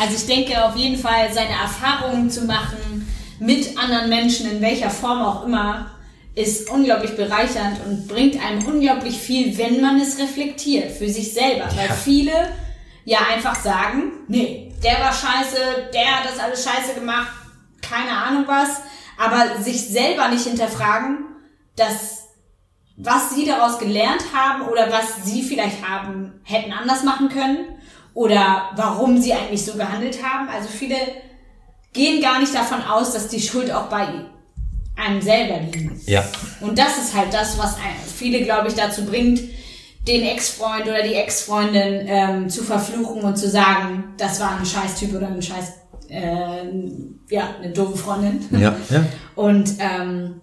also 0.00 0.14
ich 0.14 0.26
denke 0.26 0.64
auf 0.64 0.76
jeden 0.76 0.96
Fall, 0.96 1.32
seine 1.32 1.50
Erfahrungen 1.60 2.30
zu 2.30 2.44
machen 2.44 3.08
mit 3.40 3.76
anderen 3.76 4.08
Menschen, 4.08 4.50
in 4.50 4.60
welcher 4.60 4.90
Form 4.90 5.22
auch 5.22 5.44
immer, 5.44 5.90
ist 6.34 6.68
unglaublich 6.68 7.16
bereichernd 7.16 7.78
und 7.86 8.08
bringt 8.08 8.42
einem 8.44 8.66
unglaublich 8.66 9.18
viel, 9.18 9.56
wenn 9.56 9.80
man 9.80 10.00
es 10.00 10.18
reflektiert 10.18 10.90
für 10.90 11.08
sich 11.08 11.32
selber. 11.32 11.68
Weil 11.76 11.90
viele 11.90 12.32
ja 13.04 13.18
einfach 13.32 13.54
sagen, 13.54 14.12
nee, 14.28 14.72
der 14.82 15.00
war 15.00 15.12
scheiße, 15.12 15.90
der 15.92 16.18
hat 16.18 16.24
das 16.24 16.38
alles 16.38 16.64
scheiße 16.64 16.94
gemacht, 16.94 17.32
keine 17.82 18.10
Ahnung 18.10 18.44
was, 18.46 18.80
aber 19.16 19.62
sich 19.62 19.88
selber 19.88 20.28
nicht 20.28 20.44
hinterfragen, 20.44 21.24
dass 21.76 22.24
was 22.96 23.34
sie 23.34 23.44
daraus 23.44 23.78
gelernt 23.78 24.22
haben 24.34 24.62
oder 24.68 24.90
was 24.90 25.24
sie 25.24 25.42
vielleicht 25.42 25.86
haben, 25.86 26.40
hätten 26.44 26.72
anders 26.72 27.02
machen 27.02 27.28
können 27.28 27.78
oder 28.14 28.70
warum 28.76 29.20
sie 29.20 29.32
eigentlich 29.32 29.64
so 29.64 29.74
gehandelt 29.74 30.22
haben. 30.22 30.48
Also 30.48 30.68
viele 30.68 30.96
gehen 31.92 32.22
gar 32.22 32.38
nicht 32.38 32.54
davon 32.54 32.82
aus, 32.82 33.12
dass 33.12 33.28
die 33.28 33.40
Schuld 33.40 33.72
auch 33.72 33.88
bei 33.88 34.06
einem 34.96 35.20
selber 35.20 35.60
liegt. 35.60 36.08
Ja. 36.08 36.24
Und 36.60 36.78
das 36.78 36.98
ist 36.98 37.14
halt 37.14 37.32
das, 37.32 37.58
was 37.58 37.76
viele, 38.16 38.42
glaube 38.42 38.68
ich, 38.68 38.74
dazu 38.74 39.04
bringt, 39.04 39.40
den 40.06 40.22
Ex-Freund 40.22 40.84
oder 40.84 41.02
die 41.02 41.14
Ex-Freundin 41.14 42.06
ähm, 42.06 42.48
zu 42.50 42.62
verfluchen 42.62 43.22
und 43.22 43.36
zu 43.36 43.48
sagen, 43.48 44.14
das 44.18 44.38
war 44.38 44.58
ein 44.58 44.66
Scheißtyp 44.66 45.14
oder 45.14 45.28
ein 45.28 45.40
Scheiß, 45.40 45.72
äh, 46.08 46.64
ja, 47.30 47.54
eine 47.60 47.72
doofe 47.72 47.96
Freundin. 47.96 48.46
Ja, 48.50 48.76
ja. 48.90 49.04
Und 49.34 49.70
ähm, 49.78 50.40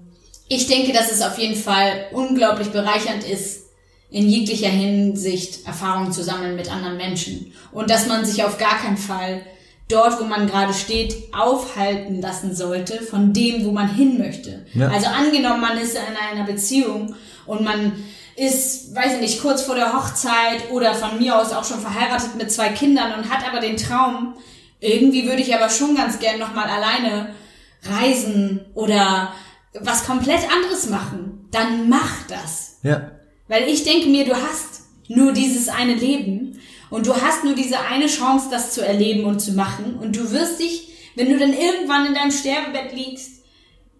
ich 0.47 0.67
denke, 0.67 0.91
dass 0.91 1.11
es 1.11 1.21
auf 1.21 1.37
jeden 1.37 1.55
Fall 1.55 2.07
unglaublich 2.11 2.71
bereichernd 2.71 3.23
ist, 3.23 3.67
in 4.09 4.27
jeglicher 4.27 4.67
Hinsicht 4.67 5.65
Erfahrungen 5.65 6.11
zu 6.11 6.23
sammeln 6.23 6.57
mit 6.57 6.69
anderen 6.69 6.97
Menschen. 6.97 7.53
Und 7.71 7.89
dass 7.89 8.07
man 8.07 8.25
sich 8.25 8.43
auf 8.43 8.57
gar 8.57 8.77
keinen 8.79 8.97
Fall 8.97 9.43
dort, 9.91 10.19
wo 10.19 10.25
man 10.25 10.47
gerade 10.47 10.73
steht, 10.73 11.15
aufhalten 11.33 12.21
lassen 12.21 12.55
sollte 12.55 13.01
von 13.01 13.33
dem, 13.33 13.65
wo 13.65 13.71
man 13.71 13.93
hin 13.93 14.17
möchte. 14.17 14.65
Ja. 14.73 14.89
Also 14.89 15.07
angenommen, 15.07 15.61
man 15.61 15.77
ist 15.77 15.95
in 15.95 16.01
einer 16.15 16.45
Beziehung 16.45 17.15
und 17.45 17.63
man 17.63 17.93
ist, 18.35 18.95
weiß 18.95 19.15
ich 19.15 19.21
nicht, 19.21 19.41
kurz 19.41 19.61
vor 19.63 19.75
der 19.75 19.93
Hochzeit 19.93 20.71
oder 20.71 20.93
von 20.93 21.19
mir 21.19 21.37
aus 21.37 21.51
auch 21.51 21.65
schon 21.65 21.79
verheiratet 21.79 22.35
mit 22.37 22.51
zwei 22.51 22.69
Kindern 22.69 23.13
und 23.13 23.29
hat 23.29 23.47
aber 23.47 23.59
den 23.59 23.77
Traum, 23.77 24.35
irgendwie 24.79 25.25
würde 25.25 25.41
ich 25.41 25.53
aber 25.53 25.69
schon 25.69 25.95
ganz 25.95 26.19
gern 26.19 26.39
nochmal 26.39 26.69
alleine 26.69 27.35
reisen 27.83 28.61
oder 28.73 29.33
was 29.79 30.05
komplett 30.05 30.41
anderes 30.51 30.89
machen, 30.89 31.47
dann 31.51 31.89
mach 31.89 32.27
das. 32.27 32.77
Ja. 32.83 33.11
Weil 33.47 33.63
ich 33.63 33.83
denke 33.83 34.07
mir, 34.09 34.25
du 34.25 34.33
hast 34.33 34.81
nur 35.07 35.33
dieses 35.33 35.69
eine 35.69 35.93
Leben 35.93 36.59
und 36.91 37.07
du 37.07 37.15
hast 37.15 37.43
nur 37.43 37.55
diese 37.55 37.79
eine 37.79 38.05
Chance, 38.05 38.49
das 38.51 38.73
zu 38.73 38.85
erleben 38.85 39.25
und 39.25 39.39
zu 39.39 39.53
machen 39.53 39.97
und 39.99 40.15
du 40.15 40.31
wirst 40.31 40.59
dich, 40.59 40.89
wenn 41.15 41.29
du 41.29 41.39
dann 41.39 41.53
irgendwann 41.53 42.05
in 42.05 42.13
deinem 42.13 42.31
Sterbebett 42.31 42.93
liegst, 42.93 43.41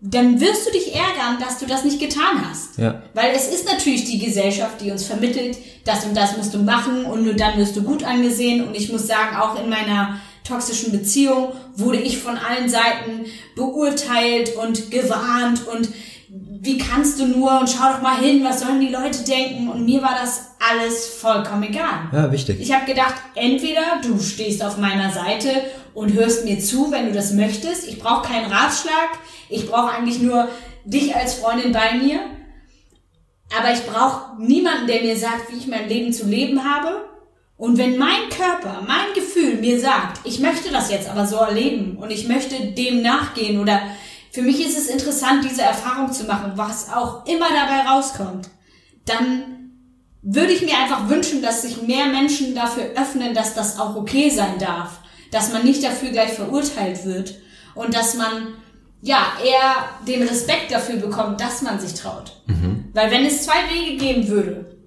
dann 0.02 0.40
wirst 0.40 0.68
du 0.68 0.72
dich 0.72 0.96
ärgern, 0.96 1.40
dass 1.40 1.60
du 1.60 1.68
das 1.68 1.84
nicht 1.84 2.00
getan 2.00 2.44
hast. 2.50 2.78
Ja. 2.78 3.04
Weil 3.14 3.34
es 3.36 3.48
ist 3.48 3.66
natürlich 3.66 4.06
die 4.06 4.18
Gesellschaft, 4.18 4.82
die 4.82 4.90
uns 4.92 5.06
vermittelt, 5.06 5.58
das 5.86 6.06
und 6.06 6.16
das 6.16 6.38
musst 6.38 6.54
du 6.54 6.60
machen 6.60 7.06
und 7.06 7.24
nur 7.24 7.36
dann 7.36 7.58
wirst 7.58 7.76
du 7.76 7.84
gut 7.84 8.04
angesehen. 8.04 8.68
Und 8.68 8.76
ich 8.76 8.92
muss 8.92 9.06
sagen, 9.06 9.36
auch 9.36 9.62
in 9.62 9.70
meiner 9.70 10.20
toxischen 10.44 10.92
Beziehung 10.92 11.54
wurde 11.76 12.00
ich 12.00 12.18
von 12.18 12.36
allen 12.38 12.68
Seiten 12.68 13.26
beurteilt 13.56 14.56
und 14.56 14.90
gewarnt 14.90 15.68
und 15.68 15.88
wie 16.34 16.78
kannst 16.78 17.20
du 17.20 17.26
nur 17.26 17.60
und 17.60 17.70
schau 17.70 17.92
doch 17.92 18.02
mal 18.02 18.18
hin, 18.18 18.44
was 18.44 18.62
sollen 18.62 18.80
die 18.80 18.88
Leute 18.88 19.24
denken? 19.24 19.68
Und 19.68 19.86
mir 19.86 20.02
war 20.02 20.16
das 20.22 20.52
alles 20.60 21.08
vollkommen 21.08 21.64
egal. 21.64 22.08
Ja, 22.14 22.32
wichtig. 22.32 22.62
Ich 22.62 22.72
habe 22.74 22.86
gedacht, 22.86 23.16
entweder 23.36 24.00
du 24.02 24.18
stehst 24.20 24.64
auf 24.64 24.78
meiner 24.78 25.12
Seite 25.12 25.50
und 25.94 26.14
hörst 26.14 26.46
mir 26.46 26.60
zu, 26.60 26.90
wenn 26.90 27.08
du 27.08 27.12
das 27.12 27.34
möchtest. 27.34 27.86
Ich 27.86 28.00
brauche 28.00 28.30
keinen 28.30 28.50
Ratschlag. 28.50 29.10
Ich 29.50 29.68
brauche 29.68 29.92
eigentlich 29.92 30.22
nur 30.22 30.48
dich 30.86 31.14
als 31.14 31.34
Freundin 31.34 31.74
bei 31.74 31.98
mir. 31.98 32.22
Aber 33.58 33.74
ich 33.74 33.86
brauche 33.86 34.42
niemanden, 34.42 34.88
der 34.88 35.02
mir 35.02 35.18
sagt, 35.18 35.52
wie 35.52 35.58
ich 35.58 35.68
mein 35.68 35.90
Leben 35.90 36.14
zu 36.14 36.28
leben 36.28 36.64
habe. 36.64 37.10
Und 37.58 37.78
wenn 37.78 37.98
mein 37.98 38.30
Körper, 38.30 38.82
mein 38.88 39.14
Gefühl 39.14 39.56
mir 39.56 39.80
sagt, 39.80 40.22
ich 40.24 40.40
möchte 40.40 40.72
das 40.72 40.90
jetzt 40.90 41.10
aber 41.10 41.28
so 41.28 41.36
erleben 41.36 41.98
und 41.98 42.10
ich 42.10 42.28
möchte 42.28 42.72
dem 42.72 43.02
nachgehen 43.02 43.60
oder 43.60 43.82
für 44.32 44.42
mich 44.42 44.66
ist 44.66 44.78
es 44.78 44.88
interessant, 44.88 45.44
diese 45.44 45.62
Erfahrung 45.62 46.12
zu 46.12 46.24
machen, 46.24 46.54
was 46.56 46.92
auch 46.92 47.26
immer 47.26 47.50
dabei 47.50 47.90
rauskommt, 47.90 48.50
dann 49.06 49.62
würde 50.22 50.54
ich 50.54 50.62
mir 50.62 50.78
einfach 50.78 51.10
wünschen, 51.10 51.42
dass 51.42 51.64
sich 51.64 51.82
mehr 51.82 52.08
Menschen 52.08 52.56
dafür 52.56 52.92
öffnen, 52.96 53.34
dass 53.34 53.54
das 53.54 53.80
auch 53.80 53.96
okay 53.96 54.30
sein 54.30 54.58
darf, 54.60 55.00
dass 55.32 55.52
man 55.52 55.64
nicht 55.64 55.84
dafür 55.84 56.12
gleich 56.12 56.34
verurteilt 56.34 57.06
wird 57.06 57.36
und 57.76 57.94
dass 57.94 58.16
man 58.16 58.54
ja 59.02 59.34
eher 59.44 60.06
den 60.08 60.24
Respekt 60.28 60.72
dafür 60.72 60.98
bekommt, 60.98 61.42
dass 61.42 61.62
man 61.62 61.80
sich 61.80 61.96
traut. 61.96 62.32
Mhm. 62.46 62.86
Weil 62.94 63.12
wenn 63.12 63.26
es 63.26 63.44
zwei 63.44 63.70
Wege 63.74 63.98
geben 63.98 64.28
würde, 64.28 64.78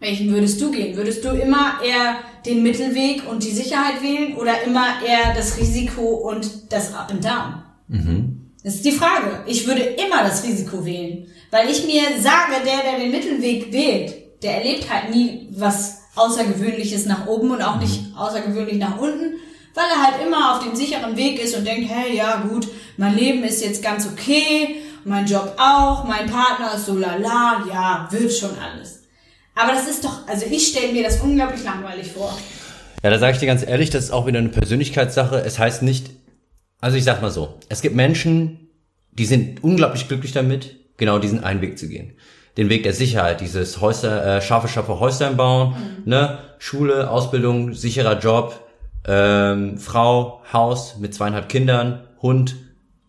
welchen 0.00 0.30
würdest 0.30 0.60
du 0.60 0.70
gehen? 0.70 0.96
Würdest 0.96 1.24
du 1.24 1.30
immer 1.30 1.80
eher 1.84 2.18
den 2.46 2.62
Mittelweg 2.62 3.28
und 3.28 3.42
die 3.42 3.50
Sicherheit 3.50 4.00
wählen 4.00 4.36
oder 4.36 4.62
immer 4.62 5.02
eher 5.04 5.34
das 5.34 5.58
Risiko 5.58 6.02
und 6.02 6.72
das 6.72 6.94
Up 6.94 7.10
and 7.10 7.24
Down? 7.24 7.62
Mhm. 7.88 8.47
Das 8.64 8.74
ist 8.74 8.84
die 8.84 8.92
Frage. 8.92 9.44
Ich 9.46 9.66
würde 9.66 9.82
immer 9.82 10.24
das 10.24 10.42
Risiko 10.42 10.84
wählen, 10.84 11.26
weil 11.50 11.70
ich 11.70 11.84
mir 11.86 12.02
sage, 12.20 12.64
der, 12.64 12.90
der 12.90 12.98
den 13.00 13.10
Mittelweg 13.10 13.72
wählt, 13.72 14.42
der 14.42 14.56
erlebt 14.58 14.92
halt 14.92 15.14
nie 15.14 15.48
was 15.52 15.98
Außergewöhnliches 16.16 17.06
nach 17.06 17.26
oben 17.26 17.52
und 17.52 17.62
auch 17.62 17.78
nicht 17.78 18.00
außergewöhnlich 18.16 18.78
nach 18.78 18.98
unten, 18.98 19.34
weil 19.74 19.84
er 19.94 20.02
halt 20.02 20.26
immer 20.26 20.56
auf 20.56 20.64
dem 20.64 20.74
sicheren 20.74 21.16
Weg 21.16 21.42
ist 21.42 21.56
und 21.56 21.64
denkt, 21.64 21.88
hey, 21.88 22.16
ja 22.16 22.40
gut, 22.48 22.66
mein 22.96 23.14
Leben 23.14 23.44
ist 23.44 23.64
jetzt 23.64 23.82
ganz 23.82 24.06
okay, 24.06 24.76
mein 25.04 25.26
Job 25.26 25.54
auch, 25.56 26.04
mein 26.04 26.28
Partner 26.28 26.74
ist 26.74 26.86
so 26.86 26.94
lala, 26.94 27.64
ja, 27.70 28.08
wird 28.10 28.32
schon 28.32 28.50
alles. 28.58 29.04
Aber 29.54 29.72
das 29.72 29.88
ist 29.88 30.04
doch, 30.04 30.26
also 30.26 30.46
ich 30.50 30.68
stelle 30.68 30.92
mir 30.92 31.04
das 31.04 31.20
unglaublich 31.20 31.62
langweilig 31.62 32.12
vor. 32.12 32.36
Ja, 33.02 33.10
da 33.10 33.18
sage 33.18 33.34
ich 33.34 33.38
dir 33.38 33.46
ganz 33.46 33.64
ehrlich, 33.64 33.90
das 33.90 34.06
ist 34.06 34.10
auch 34.10 34.26
wieder 34.26 34.40
eine 34.40 34.48
Persönlichkeitssache. 34.48 35.42
Es 35.44 35.58
heißt 35.58 35.82
nicht, 35.82 36.10
also 36.80 36.96
ich 36.96 37.04
sag 37.04 37.22
mal 37.22 37.30
so, 37.30 37.58
es 37.68 37.82
gibt 37.82 37.96
Menschen, 37.96 38.68
die 39.12 39.26
sind 39.26 39.62
unglaublich 39.64 40.08
glücklich 40.08 40.32
damit, 40.32 40.76
genau 40.96 41.18
diesen 41.18 41.42
einen 41.42 41.60
Weg 41.60 41.78
zu 41.78 41.88
gehen. 41.88 42.12
Den 42.56 42.68
Weg 42.68 42.82
der 42.82 42.92
Sicherheit, 42.92 43.40
dieses 43.40 43.80
Häuser, 43.80 44.36
äh, 44.36 44.42
scharfe, 44.42 44.68
scharfe 44.68 45.00
Häuser 45.00 45.30
bauen, 45.32 45.70
mhm. 45.70 46.10
ne, 46.10 46.38
Schule, 46.58 47.10
Ausbildung, 47.10 47.72
sicherer 47.72 48.18
Job, 48.18 48.68
ähm, 49.06 49.78
Frau, 49.78 50.42
Haus 50.52 50.96
mit 50.98 51.14
zweieinhalb 51.14 51.48
Kindern, 51.48 52.04
Hund, 52.20 52.56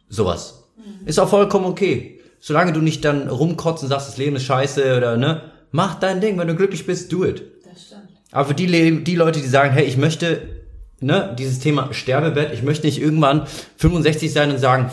sowas. 0.08 0.70
Mhm. 0.78 1.08
Ist 1.08 1.20
auch 1.20 1.30
vollkommen 1.30 1.66
okay. 1.66 2.20
Solange 2.40 2.74
du 2.74 2.80
nicht 2.80 3.04
dann 3.04 3.28
rumkotzt 3.28 3.84
und 3.84 3.90
sagst, 3.90 4.08
das 4.08 4.18
Leben 4.18 4.36
ist 4.36 4.44
scheiße 4.44 4.96
oder 4.96 5.18
ne, 5.18 5.42
mach 5.72 5.96
dein 5.96 6.22
Ding, 6.22 6.38
wenn 6.38 6.48
du 6.48 6.56
glücklich 6.56 6.86
bist, 6.86 7.12
do 7.12 7.26
it. 7.26 7.44
Das 7.70 7.86
stimmt. 7.86 8.04
Aber 8.32 8.48
für 8.48 8.54
die, 8.54 9.04
die 9.04 9.16
Leute, 9.16 9.42
die 9.42 9.48
sagen, 9.48 9.74
hey, 9.74 9.86
ich 9.86 9.98
möchte 9.98 10.59
ne, 11.02 11.36
dieses 11.38 11.60
Thema 11.60 11.94
Sterbebett, 11.94 12.54
ich 12.54 12.64
möchte 12.64 12.86
nicht 12.86 13.02
irgendwann 13.02 13.48
65 13.78 14.32
sein 14.32 14.52
und 14.52 14.58
sagen, 14.60 14.92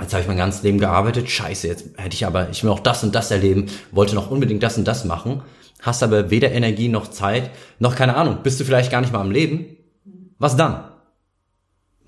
jetzt 0.00 0.12
habe 0.12 0.22
ich 0.22 0.28
mein 0.28 0.36
ganzes 0.36 0.62
Leben 0.62 0.78
gearbeitet, 0.78 1.30
scheiße, 1.30 1.68
jetzt 1.68 1.86
hätte 1.96 2.14
ich 2.14 2.26
aber, 2.26 2.50
ich 2.50 2.62
will 2.64 2.70
auch 2.70 2.80
das 2.80 3.04
und 3.04 3.14
das 3.14 3.30
erleben, 3.30 3.66
wollte 3.90 4.14
noch 4.14 4.30
unbedingt 4.30 4.62
das 4.62 4.78
und 4.78 4.86
das 4.86 5.04
machen, 5.04 5.42
hast 5.80 6.02
aber 6.02 6.30
weder 6.30 6.52
Energie 6.52 6.88
noch 6.88 7.08
Zeit, 7.08 7.50
noch 7.78 7.96
keine 7.96 8.16
Ahnung, 8.16 8.38
bist 8.42 8.60
du 8.60 8.64
vielleicht 8.64 8.90
gar 8.90 9.00
nicht 9.00 9.12
mal 9.12 9.20
am 9.20 9.30
Leben? 9.30 9.76
Was 10.38 10.56
dann? 10.56 10.84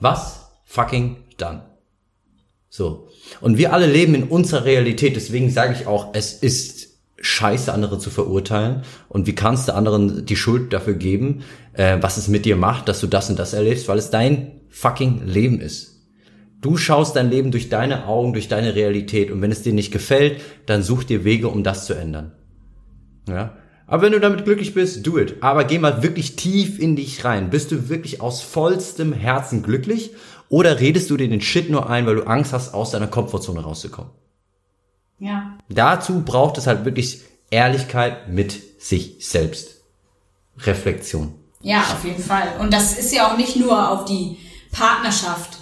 Was 0.00 0.48
fucking 0.64 1.16
dann? 1.36 1.62
So. 2.68 3.08
Und 3.40 3.58
wir 3.58 3.72
alle 3.72 3.86
leben 3.86 4.14
in 4.16 4.24
unserer 4.24 4.64
Realität. 4.64 5.14
Deswegen 5.14 5.48
sage 5.48 5.76
ich 5.78 5.86
auch, 5.86 6.08
es 6.12 6.32
ist 6.32 6.93
scheiße, 7.20 7.72
andere 7.72 7.98
zu 7.98 8.10
verurteilen. 8.10 8.82
Und 9.08 9.26
wie 9.26 9.34
kannst 9.34 9.68
du 9.68 9.74
anderen 9.74 10.26
die 10.26 10.36
Schuld 10.36 10.72
dafür 10.72 10.94
geben, 10.94 11.42
äh, 11.72 11.98
was 12.00 12.16
es 12.16 12.28
mit 12.28 12.44
dir 12.44 12.56
macht, 12.56 12.88
dass 12.88 13.00
du 13.00 13.06
das 13.06 13.30
und 13.30 13.38
das 13.38 13.52
erlebst, 13.52 13.88
weil 13.88 13.98
es 13.98 14.10
dein 14.10 14.60
fucking 14.68 15.26
Leben 15.26 15.60
ist. 15.60 15.94
Du 16.60 16.76
schaust 16.76 17.14
dein 17.14 17.30
Leben 17.30 17.50
durch 17.50 17.68
deine 17.68 18.06
Augen, 18.06 18.32
durch 18.32 18.48
deine 18.48 18.74
Realität. 18.74 19.30
Und 19.30 19.42
wenn 19.42 19.52
es 19.52 19.62
dir 19.62 19.72
nicht 19.72 19.92
gefällt, 19.92 20.40
dann 20.66 20.82
such 20.82 21.04
dir 21.04 21.24
Wege, 21.24 21.48
um 21.48 21.62
das 21.62 21.86
zu 21.86 21.94
ändern. 21.94 22.32
Ja. 23.28 23.56
Aber 23.86 24.02
wenn 24.02 24.12
du 24.12 24.20
damit 24.20 24.44
glücklich 24.44 24.72
bist, 24.72 25.06
do 25.06 25.18
it. 25.18 25.36
Aber 25.42 25.64
geh 25.64 25.78
mal 25.78 26.02
wirklich 26.02 26.36
tief 26.36 26.78
in 26.78 26.96
dich 26.96 27.24
rein. 27.24 27.50
Bist 27.50 27.70
du 27.70 27.90
wirklich 27.90 28.22
aus 28.22 28.40
vollstem 28.40 29.12
Herzen 29.12 29.62
glücklich? 29.62 30.12
Oder 30.48 30.80
redest 30.80 31.10
du 31.10 31.16
dir 31.16 31.28
den 31.28 31.42
Shit 31.42 31.68
nur 31.68 31.90
ein, 31.90 32.06
weil 32.06 32.16
du 32.16 32.26
Angst 32.26 32.52
hast, 32.52 32.72
aus 32.72 32.90
deiner 32.90 33.08
Komfortzone 33.08 33.60
rauszukommen? 33.60 34.10
Ja. 35.18 35.58
Dazu 35.68 36.22
braucht 36.22 36.58
es 36.58 36.66
halt 36.66 36.84
wirklich 36.84 37.20
Ehrlichkeit 37.50 38.28
mit 38.28 38.82
sich 38.82 39.16
selbst. 39.20 39.80
Reflexion. 40.58 41.34
Ja, 41.60 41.80
auf 41.80 42.04
jeden 42.04 42.22
Fall. 42.22 42.48
Und 42.60 42.72
das 42.72 42.98
ist 42.98 43.12
ja 43.12 43.32
auch 43.32 43.36
nicht 43.36 43.56
nur 43.56 43.90
auf 43.90 44.04
die 44.04 44.38
Partnerschaft 44.70 45.58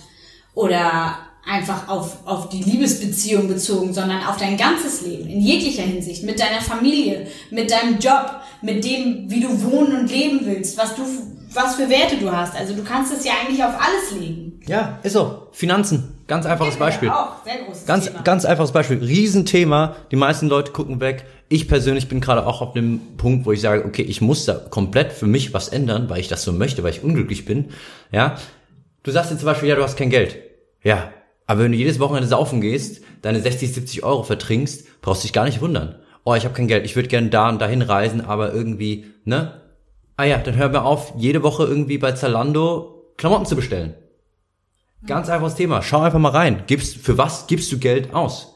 oder 0.54 1.18
einfach 1.44 1.88
auf, 1.88 2.26
auf 2.26 2.48
die 2.48 2.62
Liebesbeziehung 2.62 3.48
bezogen, 3.48 3.92
sondern 3.92 4.24
auf 4.24 4.36
dein 4.36 4.56
ganzes 4.56 5.02
Leben, 5.02 5.28
in 5.28 5.40
jeglicher 5.40 5.82
Hinsicht, 5.82 6.22
mit 6.22 6.38
deiner 6.38 6.60
Familie, 6.60 7.26
mit 7.50 7.70
deinem 7.70 7.98
Job, 7.98 8.40
mit 8.62 8.84
dem, 8.84 9.30
wie 9.30 9.40
du 9.40 9.62
wohnen 9.62 10.00
und 10.00 10.10
leben 10.10 10.40
willst, 10.44 10.76
was 10.78 10.94
du, 10.94 11.02
was 11.52 11.76
für 11.76 11.88
Werte 11.88 12.16
du 12.16 12.30
hast. 12.30 12.54
Also 12.54 12.74
du 12.74 12.84
kannst 12.84 13.12
es 13.12 13.24
ja 13.24 13.32
eigentlich 13.40 13.62
auf 13.62 13.74
alles 13.74 14.20
legen. 14.20 14.60
Ja, 14.66 14.98
ist 15.02 15.14
so. 15.14 15.48
Finanzen. 15.52 16.11
Ganz 16.32 16.46
einfaches 16.46 16.76
Beispiel. 16.76 17.10
Auch, 17.10 17.44
sehr 17.44 17.58
großes 17.58 17.84
Ganz, 17.84 18.06
Thema. 18.06 18.22
ganz 18.22 18.46
einfaches 18.46 18.72
Beispiel. 18.72 18.96
Riesenthema. 19.04 19.96
Die 20.10 20.16
meisten 20.16 20.48
Leute 20.48 20.72
gucken 20.72 20.98
weg. 20.98 21.26
Ich 21.50 21.68
persönlich 21.68 22.08
bin 22.08 22.22
gerade 22.22 22.46
auch 22.46 22.62
auf 22.62 22.72
dem 22.72 23.02
Punkt, 23.18 23.44
wo 23.44 23.52
ich 23.52 23.60
sage, 23.60 23.84
okay, 23.84 24.00
ich 24.00 24.22
muss 24.22 24.46
da 24.46 24.54
komplett 24.54 25.12
für 25.12 25.26
mich 25.26 25.52
was 25.52 25.68
ändern, 25.68 26.08
weil 26.08 26.20
ich 26.20 26.28
das 26.28 26.42
so 26.42 26.54
möchte, 26.54 26.82
weil 26.82 26.92
ich 26.92 27.04
unglücklich 27.04 27.44
bin. 27.44 27.66
Ja. 28.12 28.36
Du 29.02 29.10
sagst 29.10 29.30
jetzt 29.30 29.40
zum 29.40 29.46
Beispiel, 29.46 29.68
ja, 29.68 29.74
du 29.74 29.82
hast 29.82 29.98
kein 29.98 30.08
Geld. 30.08 30.38
Ja. 30.82 31.10
Aber 31.46 31.64
wenn 31.64 31.72
du 31.72 31.76
jedes 31.76 32.00
Wochenende 32.00 32.28
saufen 32.28 32.62
gehst, 32.62 33.02
deine 33.20 33.42
60, 33.42 33.74
70 33.74 34.02
Euro 34.02 34.22
vertrinkst, 34.22 35.02
brauchst 35.02 35.22
du 35.22 35.26
dich 35.26 35.34
gar 35.34 35.44
nicht 35.44 35.60
wundern. 35.60 35.96
Oh, 36.24 36.34
ich 36.34 36.46
habe 36.46 36.54
kein 36.54 36.66
Geld. 36.66 36.86
Ich 36.86 36.96
würde 36.96 37.10
gerne 37.10 37.28
da 37.28 37.50
und 37.50 37.60
dahin 37.60 37.82
reisen, 37.82 38.22
aber 38.22 38.54
irgendwie, 38.54 39.04
ne? 39.26 39.60
Ah 40.16 40.24
ja, 40.24 40.38
dann 40.38 40.56
hör 40.56 40.70
mir 40.70 40.82
auf, 40.82 41.12
jede 41.18 41.42
Woche 41.42 41.64
irgendwie 41.64 41.98
bei 41.98 42.12
Zalando 42.12 43.12
Klamotten 43.18 43.44
zu 43.44 43.54
bestellen. 43.54 43.96
Ganz 45.06 45.28
einfaches 45.28 45.54
Thema. 45.56 45.82
Schau 45.82 46.00
einfach 46.00 46.18
mal 46.18 46.30
rein. 46.30 46.62
Gibst, 46.66 46.96
für 46.96 47.18
was 47.18 47.46
gibst 47.46 47.70
du 47.72 47.78
Geld 47.78 48.14
aus? 48.14 48.54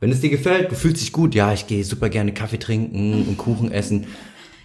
Wenn 0.00 0.10
es 0.10 0.20
dir 0.20 0.30
gefällt, 0.30 0.70
du 0.70 0.74
fühlst 0.74 1.00
dich 1.02 1.12
gut, 1.12 1.34
ja, 1.34 1.52
ich 1.52 1.66
gehe 1.66 1.84
super 1.84 2.08
gerne 2.08 2.32
Kaffee 2.34 2.58
trinken 2.58 3.26
und 3.28 3.38
Kuchen 3.38 3.72
essen. 3.72 4.06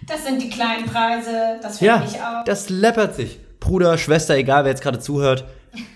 Das 0.06 0.24
sind 0.26 0.42
die 0.42 0.50
kleinen 0.50 0.84
Preise, 0.86 1.58
das 1.62 1.78
finde 1.78 1.94
Ja, 1.94 2.04
ich 2.06 2.16
auch. 2.20 2.44
das 2.44 2.68
läppert 2.68 3.14
sich. 3.14 3.38
Bruder, 3.60 3.96
Schwester, 3.96 4.36
egal 4.36 4.64
wer 4.64 4.70
jetzt 4.72 4.82
gerade 4.82 4.98
zuhört. 4.98 5.44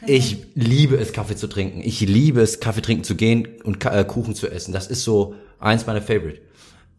Ich 0.06 0.46
liebe 0.54 0.96
es, 0.96 1.12
Kaffee 1.12 1.36
zu 1.36 1.48
trinken. 1.48 1.80
Ich 1.82 2.00
liebe 2.00 2.40
es, 2.40 2.60
Kaffee 2.60 2.80
trinken 2.80 3.04
zu 3.04 3.14
gehen 3.14 3.48
und 3.64 3.84
äh, 3.84 4.04
Kuchen 4.04 4.34
zu 4.34 4.48
essen. 4.48 4.72
Das 4.72 4.86
ist 4.86 5.04
so 5.04 5.34
eins 5.58 5.86
meiner 5.86 6.00
Favorite. 6.00 6.40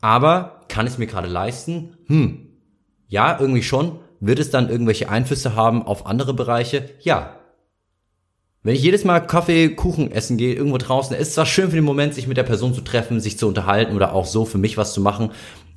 Aber 0.02 0.62
kann 0.68 0.86
ich 0.86 0.94
es 0.94 0.98
mir 1.00 1.08
gerade 1.08 1.28
leisten? 1.28 1.98
Hm. 2.08 2.50
Ja, 3.08 3.40
irgendwie 3.40 3.64
schon. 3.64 4.00
Wird 4.20 4.38
es 4.40 4.52
dann 4.52 4.70
irgendwelche 4.70 5.10
Einflüsse 5.10 5.56
haben 5.56 5.82
auf 5.84 6.06
andere 6.06 6.34
Bereiche? 6.36 6.90
Ja. 7.00 7.37
Wenn 8.68 8.76
ich 8.76 8.84
jedes 8.84 9.06
Mal 9.06 9.22
Kaffee, 9.22 9.70
Kuchen 9.70 10.12
essen 10.12 10.36
gehe, 10.36 10.54
irgendwo 10.54 10.78
draußen, 10.78 11.16
ist 11.16 11.36
zwar 11.36 11.46
schön 11.46 11.70
für 11.70 11.78
den 11.78 11.86
Moment, 11.86 12.14
sich 12.14 12.28
mit 12.28 12.36
der 12.36 12.44
Person 12.44 12.74
zu 12.74 12.82
treffen, 12.82 13.22
sich 13.22 13.40
zu 13.40 13.48
unterhalten 13.48 13.96
oder 13.96 14.12
auch 14.12 14.26
so 14.26 14.44
für 14.44 14.58
mich 14.58 14.76
was 14.76 14.92
zu 14.92 15.00
machen, 15.00 15.32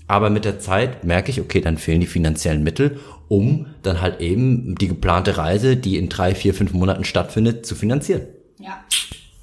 aber 0.08 0.28
mit 0.28 0.44
der 0.44 0.58
Zeit 0.58 1.04
merke 1.04 1.30
ich, 1.30 1.40
okay, 1.40 1.60
dann 1.60 1.78
fehlen 1.78 2.00
die 2.00 2.08
finanziellen 2.08 2.64
Mittel, 2.64 2.98
um 3.28 3.66
dann 3.84 4.00
halt 4.00 4.20
eben 4.20 4.74
die 4.74 4.88
geplante 4.88 5.36
Reise, 5.36 5.76
die 5.76 5.98
in 5.98 6.08
drei, 6.08 6.34
vier, 6.34 6.52
fünf 6.52 6.72
Monaten 6.72 7.04
stattfindet, 7.04 7.64
zu 7.64 7.76
finanzieren. 7.76 8.22
Ja, 8.58 8.82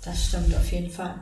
das 0.04 0.26
stimmt 0.26 0.54
auf 0.54 0.70
jeden 0.70 0.90
Fall. 0.90 1.16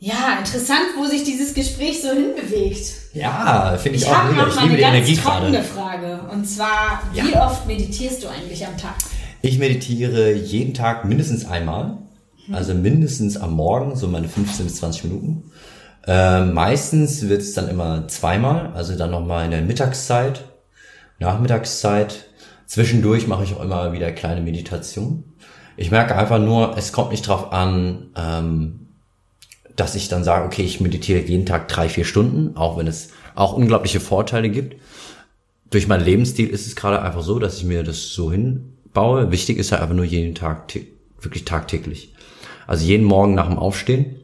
Ja, 0.00 0.38
interessant, 0.40 0.86
wo 0.98 1.04
sich 1.04 1.22
dieses 1.22 1.54
Gespräch 1.54 2.02
so 2.02 2.08
hinbewegt. 2.08 2.90
Ja, 3.14 3.78
finde 3.80 3.96
Ich 3.96 4.10
habe 4.10 4.34
noch 4.34 4.56
mal 4.56 4.68
eine 4.68 4.76
ganz 4.76 5.22
trockene 5.22 5.62
Frage. 5.62 6.20
Und 6.32 6.44
zwar, 6.46 7.02
wie 7.12 7.36
oft 7.36 7.64
meditierst 7.68 8.24
du 8.24 8.28
eigentlich 8.28 8.66
am 8.66 8.76
Tag? 8.76 8.96
Ich 9.42 9.58
meditiere 9.58 10.32
jeden 10.32 10.74
Tag 10.74 11.04
mindestens 11.04 11.46
einmal. 11.46 11.98
Also 12.52 12.74
mindestens 12.74 13.36
am 13.36 13.54
Morgen, 13.54 13.96
so 13.96 14.08
meine 14.08 14.28
15 14.28 14.66
bis 14.66 14.76
20 14.76 15.04
Minuten. 15.04 15.50
Äh, 16.06 16.44
meistens 16.44 17.28
wird 17.28 17.42
es 17.42 17.54
dann 17.54 17.68
immer 17.68 18.08
zweimal, 18.08 18.72
also 18.74 18.96
dann 18.96 19.10
nochmal 19.10 19.44
in 19.44 19.50
der 19.50 19.62
Mittagszeit, 19.62 20.44
Nachmittagszeit. 21.18 22.26
Zwischendurch 22.66 23.26
mache 23.26 23.44
ich 23.44 23.54
auch 23.54 23.62
immer 23.62 23.92
wieder 23.92 24.10
kleine 24.12 24.40
Meditation. 24.40 25.24
Ich 25.76 25.90
merke 25.90 26.16
einfach 26.16 26.38
nur, 26.38 26.76
es 26.76 26.92
kommt 26.92 27.10
nicht 27.10 27.26
drauf 27.26 27.52
an, 27.52 28.10
ähm, 28.16 28.88
dass 29.76 29.94
ich 29.94 30.08
dann 30.08 30.24
sage, 30.24 30.44
okay, 30.44 30.62
ich 30.62 30.80
meditiere 30.80 31.20
jeden 31.20 31.46
Tag 31.46 31.68
drei, 31.68 31.88
vier 31.88 32.04
Stunden, 32.04 32.56
auch 32.56 32.76
wenn 32.78 32.86
es 32.86 33.10
auch 33.34 33.52
unglaubliche 33.52 34.00
Vorteile 34.00 34.50
gibt. 34.50 34.76
Durch 35.70 35.86
meinen 35.86 36.04
Lebensstil 36.04 36.48
ist 36.48 36.66
es 36.66 36.76
gerade 36.76 37.00
einfach 37.00 37.22
so, 37.22 37.38
dass 37.38 37.58
ich 37.58 37.64
mir 37.64 37.84
das 37.84 38.08
so 38.08 38.30
hinbaue. 38.92 39.30
Wichtig 39.30 39.58
ist 39.58 39.72
halt 39.72 39.82
einfach 39.82 39.94
nur 39.94 40.04
jeden 40.04 40.34
Tag, 40.34 40.72
wirklich 41.20 41.44
tagtäglich. 41.44 42.14
Also 42.66 42.84
jeden 42.84 43.04
Morgen 43.04 43.34
nach 43.34 43.48
dem 43.48 43.58
Aufstehen, 43.58 44.16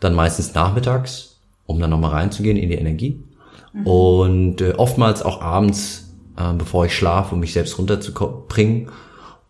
dann 0.00 0.14
meistens 0.14 0.54
nachmittags, 0.54 1.40
um 1.66 1.80
dann 1.80 1.90
nochmal 1.90 2.12
reinzugehen 2.12 2.56
in 2.56 2.68
die 2.68 2.76
Energie. 2.76 3.22
Und 3.84 4.62
äh, 4.62 4.72
oftmals 4.72 5.22
auch 5.22 5.42
abends, 5.42 6.14
äh, 6.38 6.54
bevor 6.54 6.86
ich 6.86 6.94
schlafe, 6.94 7.34
um 7.34 7.40
mich 7.40 7.52
selbst 7.52 7.78
runterzubringen, 7.78 8.88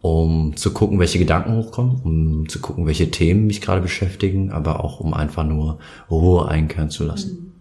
um 0.01 0.57
zu 0.57 0.73
gucken, 0.73 0.99
welche 0.99 1.21
Gedanken 1.21 1.57
hochkommen, 1.57 2.01
um 2.03 2.49
zu 2.49 2.61
gucken, 2.61 2.87
welche 2.87 3.11
Themen 3.11 3.47
mich 3.47 3.61
gerade 3.61 3.81
beschäftigen, 3.81 4.51
aber 4.51 4.83
auch 4.83 4.99
um 4.99 5.15
einfach 5.15 5.45
nur 5.45 5.79
Ruhe 6.11 6.49
einkehren 6.49 6.91
zu 6.91 7.05
lassen. 7.05 7.53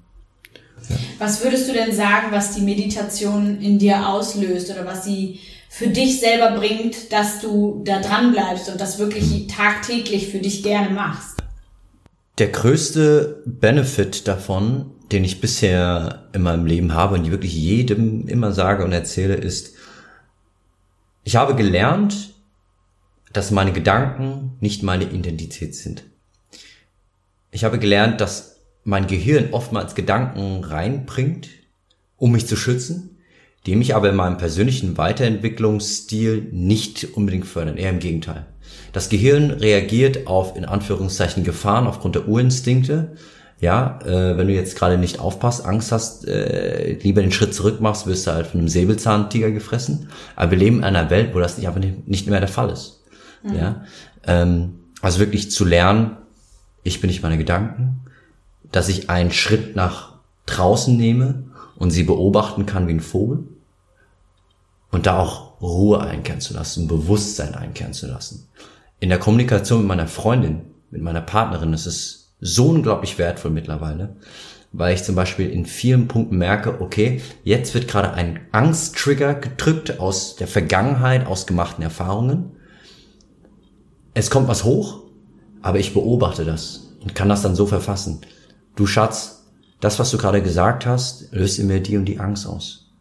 Was 1.20 1.44
würdest 1.44 1.70
du 1.70 1.74
denn 1.74 1.94
sagen, 1.94 2.28
was 2.32 2.56
die 2.56 2.62
Meditation 2.62 3.60
in 3.60 3.80
dir 3.80 4.10
auslöst 4.10 4.72
oder 4.72 4.86
was 4.86 5.06
sie 5.06 5.40
für 5.76 5.88
dich 5.88 6.22
selber 6.22 6.58
bringt, 6.58 7.12
dass 7.12 7.42
du 7.42 7.82
da 7.84 8.00
dran 8.00 8.32
bleibst 8.32 8.70
und 8.70 8.80
das 8.80 8.98
wirklich 8.98 9.48
tagtäglich 9.48 10.30
für 10.30 10.40
dich 10.40 10.64
gerne 10.64 10.90
machst? 10.90 11.38
Der 12.38 12.48
größte 12.48 13.44
Benefit 13.46 14.26
davon, 14.26 14.92
den 15.12 15.26
ich 15.26 15.42
bisher 15.42 16.30
in 16.32 16.44
meinem 16.44 16.66
Leben 16.66 16.94
habe 16.94 17.16
und 17.16 17.26
die 17.26 17.32
wirklich 17.32 17.54
jedem 17.54 18.26
immer 18.30 18.54
sage 18.54 18.86
und 18.86 18.94
erzähle, 18.94 19.36
ist, 19.36 19.76
ich 21.26 21.36
habe 21.36 21.56
gelernt, 21.56 22.34
dass 23.34 23.52
meine 23.52 23.74
Gedanken 23.74 24.56
nicht 24.62 24.82
meine 24.82 25.04
Identität 25.04 25.76
sind. 25.76 26.04
Ich 27.52 27.66
habe 27.66 27.80
gelernt, 27.80 28.22
dass 28.22 28.62
mein 28.86 29.08
Gehirn 29.08 29.50
oftmals 29.52 29.94
Gedanken 29.94 30.64
reinbringt, 30.64 31.50
um 32.16 32.32
mich 32.32 32.48
zu 32.48 32.56
schützen, 32.56 33.15
die 33.66 33.76
mich 33.76 33.96
aber 33.96 34.10
in 34.10 34.16
meinem 34.16 34.38
persönlichen 34.38 34.98
Weiterentwicklungsstil 34.98 36.50
nicht 36.52 37.16
unbedingt 37.16 37.48
fördern, 37.48 37.78
eher 37.78 37.90
im 37.90 38.00
Gegenteil. 38.00 38.46
Das 38.94 39.10
Gehirn 39.10 39.52
reagiert 39.52 40.28
auf 40.28 40.56
in 40.56 40.66
Anführungszeichen 40.66 41.44
Gefahren 41.44 41.88
aufgrund 41.88 42.16
der 42.16 42.28
Urinstinkte. 42.28 43.14
Ja, 43.60 44.00
äh, 44.06 44.38
wenn 44.38 44.48
du 44.48 44.54
jetzt 44.54 44.78
gerade 44.78 44.98
nicht 44.98 45.20
aufpasst, 45.20 45.66
Angst 45.66 45.92
hast, 45.92 46.28
äh, 46.28 46.94
lieber 47.02 47.22
den 47.22 47.32
Schritt 47.32 47.54
zurück 47.54 47.82
machst, 47.82 48.06
wirst 48.06 48.28
du 48.28 48.32
halt 48.32 48.48
von 48.48 48.60
einem 48.60 48.70
Säbelzahntiger 48.70 49.52
gefressen. 49.52 50.10
Aber 50.36 50.52
wir 50.52 50.58
leben 50.58 50.78
in 50.78 50.84
einer 50.84 51.10
Welt, 51.10 51.34
wo 51.34 51.40
das 51.40 51.58
nicht 51.58 51.68
einfach 51.68 51.82
nicht, 52.06 52.28
mehr 52.28 52.40
der 52.40 52.50
Fall 52.50 52.70
ist. 52.70 53.02
Ja, 53.44 53.84
ähm, 54.26 54.80
also 55.02 55.20
wirklich 55.20 55.52
zu 55.52 55.66
lernen, 55.66 56.18
ich 56.84 57.00
bin 57.00 57.10
nicht 57.10 57.22
meine 57.22 57.38
Gedanken, 57.38 58.02
dass 58.72 58.90
ich 58.90 59.10
einen 59.10 59.32
Schritt 59.32 59.76
nach 59.76 60.14
draußen 60.48 60.96
nehme 60.98 61.44
und 61.76 61.92
sie 61.92 62.04
beobachten 62.04 62.66
kann 62.66 62.88
wie 62.88 62.94
ein 62.94 63.02
Vogel 63.02 63.44
und 64.92 65.06
da 65.06 65.20
auch 65.20 65.62
Ruhe 65.62 66.00
einkehren 66.00 66.42
zu 66.42 66.54
lassen, 66.54 66.88
Bewusstsein 66.88 67.56
einkehren 67.56 67.94
zu 67.94 68.08
lassen. 68.08 68.48
In 69.00 69.10
der 69.10 69.20
Kommunikation 69.20 69.80
mit 69.80 69.88
meiner 69.88 70.08
Freundin, 70.08 70.62
mit 70.92 71.02
meiner 71.02 71.22
Partnerin 71.22 71.74
ist 71.74 71.86
es 71.86 72.36
so 72.40 72.70
unglaublich 72.70 73.18
wertvoll 73.18 73.52
mittlerweile, 73.52 74.16
weil 74.72 74.94
ich 74.94 75.04
zum 75.04 75.16
Beispiel 75.16 75.50
in 75.50 75.66
vielen 75.66 76.08
Punkten 76.08 76.38
merke, 76.38 76.82
okay, 76.82 77.22
jetzt 77.44 77.74
wird 77.74 77.88
gerade 77.88 78.14
ein 78.14 78.42
Angsttrigger 78.52 79.34
gedrückt 79.34 80.00
aus 80.00 80.36
der 80.36 80.48
Vergangenheit, 80.48 81.28
aus 81.28 81.48
gemachten 81.48 81.84
Erfahrungen. 81.84 82.52
Es 84.14 84.30
kommt 84.30 84.48
was 84.48 84.64
hoch, 84.64 85.04
aber 85.62 85.80
ich 85.80 85.94
beobachte 85.94 86.46
das 86.46 86.94
und 87.02 87.16
kann 87.16 87.30
das 87.30 87.42
dann 87.42 87.56
so 87.56 87.66
verfassen. 87.66 88.22
Du 88.76 88.86
Schatz, 88.86 89.46
das, 89.80 90.00
was 90.00 90.12
du 90.12 90.18
gerade 90.18 90.42
gesagt 90.42 90.86
hast, 90.86 91.32
löst 91.32 91.60
in 91.60 91.68
mir 91.68 91.82
die 91.82 91.98
und 91.98 92.06
die 92.06 92.20
Angst 92.20 92.48
aus. 92.48 92.92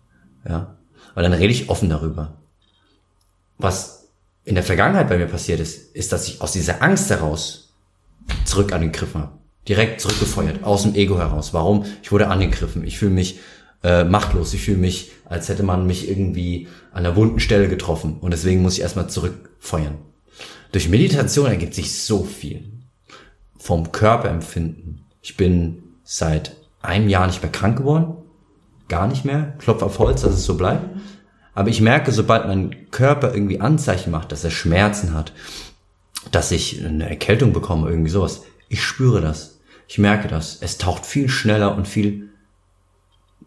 Ja. 0.48 0.76
Weil 1.14 1.22
dann 1.24 1.32
rede 1.32 1.52
ich 1.52 1.68
offen 1.68 1.88
darüber. 1.88 2.34
Was 3.58 4.08
in 4.44 4.54
der 4.54 4.64
Vergangenheit 4.64 5.08
bei 5.08 5.16
mir 5.16 5.26
passiert 5.26 5.60
ist, 5.60 5.94
ist, 5.94 6.12
dass 6.12 6.28
ich 6.28 6.40
aus 6.40 6.52
dieser 6.52 6.82
Angst 6.82 7.10
heraus 7.10 7.72
zurück 8.44 8.72
angegriffen 8.72 9.20
habe. 9.22 9.32
Direkt 9.68 10.00
zurückgefeuert, 10.00 10.62
aus 10.62 10.82
dem 10.82 10.94
Ego 10.94 11.18
heraus. 11.18 11.54
Warum? 11.54 11.86
Ich 12.02 12.12
wurde 12.12 12.28
angegriffen. 12.28 12.84
Ich 12.84 12.98
fühle 12.98 13.12
mich 13.12 13.38
äh, 13.82 14.04
machtlos. 14.04 14.52
Ich 14.52 14.62
fühle 14.62 14.76
mich, 14.76 15.12
als 15.24 15.48
hätte 15.48 15.62
man 15.62 15.86
mich 15.86 16.08
irgendwie 16.08 16.68
an 16.92 17.06
einer 17.06 17.16
wunden 17.16 17.40
Stelle 17.40 17.68
getroffen. 17.68 18.18
Und 18.20 18.32
deswegen 18.32 18.60
muss 18.60 18.74
ich 18.74 18.82
erstmal 18.82 19.08
zurückfeuern. 19.08 19.96
Durch 20.72 20.88
Meditation 20.88 21.46
ergibt 21.46 21.74
sich 21.74 22.02
so 22.02 22.24
viel. 22.24 22.64
Vom 23.56 23.92
Körperempfinden. 23.92 25.06
Ich 25.22 25.36
bin 25.38 25.82
seit 26.02 26.56
einem 26.82 27.08
Jahr 27.08 27.26
nicht 27.26 27.42
mehr 27.42 27.52
krank 27.52 27.78
geworden. 27.78 28.16
Gar 28.88 29.08
nicht 29.08 29.24
mehr. 29.24 29.54
Klopf 29.58 29.82
auf 29.82 29.98
Holz, 29.98 30.22
dass 30.22 30.34
es 30.34 30.44
so 30.44 30.56
bleibt. 30.56 30.84
Aber 31.54 31.68
ich 31.68 31.80
merke, 31.80 32.12
sobald 32.12 32.46
mein 32.46 32.90
Körper 32.90 33.32
irgendwie 33.32 33.60
Anzeichen 33.60 34.10
macht, 34.10 34.32
dass 34.32 34.44
er 34.44 34.50
Schmerzen 34.50 35.14
hat, 35.14 35.32
dass 36.30 36.50
ich 36.50 36.84
eine 36.84 37.08
Erkältung 37.08 37.52
bekomme, 37.52 37.88
irgendwie 37.88 38.10
sowas, 38.10 38.42
ich 38.68 38.82
spüre 38.82 39.20
das. 39.20 39.60
Ich 39.86 39.98
merke 39.98 40.28
das. 40.28 40.58
Es 40.60 40.78
taucht 40.78 41.06
viel 41.06 41.28
schneller 41.28 41.76
und 41.76 41.86
viel 41.86 42.30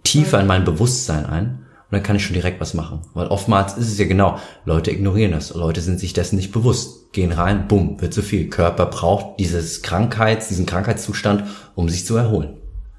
tiefer 0.03 0.39
in 0.39 0.47
mein 0.47 0.63
Bewusstsein 0.63 1.25
ein. 1.25 1.65
Und 1.89 1.93
dann 1.93 2.03
kann 2.03 2.15
ich 2.15 2.25
schon 2.25 2.33
direkt 2.33 2.59
was 2.59 2.73
machen. 2.73 3.01
Weil 3.13 3.27
oftmals 3.27 3.77
ist 3.77 3.87
es 3.89 3.97
ja 3.97 4.05
genau, 4.05 4.39
Leute 4.65 4.91
ignorieren 4.91 5.31
das. 5.31 5.53
Leute 5.53 5.81
sind 5.81 5.99
sich 5.99 6.13
dessen 6.13 6.35
nicht 6.35 6.51
bewusst. 6.51 7.13
Gehen 7.13 7.31
rein, 7.31 7.67
bumm, 7.67 7.99
wird 8.01 8.13
zu 8.13 8.21
viel. 8.21 8.49
Körper 8.49 8.87
braucht 8.87 9.39
dieses 9.39 9.81
Krankheits, 9.81 10.49
diesen 10.49 10.65
Krankheitszustand, 10.65 11.45
um 11.75 11.89
sich 11.89 12.05
zu 12.05 12.15
erholen. 12.15 12.57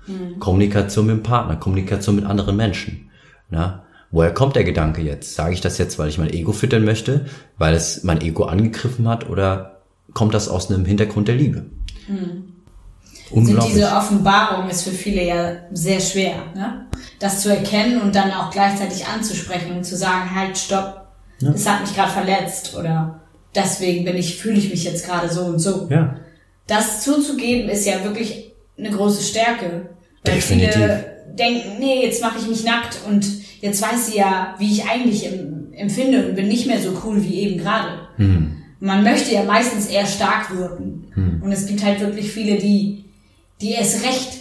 Mhm. 0.08 0.38
Kommunikation 0.40 1.06
mit 1.06 1.16
dem 1.16 1.22
Partner, 1.22 1.56
Kommunikation 1.56 2.16
mit 2.16 2.24
anderen 2.24 2.56
Menschen. 2.56 3.10
Na? 3.50 3.84
Woher 4.10 4.32
kommt 4.32 4.56
der 4.56 4.64
Gedanke 4.64 5.02
jetzt? 5.02 5.34
Sage 5.34 5.52
ich 5.52 5.60
das 5.60 5.78
jetzt, 5.78 5.98
weil 5.98 6.08
ich 6.08 6.18
mein 6.18 6.32
Ego 6.32 6.52
füttern 6.52 6.84
möchte, 6.84 7.26
weil 7.58 7.74
es 7.74 8.04
mein 8.04 8.20
Ego 8.22 8.44
angegriffen 8.44 9.06
hat 9.06 9.28
oder 9.28 9.82
kommt 10.14 10.34
das 10.34 10.48
aus 10.48 10.70
einem 10.70 10.86
Hintergrund 10.86 11.28
der 11.28 11.34
Liebe? 11.34 11.66
Hm. 12.06 12.54
Unglaublich. 13.30 13.74
Diese 13.74 13.92
Offenbarung 13.92 14.70
ist 14.70 14.82
für 14.82 14.90
viele 14.90 15.22
ja 15.22 15.56
sehr 15.72 16.00
schwer, 16.00 16.36
ne? 16.54 16.86
das 17.18 17.42
zu 17.42 17.50
erkennen 17.50 18.00
und 18.00 18.14
dann 18.14 18.30
auch 18.32 18.50
gleichzeitig 18.50 19.06
anzusprechen 19.06 19.76
und 19.76 19.84
zu 19.84 19.96
sagen, 19.96 20.34
halt, 20.34 20.56
stopp, 20.56 21.08
ja. 21.40 21.50
es 21.50 21.68
hat 21.68 21.82
mich 21.82 21.94
gerade 21.94 22.10
verletzt 22.10 22.74
oder 22.74 23.20
deswegen 23.54 24.04
bin 24.04 24.16
ich, 24.16 24.40
fühle 24.40 24.56
ich 24.56 24.70
mich 24.70 24.84
jetzt 24.84 25.04
gerade 25.04 25.28
so 25.28 25.42
und 25.42 25.58
so. 25.58 25.88
Ja. 25.90 26.16
Das 26.66 27.02
zuzugeben 27.02 27.68
ist 27.68 27.86
ja 27.86 28.02
wirklich 28.04 28.52
eine 28.78 28.90
große 28.90 29.22
Stärke, 29.22 29.90
weil 30.24 30.34
Definitiv. 30.34 30.74
viele 30.74 31.18
denken, 31.38 31.78
nee, 31.78 32.04
jetzt 32.04 32.22
mache 32.22 32.38
ich 32.38 32.48
mich 32.48 32.64
nackt 32.64 32.98
und 33.06 33.26
jetzt 33.60 33.80
weiß 33.82 34.08
sie 34.08 34.18
ja, 34.18 34.54
wie 34.58 34.72
ich 34.72 34.88
eigentlich 34.88 35.28
empfinde 35.72 36.26
und 36.26 36.34
bin 36.34 36.48
nicht 36.48 36.66
mehr 36.66 36.80
so 36.80 37.00
cool 37.04 37.22
wie 37.22 37.40
eben 37.40 37.58
gerade. 37.58 38.00
Hm. 38.16 38.56
Man 38.80 39.02
möchte 39.02 39.32
ja 39.34 39.42
meistens 39.44 39.86
eher 39.86 40.06
stark 40.06 40.56
wirken. 40.56 41.10
Hm. 41.14 41.42
Und 41.42 41.52
es 41.52 41.66
gibt 41.66 41.84
halt 41.84 42.00
wirklich 42.00 42.30
viele, 42.30 42.58
die, 42.58 43.04
die 43.60 43.72
erst 43.72 44.04
recht 44.04 44.38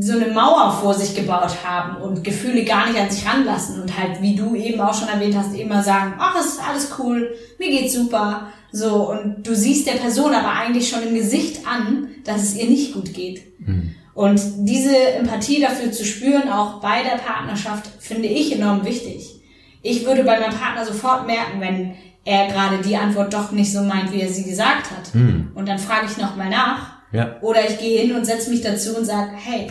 so 0.00 0.12
eine 0.12 0.28
Mauer 0.28 0.78
vor 0.80 0.94
sich 0.94 1.14
gebaut 1.14 1.64
haben 1.64 2.02
und 2.02 2.22
Gefühle 2.22 2.64
gar 2.64 2.86
nicht 2.86 2.98
an 2.98 3.10
sich 3.10 3.26
ranlassen 3.26 3.80
und 3.80 3.98
halt, 3.98 4.20
wie 4.20 4.34
du 4.34 4.54
eben 4.54 4.80
auch 4.80 4.92
schon 4.92 5.08
erwähnt 5.08 5.34
hast, 5.34 5.54
immer 5.54 5.82
sagen, 5.82 6.14
ach, 6.18 6.36
es 6.38 6.54
ist 6.54 6.68
alles 6.68 6.90
cool, 6.98 7.34
mir 7.58 7.70
geht's 7.70 7.94
super. 7.94 8.48
So, 8.72 9.10
und 9.10 9.46
du 9.46 9.56
siehst 9.56 9.86
der 9.86 9.94
Person 9.94 10.34
aber 10.34 10.52
eigentlich 10.52 10.88
schon 10.88 11.02
im 11.02 11.14
Gesicht 11.14 11.66
an, 11.66 12.08
dass 12.24 12.42
es 12.42 12.56
ihr 12.56 12.68
nicht 12.68 12.92
gut 12.92 13.14
geht. 13.14 13.42
Hm. 13.64 13.94
Und 14.14 14.40
diese 14.58 14.96
Empathie 15.14 15.60
dafür 15.60 15.92
zu 15.92 16.04
spüren, 16.04 16.50
auch 16.50 16.80
bei 16.80 17.02
der 17.02 17.16
Partnerschaft, 17.16 17.88
finde 18.00 18.28
ich 18.28 18.54
enorm 18.54 18.84
wichtig. 18.84 19.40
Ich 19.82 20.04
würde 20.04 20.24
bei 20.24 20.38
meinem 20.40 20.54
Partner 20.54 20.84
sofort 20.84 21.26
merken, 21.26 21.60
wenn 21.60 21.94
er 22.24 22.48
gerade 22.48 22.78
die 22.78 22.96
Antwort 22.96 23.32
doch 23.32 23.50
nicht 23.50 23.72
so 23.72 23.82
meint, 23.82 24.12
wie 24.12 24.20
er 24.20 24.28
sie 24.28 24.44
gesagt 24.44 24.90
hat. 24.90 25.12
Hm. 25.14 25.52
Und 25.54 25.68
dann 25.68 25.78
frage 25.78 26.06
ich 26.06 26.16
nochmal 26.18 26.50
nach. 26.50 27.00
Ja. 27.12 27.36
Oder 27.40 27.68
ich 27.68 27.78
gehe 27.78 28.02
hin 28.02 28.14
und 28.14 28.24
setze 28.24 28.50
mich 28.50 28.62
dazu 28.62 28.96
und 28.96 29.04
sage, 29.04 29.32
hey, 29.34 29.70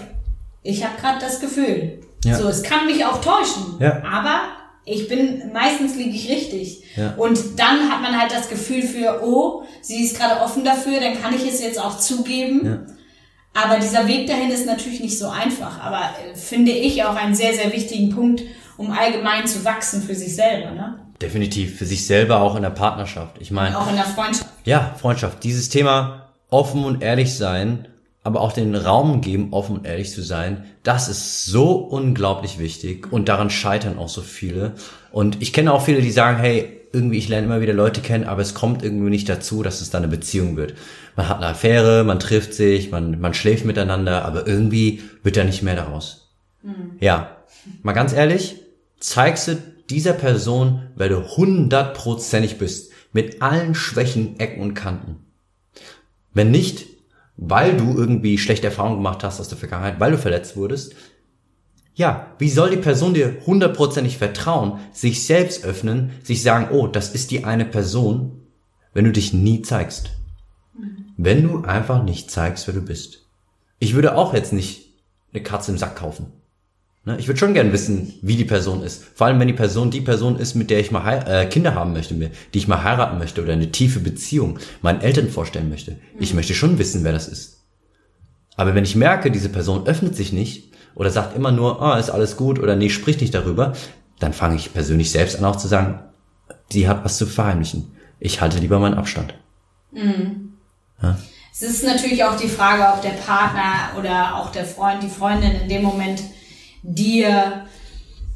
ich 0.64 0.84
habe 0.84 1.00
gerade 1.00 1.20
das 1.20 1.40
Gefühl. 1.40 2.00
Ja. 2.26 2.38
So, 2.38 2.48
es 2.48 2.64
kann 2.64 2.86
mich 2.86 3.06
auch 3.06 3.22
täuschen. 3.22 3.78
Ja. 3.80 4.04
Aber 4.04 4.42
ich 4.84 5.08
bin, 5.08 5.52
meistens 5.54 5.96
liege 5.96 6.10
ich 6.10 6.30
richtig. 6.30 6.84
Ja. 6.96 7.14
Und 7.16 7.40
dann 7.58 7.90
hat 7.90 8.02
man 8.02 8.20
halt 8.20 8.32
das 8.32 8.50
Gefühl 8.50 8.82
für, 8.82 9.22
oh, 9.24 9.64
sie 9.82 10.04
ist 10.04 10.18
gerade 10.18 10.42
offen 10.42 10.66
dafür, 10.66 11.00
dann 11.00 11.22
kann 11.22 11.34
ich 11.34 11.48
es 11.48 11.62
jetzt 11.62 11.80
auch 11.80 11.98
zugeben. 11.98 12.66
Ja. 12.66 12.94
Aber 13.54 13.80
dieser 13.80 14.08
Weg 14.08 14.28
dahin 14.28 14.52
ist 14.52 14.66
natürlich 14.66 15.00
nicht 15.00 15.18
so 15.18 15.28
einfach, 15.28 15.80
aber 15.82 16.02
äh, 16.02 16.36
finde 16.36 16.72
ich 16.72 17.04
auch 17.04 17.16
einen 17.16 17.36
sehr, 17.36 17.54
sehr 17.54 17.72
wichtigen 17.74 18.10
Punkt, 18.10 18.42
um 18.78 18.92
allgemein 18.92 19.48
zu 19.48 19.66
wachsen 19.66 20.02
für 20.02 20.16
sich 20.16 20.36
selber, 20.36 20.72
ne? 20.72 21.00
Definitiv, 21.22 21.78
für 21.78 21.86
sich 21.86 22.08
selber 22.08 22.42
auch 22.42 22.56
in 22.56 22.62
der 22.62 22.70
Partnerschaft. 22.70 23.36
Ich 23.40 23.52
meine. 23.52 23.78
Auch 23.78 23.90
in 23.90 23.96
der 23.96 24.06
Freundschaft. 24.06 24.50
Ja, 24.64 24.96
Freundschaft. 24.98 25.44
Dieses 25.44 25.68
Thema 25.68 26.30
offen 26.50 26.86
und 26.86 27.04
ehrlich 27.04 27.36
sein, 27.36 27.90
aber 28.24 28.40
auch 28.40 28.54
den 28.54 28.76
Raum 28.76 29.20
geben, 29.20 29.50
offen 29.52 29.78
und 29.78 29.86
ehrlich 29.86 30.12
zu 30.12 30.22
sein, 30.22 30.66
das 30.84 31.10
ist 31.10 31.46
so 31.46 31.74
unglaublich 31.74 32.60
wichtig 32.60 33.12
und 33.12 33.28
daran 33.28 33.50
scheitern 33.50 33.98
auch 33.98 34.08
so 34.08 34.22
viele. 34.22 34.76
Und 35.12 35.42
ich 35.42 35.52
kenne 35.52 35.74
auch 35.74 35.82
viele, 35.82 36.02
die 36.02 36.12
sagen, 36.12 36.38
hey, 36.38 36.79
irgendwie, 36.92 37.18
ich 37.18 37.30
lerne 37.30 37.46
immer 37.46 37.62
wieder 37.62 37.74
Leute 37.74 38.02
kennen, 38.02 38.24
aber 38.24 38.42
es 38.42 38.54
kommt 38.54 38.84
irgendwie 38.84 39.10
nicht 39.10 39.30
dazu, 39.30 39.64
dass 39.64 39.82
es 39.82 39.90
dann 39.90 40.04
eine 40.04 40.12
Beziehung 40.12 40.58
wird. 40.58 40.74
Man 41.16 41.28
hat 41.28 41.38
eine 41.38 41.48
Affäre, 41.48 42.04
man 42.04 42.20
trifft 42.20 42.54
sich, 42.54 42.92
man, 42.92 43.20
man 43.20 43.34
schläft 43.34 43.66
miteinander, 43.66 44.26
aber 44.26 44.48
irgendwie 44.48 45.04
wird 45.24 45.38
da 45.38 45.44
nicht 45.44 45.62
mehr 45.62 45.76
daraus. 45.76 46.30
Mhm. 46.64 46.94
Ja, 47.00 47.38
mal 47.84 47.94
ganz 47.94 48.14
ehrlich, 48.14 48.62
zeigst 49.00 49.48
du 49.48 49.58
dieser 49.90 50.14
Person, 50.14 50.84
wer 50.96 51.10
du 51.10 51.24
hundertprozentig 51.24 52.58
bist, 52.58 52.92
mit 53.12 53.42
allen 53.42 53.76
Schwächen, 53.76 54.40
Ecken 54.40 54.62
und 54.62 54.74
Kanten. 54.74 55.18
Wenn 56.34 56.52
nicht, 56.52 56.86
weil 57.38 57.78
du 57.78 57.98
irgendwie 57.98 58.38
schlechte 58.38 58.68
Erfahrungen 58.68 58.98
gemacht 58.98 59.24
hast 59.24 59.40
aus 59.40 59.50
der 59.50 59.58
Vergangenheit, 59.58 60.00
weil 60.00 60.12
du 60.12 60.18
verletzt 60.18 60.58
wurdest, 60.58 60.96
ja, 62.00 62.28
wie 62.40 62.50
soll 62.50 62.70
die 62.70 62.78
Person 62.78 63.14
dir 63.14 63.42
hundertprozentig 63.46 64.18
vertrauen, 64.18 64.80
sich 64.94 65.26
selbst 65.26 65.66
öffnen, 65.66 66.12
sich 66.24 66.42
sagen, 66.42 66.70
oh, 66.72 66.88
das 66.88 67.14
ist 67.14 67.30
die 67.30 67.44
eine 67.44 67.66
Person, 67.66 68.40
wenn 68.94 69.04
du 69.04 69.12
dich 69.12 69.34
nie 69.34 69.64
zeigst? 69.64 70.12
Wenn 71.18 71.44
du 71.44 71.66
einfach 71.66 72.02
nicht 72.02 72.32
zeigst, 72.32 72.68
wer 72.68 72.74
du 72.74 72.82
bist. 72.82 73.26
Ich 73.80 73.96
würde 73.96 74.16
auch 74.16 74.34
jetzt 74.34 74.54
nicht 74.54 74.94
eine 75.34 75.44
Katze 75.44 75.72
im 75.74 75.78
Sack 75.78 75.98
kaufen. 75.98 76.28
Ne, 77.04 77.18
ich 77.20 77.28
würde 77.28 77.38
schon 77.38 77.54
gern 77.54 77.74
wissen, 77.74 78.14
wie 78.22 78.38
die 78.38 78.46
Person 78.46 78.82
ist. 78.82 79.04
Vor 79.04 79.28
allem, 79.28 79.40
wenn 79.42 79.50
die 79.50 79.54
Person 79.54 79.92
die 79.92 80.00
Person 80.00 80.40
ist, 80.40 80.56
mit 80.56 80.70
der 80.70 80.80
ich 80.80 80.92
mal 80.92 81.26
äh, 81.28 81.48
Kinder 81.48 81.76
haben 81.76 81.92
möchte, 81.92 82.14
die 82.16 82.58
ich 82.58 82.70
mal 82.70 82.82
heiraten 82.82 83.18
möchte 83.18 83.44
oder 83.44 83.52
eine 83.52 83.74
tiefe 83.74 84.00
Beziehung 84.00 84.58
meinen 84.82 85.02
Eltern 85.02 85.28
vorstellen 85.28 85.68
möchte. 85.68 85.98
Ich 86.18 86.34
möchte 86.34 86.54
schon 86.54 86.80
wissen, 86.80 87.04
wer 87.04 87.12
das 87.12 87.28
ist. 87.28 87.58
Aber 88.56 88.74
wenn 88.74 88.86
ich 88.86 88.96
merke, 88.96 89.32
diese 89.32 89.50
Person 89.50 89.86
öffnet 89.86 90.16
sich 90.16 90.32
nicht, 90.32 90.69
oder 90.96 91.10
sagt 91.10 91.36
immer 91.36 91.52
nur, 91.52 91.82
ah, 91.82 91.98
ist 91.98 92.10
alles 92.10 92.38
gut 92.38 92.60
oder 92.60 92.76
nee, 92.76 92.90
spricht 92.90 93.22
nicht 93.22 93.34
darüber, 93.34 93.74
dann 94.20 94.34
fange 94.34 94.56
ich 94.56 94.74
persönlich 94.74 95.12
selbst 95.12 95.38
an 95.38 95.46
auch 95.46 95.56
zu 95.56 95.68
sagen, 95.68 96.00
sie 96.70 96.88
hat 96.88 97.04
was 97.04 97.18
zu 97.18 97.26
verheimlichen. 97.26 97.92
Ich 98.20 98.42
halte 98.42 98.58
lieber 98.58 98.80
meinen 98.80 98.96
Abstand. 98.96 99.34
Mhm. 99.92 100.54
Ja? 101.02 101.18
Es 101.52 101.62
ist 101.62 101.84
natürlich 101.84 102.24
auch 102.24 102.38
die 102.38 102.48
Frage, 102.48 102.84
ob 102.94 103.02
der 103.02 103.10
Partner 103.10 103.98
oder 103.98 104.36
auch 104.36 104.52
der 104.52 104.66
Freund, 104.66 105.04
die 105.04 105.10
Freundin 105.10 105.52
in 105.62 105.70
dem 105.70 105.84
Moment 105.84 106.22
dir 106.84 107.66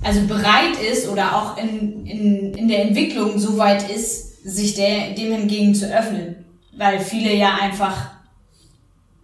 also 0.02 0.22
bereit 0.28 0.78
ist 0.92 1.08
oder 1.08 1.36
auch 1.36 1.58
in, 1.58 2.06
in, 2.06 2.54
in 2.54 2.68
der 2.68 2.84
Entwicklung 2.84 3.40
so 3.40 3.58
weit 3.58 3.90
ist, 3.90 4.44
sich 4.44 4.76
der, 4.76 5.12
dem 5.12 5.32
hingegen 5.32 5.74
zu 5.74 5.86
öffnen. 5.86 6.44
Weil 6.76 7.00
viele 7.00 7.34
ja 7.34 7.56
einfach 7.62 8.12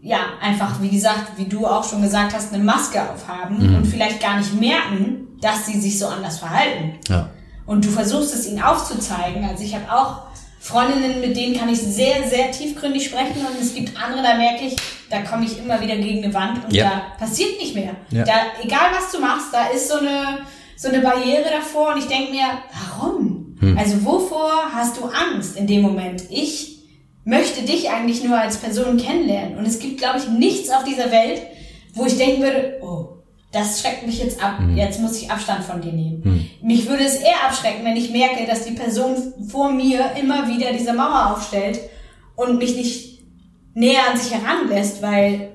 ja, 0.01 0.19
einfach, 0.41 0.81
wie 0.81 0.89
gesagt, 0.89 1.37
wie 1.37 1.45
du 1.45 1.67
auch 1.67 1.83
schon 1.83 2.01
gesagt 2.01 2.33
hast, 2.33 2.53
eine 2.53 2.63
Maske 2.63 3.01
aufhaben 3.01 3.69
mhm. 3.69 3.75
und 3.75 3.85
vielleicht 3.85 4.21
gar 4.21 4.37
nicht 4.37 4.53
merken, 4.53 5.27
dass 5.41 5.65
sie 5.65 5.79
sich 5.79 5.99
so 5.99 6.07
anders 6.07 6.39
verhalten. 6.39 6.99
Ja. 7.07 7.29
Und 7.65 7.85
du 7.85 7.89
versuchst 7.89 8.33
es 8.33 8.47
ihnen 8.47 8.61
aufzuzeigen. 8.61 9.43
Also 9.43 9.63
ich 9.63 9.75
habe 9.75 9.91
auch 9.91 10.29
Freundinnen, 10.59 11.21
mit 11.21 11.35
denen 11.35 11.55
kann 11.55 11.69
ich 11.69 11.79
sehr, 11.79 12.27
sehr 12.27 12.51
tiefgründig 12.51 13.05
sprechen 13.05 13.45
und 13.45 13.61
es 13.61 13.73
gibt 13.73 14.01
andere, 14.01 14.23
da 14.23 14.35
merke 14.35 14.65
ich, 14.65 14.75
da 15.09 15.21
komme 15.21 15.45
ich 15.45 15.57
immer 15.57 15.79
wieder 15.81 15.95
gegen 15.95 16.23
eine 16.23 16.33
Wand 16.33 16.65
und 16.65 16.73
ja. 16.73 16.89
da 17.17 17.25
passiert 17.25 17.59
nicht 17.59 17.75
mehr. 17.75 17.95
Ja. 18.11 18.23
Da, 18.23 18.33
egal 18.61 18.91
was 18.95 19.11
du 19.11 19.19
machst, 19.19 19.53
da 19.53 19.67
ist 19.67 19.87
so 19.87 19.99
eine, 19.99 20.39
so 20.75 20.89
eine 20.89 20.99
Barriere 20.99 21.49
davor 21.49 21.93
und 21.93 21.99
ich 21.99 22.07
denke 22.07 22.31
mir, 22.31 22.45
warum? 22.73 23.55
Hm. 23.59 23.77
Also 23.77 24.03
wovor 24.05 24.63
hast 24.73 24.97
du 24.97 25.05
Angst 25.05 25.55
in 25.55 25.65
dem 25.65 25.81
Moment? 25.81 26.23
Ich 26.29 26.78
möchte 27.29 27.61
dich 27.61 27.89
eigentlich 27.91 28.23
nur 28.23 28.37
als 28.37 28.57
Person 28.57 28.97
kennenlernen. 28.97 29.57
Und 29.57 29.65
es 29.67 29.79
gibt, 29.79 29.99
glaube 29.99 30.17
ich, 30.17 30.27
nichts 30.27 30.71
auf 30.71 30.83
dieser 30.83 31.11
Welt, 31.11 31.43
wo 31.93 32.05
ich 32.05 32.17
denken 32.17 32.41
würde, 32.41 32.79
oh, 32.81 33.19
das 33.51 33.79
schreckt 33.81 34.05
mich 34.05 34.19
jetzt 34.19 34.43
ab, 34.43 34.59
mhm. 34.59 34.75
jetzt 34.75 34.99
muss 34.99 35.21
ich 35.21 35.29
Abstand 35.29 35.63
von 35.63 35.79
dir 35.79 35.91
nehmen. 35.91 36.21
Mhm. 36.23 36.67
Mich 36.67 36.87
würde 36.87 37.03
es 37.03 37.15
eher 37.15 37.45
abschrecken, 37.47 37.85
wenn 37.85 37.97
ich 37.97 38.11
merke, 38.11 38.45
dass 38.47 38.65
die 38.65 38.73
Person 38.73 39.33
vor 39.47 39.71
mir 39.71 40.11
immer 40.19 40.47
wieder 40.47 40.73
diese 40.73 40.93
Mauer 40.93 41.33
aufstellt 41.35 41.79
und 42.35 42.57
mich 42.57 42.75
nicht 42.75 43.23
näher 43.75 44.01
an 44.11 44.17
sich 44.17 44.33
heranlässt, 44.33 45.01
weil 45.01 45.51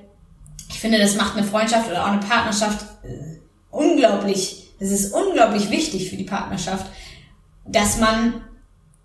ich 0.69 0.79
finde, 0.79 0.97
das 0.97 1.15
macht 1.15 1.37
eine 1.37 1.45
Freundschaft 1.45 1.89
oder 1.89 2.03
auch 2.03 2.11
eine 2.11 2.21
Partnerschaft 2.21 2.85
äh, 3.03 3.39
unglaublich, 3.69 4.73
es 4.79 4.91
ist 4.91 5.13
unglaublich 5.13 5.69
wichtig 5.69 6.09
für 6.09 6.15
die 6.15 6.23
Partnerschaft, 6.23 6.85
dass 7.65 7.99
man 7.99 8.41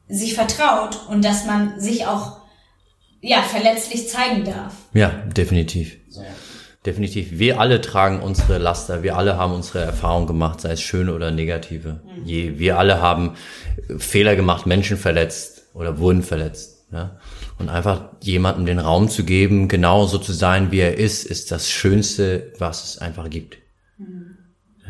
sich 0.08 0.34
vertraut 0.34 1.08
und 1.08 1.24
dass 1.24 1.46
man 1.46 1.78
sich 1.78 2.06
auch 2.06 2.39
ja 3.20 3.42
verletzlich 3.42 4.08
zeigen 4.08 4.44
darf. 4.44 4.74
Ja, 4.92 5.10
definitiv. 5.36 5.96
So. 6.08 6.22
Definitiv. 6.84 7.38
Wir 7.38 7.60
alle 7.60 7.82
tragen 7.82 8.20
unsere 8.20 8.56
Laster. 8.56 9.02
Wir 9.02 9.16
alle 9.16 9.36
haben 9.36 9.52
unsere 9.52 9.80
Erfahrungen 9.80 10.26
gemacht, 10.26 10.62
sei 10.62 10.72
es 10.72 10.80
schöne 10.80 11.14
oder 11.14 11.30
negative. 11.30 12.00
Mhm. 12.04 12.24
Je, 12.24 12.58
wir 12.58 12.78
alle 12.78 13.02
haben 13.02 13.34
Fehler 13.98 14.34
gemacht, 14.34 14.64
Menschen 14.64 14.96
verletzt 14.96 15.64
oder 15.74 15.98
wurden 15.98 16.22
verletzt. 16.22 16.86
Ja? 16.90 17.18
Und 17.58 17.68
einfach 17.68 18.12
jemandem 18.22 18.64
den 18.64 18.78
Raum 18.78 19.10
zu 19.10 19.24
geben, 19.24 19.68
genau 19.68 20.06
so 20.06 20.16
zu 20.16 20.32
sein, 20.32 20.72
wie 20.72 20.78
er 20.78 20.96
ist, 20.96 21.26
ist 21.26 21.52
das 21.52 21.68
Schönste, 21.68 22.54
was 22.58 22.84
es 22.84 22.98
einfach 22.98 23.28
gibt. 23.28 23.58
Mhm. 23.98 24.38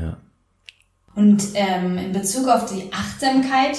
Ja. 0.00 0.16
Und 1.16 1.42
ähm, 1.54 1.98
in 1.98 2.12
Bezug 2.12 2.48
auf 2.48 2.72
die 2.72 2.92
Achtsamkeit, 2.92 3.78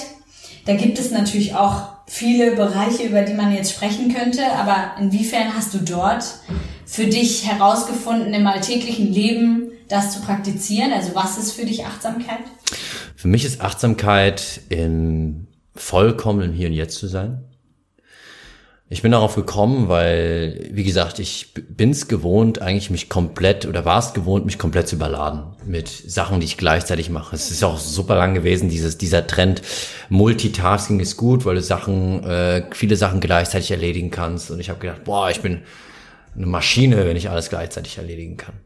da 0.66 0.74
gibt 0.74 0.98
es 0.98 1.10
natürlich 1.10 1.54
auch 1.54 1.91
viele 2.06 2.52
Bereiche, 2.56 3.04
über 3.04 3.22
die 3.22 3.34
man 3.34 3.54
jetzt 3.54 3.72
sprechen 3.72 4.14
könnte, 4.14 4.44
aber 4.52 4.96
inwiefern 5.00 5.54
hast 5.56 5.74
du 5.74 5.78
dort 5.78 6.24
für 6.84 7.06
dich 7.06 7.46
herausgefunden, 7.46 8.34
im 8.34 8.46
alltäglichen 8.46 9.12
Leben 9.12 9.72
das 9.88 10.12
zu 10.12 10.20
praktizieren? 10.20 10.92
Also 10.92 11.14
was 11.14 11.38
ist 11.38 11.52
für 11.52 11.64
dich 11.64 11.84
Achtsamkeit? 11.86 12.40
Für 13.16 13.28
mich 13.28 13.44
ist 13.44 13.60
Achtsamkeit 13.60 14.60
in 14.68 15.46
vollkommenem 15.74 16.52
Hier 16.52 16.68
und 16.68 16.74
Jetzt 16.74 16.98
zu 16.98 17.06
sein. 17.06 17.44
Ich 18.92 19.00
bin 19.00 19.12
darauf 19.12 19.36
gekommen, 19.36 19.88
weil, 19.88 20.68
wie 20.70 20.84
gesagt, 20.84 21.18
ich 21.18 21.54
bin's 21.54 22.08
gewohnt, 22.08 22.60
eigentlich 22.60 22.90
mich 22.90 23.08
komplett 23.08 23.64
oder 23.64 23.86
war 23.86 23.98
es 23.98 24.12
gewohnt, 24.12 24.44
mich 24.44 24.58
komplett 24.58 24.86
zu 24.86 24.96
überladen 24.96 25.44
mit 25.64 25.88
Sachen, 25.88 26.40
die 26.40 26.44
ich 26.44 26.58
gleichzeitig 26.58 27.08
mache. 27.08 27.34
Es 27.34 27.50
ist 27.50 27.64
auch 27.64 27.78
super 27.78 28.16
lang 28.16 28.34
gewesen, 28.34 28.68
dieses, 28.68 28.98
dieser 28.98 29.26
Trend. 29.26 29.62
Multitasking 30.10 31.00
ist 31.00 31.16
gut, 31.16 31.46
weil 31.46 31.54
du 31.54 31.62
Sachen, 31.62 32.22
äh, 32.24 32.66
viele 32.72 32.96
Sachen 32.96 33.20
gleichzeitig 33.20 33.70
erledigen 33.70 34.10
kannst. 34.10 34.50
Und 34.50 34.60
ich 34.60 34.68
habe 34.68 34.78
gedacht, 34.78 35.04
boah, 35.04 35.30
ich 35.30 35.40
bin 35.40 35.62
eine 36.36 36.46
Maschine, 36.46 37.06
wenn 37.06 37.16
ich 37.16 37.30
alles 37.30 37.48
gleichzeitig 37.48 37.96
erledigen 37.96 38.36
kann. 38.36 38.60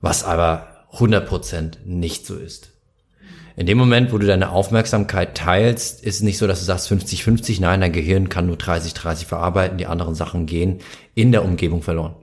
Was 0.00 0.22
aber 0.22 0.86
100% 0.92 1.78
nicht 1.84 2.26
so 2.26 2.36
ist. 2.36 2.77
In 3.58 3.66
dem 3.66 3.76
Moment, 3.76 4.12
wo 4.12 4.18
du 4.18 4.26
deine 4.28 4.50
Aufmerksamkeit 4.50 5.36
teilst, 5.36 6.04
ist 6.04 6.14
es 6.14 6.22
nicht 6.22 6.38
so, 6.38 6.46
dass 6.46 6.60
du 6.60 6.64
sagst 6.64 6.92
50-50, 6.92 7.60
nein, 7.60 7.80
dein 7.80 7.90
Gehirn 7.90 8.28
kann 8.28 8.46
nur 8.46 8.54
30-30 8.54 9.26
verarbeiten, 9.26 9.78
die 9.78 9.86
anderen 9.86 10.14
Sachen 10.14 10.46
gehen 10.46 10.78
in 11.16 11.32
der 11.32 11.44
Umgebung 11.44 11.82
verloren. 11.82 12.14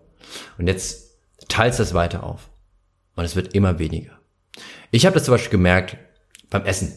Und 0.57 0.67
jetzt 0.67 1.17
teilst 1.49 1.81
das 1.81 1.93
weiter 1.93 2.23
auf. 2.23 2.49
Und 3.17 3.25
es 3.25 3.35
wird 3.35 3.53
immer 3.53 3.79
weniger. 3.79 4.13
Ich 4.91 5.05
habe 5.05 5.15
das 5.15 5.25
zum 5.25 5.33
Beispiel 5.33 5.51
gemerkt 5.51 5.97
beim 6.49 6.63
Essen. 6.63 6.93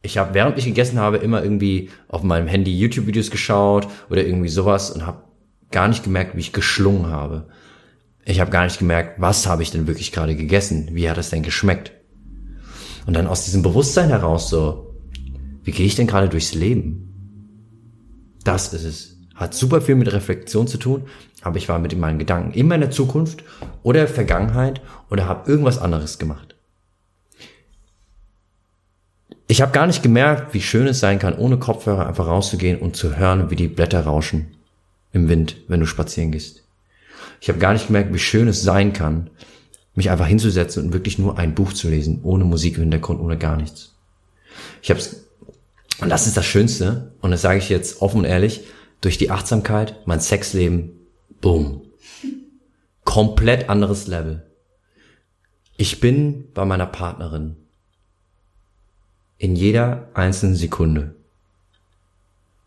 Ich 0.00 0.16
habe, 0.16 0.32
während 0.32 0.56
ich 0.56 0.64
gegessen 0.64 0.98
habe, 0.98 1.18
immer 1.18 1.42
irgendwie 1.42 1.90
auf 2.08 2.22
meinem 2.22 2.46
Handy 2.46 2.74
YouTube-Videos 2.74 3.30
geschaut 3.30 3.88
oder 4.08 4.24
irgendwie 4.24 4.48
sowas 4.48 4.90
und 4.90 5.04
habe 5.04 5.24
gar 5.70 5.88
nicht 5.88 6.02
gemerkt, 6.02 6.34
wie 6.34 6.40
ich 6.40 6.54
geschlungen 6.54 7.08
habe. 7.08 7.50
Ich 8.24 8.40
habe 8.40 8.50
gar 8.50 8.64
nicht 8.64 8.78
gemerkt, 8.78 9.20
was 9.20 9.46
habe 9.46 9.62
ich 9.62 9.70
denn 9.70 9.86
wirklich 9.86 10.12
gerade 10.12 10.34
gegessen? 10.34 10.88
Wie 10.92 11.10
hat 11.10 11.18
es 11.18 11.28
denn 11.28 11.42
geschmeckt? 11.42 11.92
Und 13.06 13.14
dann 13.14 13.26
aus 13.26 13.44
diesem 13.44 13.62
Bewusstsein 13.62 14.08
heraus 14.08 14.48
so, 14.48 14.94
wie 15.64 15.72
gehe 15.72 15.86
ich 15.86 15.94
denn 15.94 16.06
gerade 16.06 16.28
durchs 16.28 16.54
Leben? 16.54 17.08
Das 18.44 18.72
ist 18.72 18.84
es. 18.84 19.16
Hat 19.34 19.54
super 19.54 19.80
viel 19.80 19.94
mit 19.94 20.12
Reflexion 20.12 20.66
zu 20.66 20.78
tun, 20.78 21.04
aber 21.40 21.56
ich 21.56 21.68
war 21.68 21.78
mit 21.78 21.96
meinen 21.98 22.18
Gedanken 22.18 22.52
in 22.52 22.68
meiner 22.68 22.90
Zukunft 22.90 23.42
oder 23.82 24.06
Vergangenheit 24.06 24.80
oder 25.10 25.26
habe 25.26 25.50
irgendwas 25.50 25.78
anderes 25.78 26.18
gemacht. 26.18 26.54
Ich 29.48 29.60
habe 29.60 29.72
gar 29.72 29.86
nicht 29.86 30.02
gemerkt, 30.02 30.54
wie 30.54 30.62
schön 30.62 30.86
es 30.86 31.00
sein 31.00 31.18
kann, 31.18 31.36
ohne 31.36 31.58
Kopfhörer 31.58 32.06
einfach 32.06 32.26
rauszugehen 32.26 32.78
und 32.78 32.96
zu 32.96 33.16
hören, 33.16 33.50
wie 33.50 33.56
die 33.56 33.68
Blätter 33.68 34.00
rauschen 34.04 34.54
im 35.12 35.28
Wind, 35.28 35.56
wenn 35.68 35.80
du 35.80 35.86
spazieren 35.86 36.32
gehst. 36.32 36.62
Ich 37.40 37.48
habe 37.48 37.58
gar 37.58 37.72
nicht 37.72 37.88
gemerkt, 37.88 38.14
wie 38.14 38.18
schön 38.18 38.48
es 38.48 38.62
sein 38.62 38.92
kann, 38.92 39.30
mich 39.94 40.10
einfach 40.10 40.26
hinzusetzen 40.26 40.84
und 40.84 40.92
wirklich 40.92 41.18
nur 41.18 41.38
ein 41.38 41.54
Buch 41.54 41.72
zu 41.72 41.88
lesen, 41.88 42.20
ohne 42.22 42.44
Musik 42.44 42.76
im 42.76 42.82
Hintergrund, 42.82 43.20
ohne 43.20 43.36
gar 43.36 43.56
nichts. 43.56 43.94
Ich 44.82 44.90
habe 44.90 45.00
und 46.00 46.08
das 46.08 46.26
ist 46.26 46.36
das 46.36 46.46
Schönste, 46.46 47.12
und 47.20 47.30
das 47.30 47.42
sage 47.42 47.58
ich 47.58 47.68
jetzt 47.68 48.02
offen 48.02 48.18
und 48.18 48.24
ehrlich, 48.24 48.62
durch 49.00 49.18
die 49.18 49.30
Achtsamkeit, 49.30 50.06
mein 50.06 50.20
Sexleben, 50.20 50.90
boom. 51.40 51.82
Komplett 53.04 53.68
anderes 53.68 54.08
Level. 54.08 54.42
Ich 55.76 56.00
bin 56.00 56.50
bei 56.54 56.64
meiner 56.64 56.86
Partnerin 56.86 57.56
in 59.38 59.54
jeder 59.54 60.08
einzelnen 60.14 60.56
Sekunde. 60.56 61.14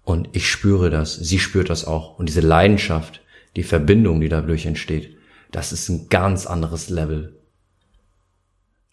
Und 0.03 0.29
ich 0.33 0.49
spüre 0.49 0.89
das, 0.89 1.15
sie 1.15 1.39
spürt 1.39 1.69
das 1.69 1.85
auch. 1.85 2.19
Und 2.19 2.27
diese 2.27 2.41
Leidenschaft, 2.41 3.21
die 3.55 3.63
Verbindung, 3.63 4.21
die 4.21 4.29
dadurch 4.29 4.65
entsteht, 4.65 5.14
das 5.55 5.71
ist 5.71 5.87
ein 5.87 6.09
ganz 6.09 6.45
anderes 6.47 6.89
Level. 6.89 7.39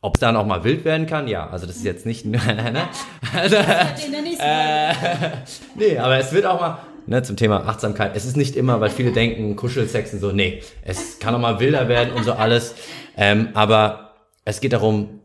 Ob 0.01 0.15
es 0.15 0.21
dann 0.21 0.37
auch 0.37 0.47
mal 0.47 0.63
wild 0.63 0.85
werden 0.85 1.09
kann, 1.09 1.27
ja. 1.27 1.51
Also 1.51 1.67
das 1.67 1.77
ist 1.77 1.85
jetzt 1.85 2.07
nicht. 2.07 2.25
ne? 2.27 2.39
also, 3.35 3.57
äh, 3.57 4.95
nee, 5.75 5.99
aber 5.99 6.19
es 6.19 6.33
wird 6.33 6.47
auch 6.47 6.61
mal 6.61 6.79
ne, 7.07 7.21
zum 7.25 7.37
Thema 7.37 7.67
Achtsamkeit. 7.67 8.13
Es 8.15 8.25
ist 8.25 8.37
nicht 8.37 8.55
immer, 8.55 8.81
weil 8.81 8.91
viele 8.91 9.11
denken 9.11 9.57
Kuschelsex 9.57 10.13
und 10.13 10.21
so. 10.21 10.31
Nee, 10.31 10.63
es 10.83 11.19
kann 11.19 11.35
auch 11.35 11.41
mal 11.41 11.59
wilder 11.59 11.89
werden 11.89 12.15
und 12.15 12.23
so 12.23 12.35
alles. 12.35 12.77
Ähm, 13.17 13.49
aber 13.55 14.15
es 14.45 14.61
geht 14.61 14.73
darum, 14.73 15.21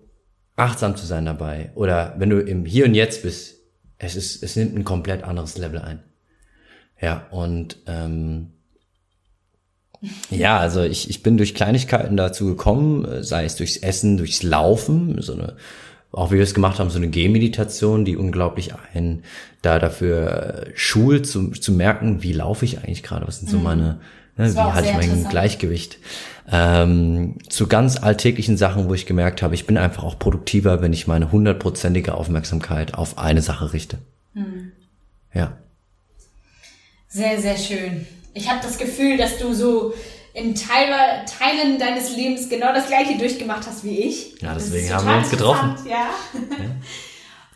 achtsam 0.55 0.95
zu 0.95 1.05
sein 1.05 1.25
dabei. 1.25 1.69
Oder 1.75 2.15
wenn 2.17 2.31
du 2.31 2.39
im 2.39 2.65
Hier 2.65 2.85
und 2.85 2.95
Jetzt 2.95 3.21
bist, 3.21 3.57
es 3.99 4.15
ist, 4.15 4.41
es 4.41 4.55
nimmt 4.55 4.75
ein 4.75 4.85
komplett 4.85 5.23
anderes 5.23 5.55
Level 5.59 5.77
ein. 5.77 6.01
Ja, 6.99 7.27
und 7.29 7.77
ähm, 7.85 8.53
ja, 10.29 10.57
also 10.59 10.83
ich, 10.83 11.09
ich 11.09 11.23
bin 11.23 11.37
durch 11.37 11.55
Kleinigkeiten 11.55 12.17
dazu 12.17 12.45
gekommen, 12.45 13.23
sei 13.23 13.45
es 13.45 13.55
durchs 13.55 13.77
Essen, 13.77 14.17
durchs 14.17 14.43
Laufen, 14.43 15.21
so 15.21 15.33
eine, 15.33 15.55
auch 16.11 16.31
wie 16.31 16.35
wir 16.35 16.43
es 16.43 16.53
gemacht 16.53 16.79
haben, 16.79 16.89
so 16.89 16.97
eine 16.97 17.09
Gehmeditation, 17.09 18.05
die 18.05 18.17
unglaublich 18.17 18.71
einen 18.93 19.23
da 19.61 19.79
dafür 19.79 20.67
schult, 20.75 21.27
zu, 21.27 21.49
zu 21.51 21.71
merken, 21.71 22.23
wie 22.23 22.33
laufe 22.33 22.65
ich 22.65 22.79
eigentlich 22.79 23.03
gerade, 23.03 23.27
was 23.27 23.39
sind 23.39 23.49
so 23.49 23.57
mhm. 23.57 23.63
meine, 23.63 23.99
ne, 24.37 24.53
wie 24.53 24.59
halte 24.59 24.89
ich 24.89 24.95
mein 24.95 25.27
Gleichgewicht. 25.29 25.97
Ähm, 26.49 27.35
zu 27.49 27.67
ganz 27.67 27.97
alltäglichen 27.97 28.55
Sachen, 28.55 28.87
wo 28.87 28.93
ich 28.93 29.05
gemerkt 29.05 29.41
habe, 29.41 29.53
ich 29.53 29.67
bin 29.67 29.77
einfach 29.77 30.03
auch 30.03 30.17
produktiver, 30.17 30.81
wenn 30.81 30.93
ich 30.93 31.07
meine 31.07 31.31
hundertprozentige 31.31 32.13
Aufmerksamkeit 32.13 32.93
auf 32.93 33.17
eine 33.17 33.41
Sache 33.41 33.73
richte. 33.73 33.97
Mhm. 34.33 34.71
Ja. 35.33 35.57
Sehr, 37.09 37.41
sehr 37.41 37.57
schön. 37.57 38.05
Ich 38.38 38.49
habe 38.49 38.59
das 38.61 38.77
Gefühl, 38.77 39.17
dass 39.17 39.38
du 39.38 39.53
so 39.53 39.93
in 40.33 40.53
Teil, 40.53 41.25
Teilen 41.25 41.79
deines 41.79 42.15
Lebens 42.15 42.47
genau 42.47 42.71
das 42.73 42.88
gleiche 42.88 43.17
durchgemacht 43.17 43.65
hast 43.67 43.83
wie 43.83 43.99
ich. 44.01 44.39
Ja, 44.41 44.53
deswegen 44.53 44.93
haben 44.93 45.07
wir 45.07 45.17
uns 45.17 45.29
getroffen. 45.29 45.75
Ja. 45.85 45.95
ja. 45.95 46.09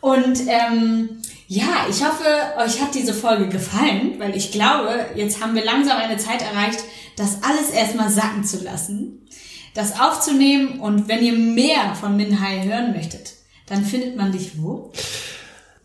Und 0.00 0.40
ähm, 0.48 1.22
ja, 1.46 1.86
ich 1.88 2.04
hoffe, 2.04 2.24
euch 2.58 2.80
hat 2.80 2.92
diese 2.94 3.14
Folge 3.14 3.48
gefallen, 3.48 4.14
weil 4.18 4.36
ich 4.36 4.50
glaube, 4.50 5.06
jetzt 5.14 5.40
haben 5.40 5.54
wir 5.54 5.64
langsam 5.64 5.96
eine 5.96 6.16
Zeit 6.16 6.42
erreicht, 6.42 6.80
das 7.16 7.44
alles 7.44 7.70
erstmal 7.70 8.10
sacken 8.10 8.42
zu 8.42 8.64
lassen, 8.64 9.28
das 9.74 10.00
aufzunehmen 10.00 10.80
und 10.80 11.06
wenn 11.06 11.22
ihr 11.22 11.34
mehr 11.34 11.94
von 11.94 12.16
Minhai 12.16 12.64
hören 12.64 12.92
möchtet, 12.92 13.34
dann 13.66 13.84
findet 13.84 14.16
man 14.16 14.32
dich 14.32 14.60
wo? 14.60 14.90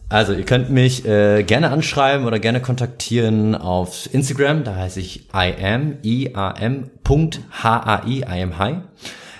Also 0.09 0.31
ihr 0.31 0.45
könnt 0.45 0.69
mich 0.69 1.05
äh, 1.05 1.43
gerne 1.43 1.69
anschreiben 1.69 2.25
oder 2.25 2.39
gerne 2.39 2.61
kontaktieren 2.61 3.55
auf 3.55 4.07
Instagram, 4.13 4.63
da 4.63 4.73
heiße 4.73 5.01
ich 5.01 5.27
I 5.33 5.53
am, 5.61 5.97
I 6.01 6.33
A 6.33 6.51
M, 6.51 6.89
Punkt 7.03 7.41
H 7.51 7.81
A 7.81 8.07
I, 8.07 8.23
am 8.25 8.57
High. 8.57 8.77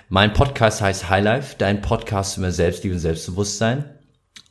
Mein 0.09 0.34
Podcast 0.34 0.82
heißt 0.82 1.09
High 1.09 1.24
Life, 1.24 1.55
dein 1.57 1.82
Podcast 1.82 2.38
über 2.38 2.51
Selbstliebe 2.51 2.95
und 2.95 2.99
Selbstbewusstsein. 2.99 3.86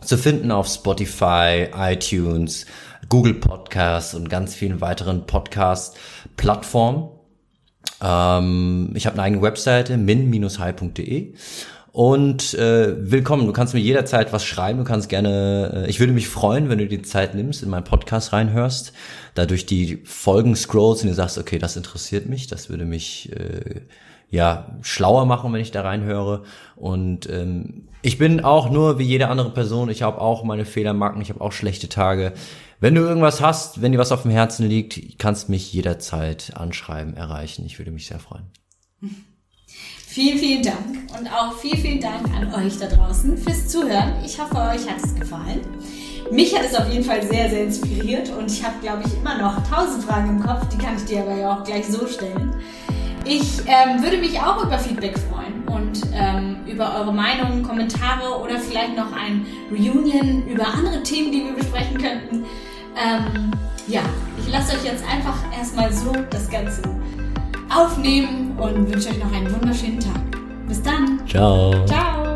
Zu 0.00 0.16
finden 0.16 0.52
auf 0.52 0.68
Spotify, 0.68 1.68
iTunes, 1.76 2.64
Google 3.10 3.34
Podcasts 3.34 4.14
und 4.14 4.30
ganz 4.30 4.54
vielen 4.54 4.80
weiteren 4.80 5.26
Podcast-Plattformen. 5.26 7.10
Ähm, 8.02 8.90
ich 8.94 9.06
habe 9.06 9.16
eine 9.16 9.22
eigene 9.22 9.42
Webseite, 9.42 9.98
min-high.de 9.98 11.34
und 11.97 12.53
äh, 12.53 13.11
willkommen. 13.11 13.47
Du 13.47 13.55
kannst 13.55 13.72
mir 13.72 13.80
jederzeit 13.80 14.30
was 14.30 14.44
schreiben. 14.44 14.80
Du 14.80 14.84
kannst 14.84 15.09
gerne. 15.09 15.86
Äh, 15.86 15.88
ich 15.88 15.99
würde 15.99 16.12
mich 16.12 16.28
freuen, 16.28 16.68
wenn 16.68 16.76
du 16.76 16.86
die 16.86 17.01
Zeit 17.01 17.34
nimmst, 17.34 17.62
in 17.62 17.70
meinen 17.70 17.84
Podcast 17.84 18.34
reinhörst, 18.34 18.92
da 19.34 19.47
durch 19.47 19.64
die 19.64 20.03
Folgen 20.05 20.57
scrollst 20.57 21.05
und 21.05 21.09
du 21.09 21.14
sagst, 21.14 21.38
okay, 21.38 21.59
das 21.59 21.74
interessiert 21.74 22.26
mich. 22.26 22.49
Das 22.49 22.68
würde 22.68 22.84
mich 22.84 23.32
äh, 23.32 23.80
ja 24.28 24.76
schlauer 24.82 25.24
machen, 25.24 25.55
wenn 25.55 25.62
ich 25.62 25.70
da 25.70 25.80
reinhöre. 25.80 26.42
Und 26.74 27.30
ähm, 27.30 27.88
ich 28.03 28.18
bin 28.18 28.44
auch 28.44 28.68
nur 28.68 28.99
wie 28.99 29.05
jede 29.05 29.28
andere 29.28 29.49
Person. 29.55 29.88
Ich 29.88 30.03
habe 30.03 30.20
auch 30.20 30.44
meine 30.44 30.66
Fehlermarken. 30.66 31.22
Ich 31.22 31.30
habe 31.30 31.40
auch 31.40 31.53
schlechte 31.53 31.88
Tage. 31.88 32.34
Wenn 32.78 32.94
du 32.94 33.01
irgendwas 33.01 33.40
hast, 33.40 33.80
wenn 33.80 33.92
dir 33.92 33.99
was 33.99 34.12
auf 34.12 34.20
dem 34.20 34.32
Herzen 34.32 34.68
liegt, 34.68 35.18
kannst 35.18 35.49
mich 35.49 35.72
jederzeit 35.72 36.59
anschreiben, 36.59 37.16
erreichen. 37.16 37.64
Ich 37.64 37.78
würde 37.78 37.90
mich 37.90 38.07
sehr 38.07 38.18
freuen. 38.18 38.51
Vielen, 40.16 40.38
vielen 40.38 40.62
Dank 40.62 41.18
und 41.18 41.30
auch 41.30 41.52
vielen, 41.58 41.76
vielen 41.76 42.00
Dank 42.00 42.24
an 42.34 42.50
euch 42.54 42.78
da 42.78 42.86
draußen 42.86 43.36
fürs 43.36 43.68
Zuhören. 43.68 44.14
Ich 44.24 44.40
hoffe, 44.40 44.56
euch 44.56 44.90
hat 44.90 44.96
es 45.04 45.14
gefallen. 45.14 45.60
mich 46.30 46.56
hat 46.56 46.64
es 46.64 46.74
auf 46.74 46.90
jeden 46.90 47.04
Fall 47.04 47.20
sehr, 47.20 47.50
sehr 47.50 47.64
inspiriert 47.64 48.30
und 48.30 48.50
ich 48.50 48.64
habe, 48.64 48.76
glaube 48.80 49.02
ich, 49.04 49.12
immer 49.12 49.36
noch 49.36 49.62
tausend 49.68 50.04
Fragen 50.04 50.30
im 50.30 50.42
Kopf, 50.42 50.68
die 50.72 50.78
kann 50.78 50.96
ich 50.96 51.04
dir 51.04 51.20
aber 51.20 51.36
ja 51.36 51.54
auch 51.54 51.64
gleich 51.64 51.86
so 51.86 52.06
stellen. 52.06 52.54
Ich 53.26 53.60
ähm, 53.66 54.02
würde 54.02 54.16
mich 54.16 54.40
auch 54.40 54.64
über 54.64 54.78
Feedback 54.78 55.18
freuen 55.18 55.68
und 55.68 56.00
ähm, 56.14 56.64
über 56.66 56.94
eure 56.98 57.12
Meinungen, 57.12 57.62
Kommentare 57.62 58.40
oder 58.40 58.58
vielleicht 58.58 58.96
noch 58.96 59.12
ein 59.12 59.44
Reunion 59.70 60.48
über 60.48 60.66
andere 60.66 61.02
Themen, 61.02 61.30
die 61.30 61.44
wir 61.44 61.52
besprechen 61.52 61.98
könnten. 61.98 62.46
Ähm, 62.96 63.50
ja, 63.86 64.00
ich 64.38 64.50
lasse 64.50 64.78
euch 64.78 64.84
jetzt 64.84 65.04
einfach 65.04 65.36
erstmal 65.54 65.92
so 65.92 66.10
das 66.30 66.48
Ganze 66.48 66.80
aufnehmen 67.68 68.57
und 68.59 68.90
wünsche 68.90 69.11
euch 69.11 69.18
noch 69.18 69.32
einen 69.32 69.53
wunderschönen 69.53 70.01
Tag. 70.01 70.20
Bis 70.68 70.82
dann. 70.82 71.20
Ciao. 71.26 71.84
Ciao. 71.86 72.36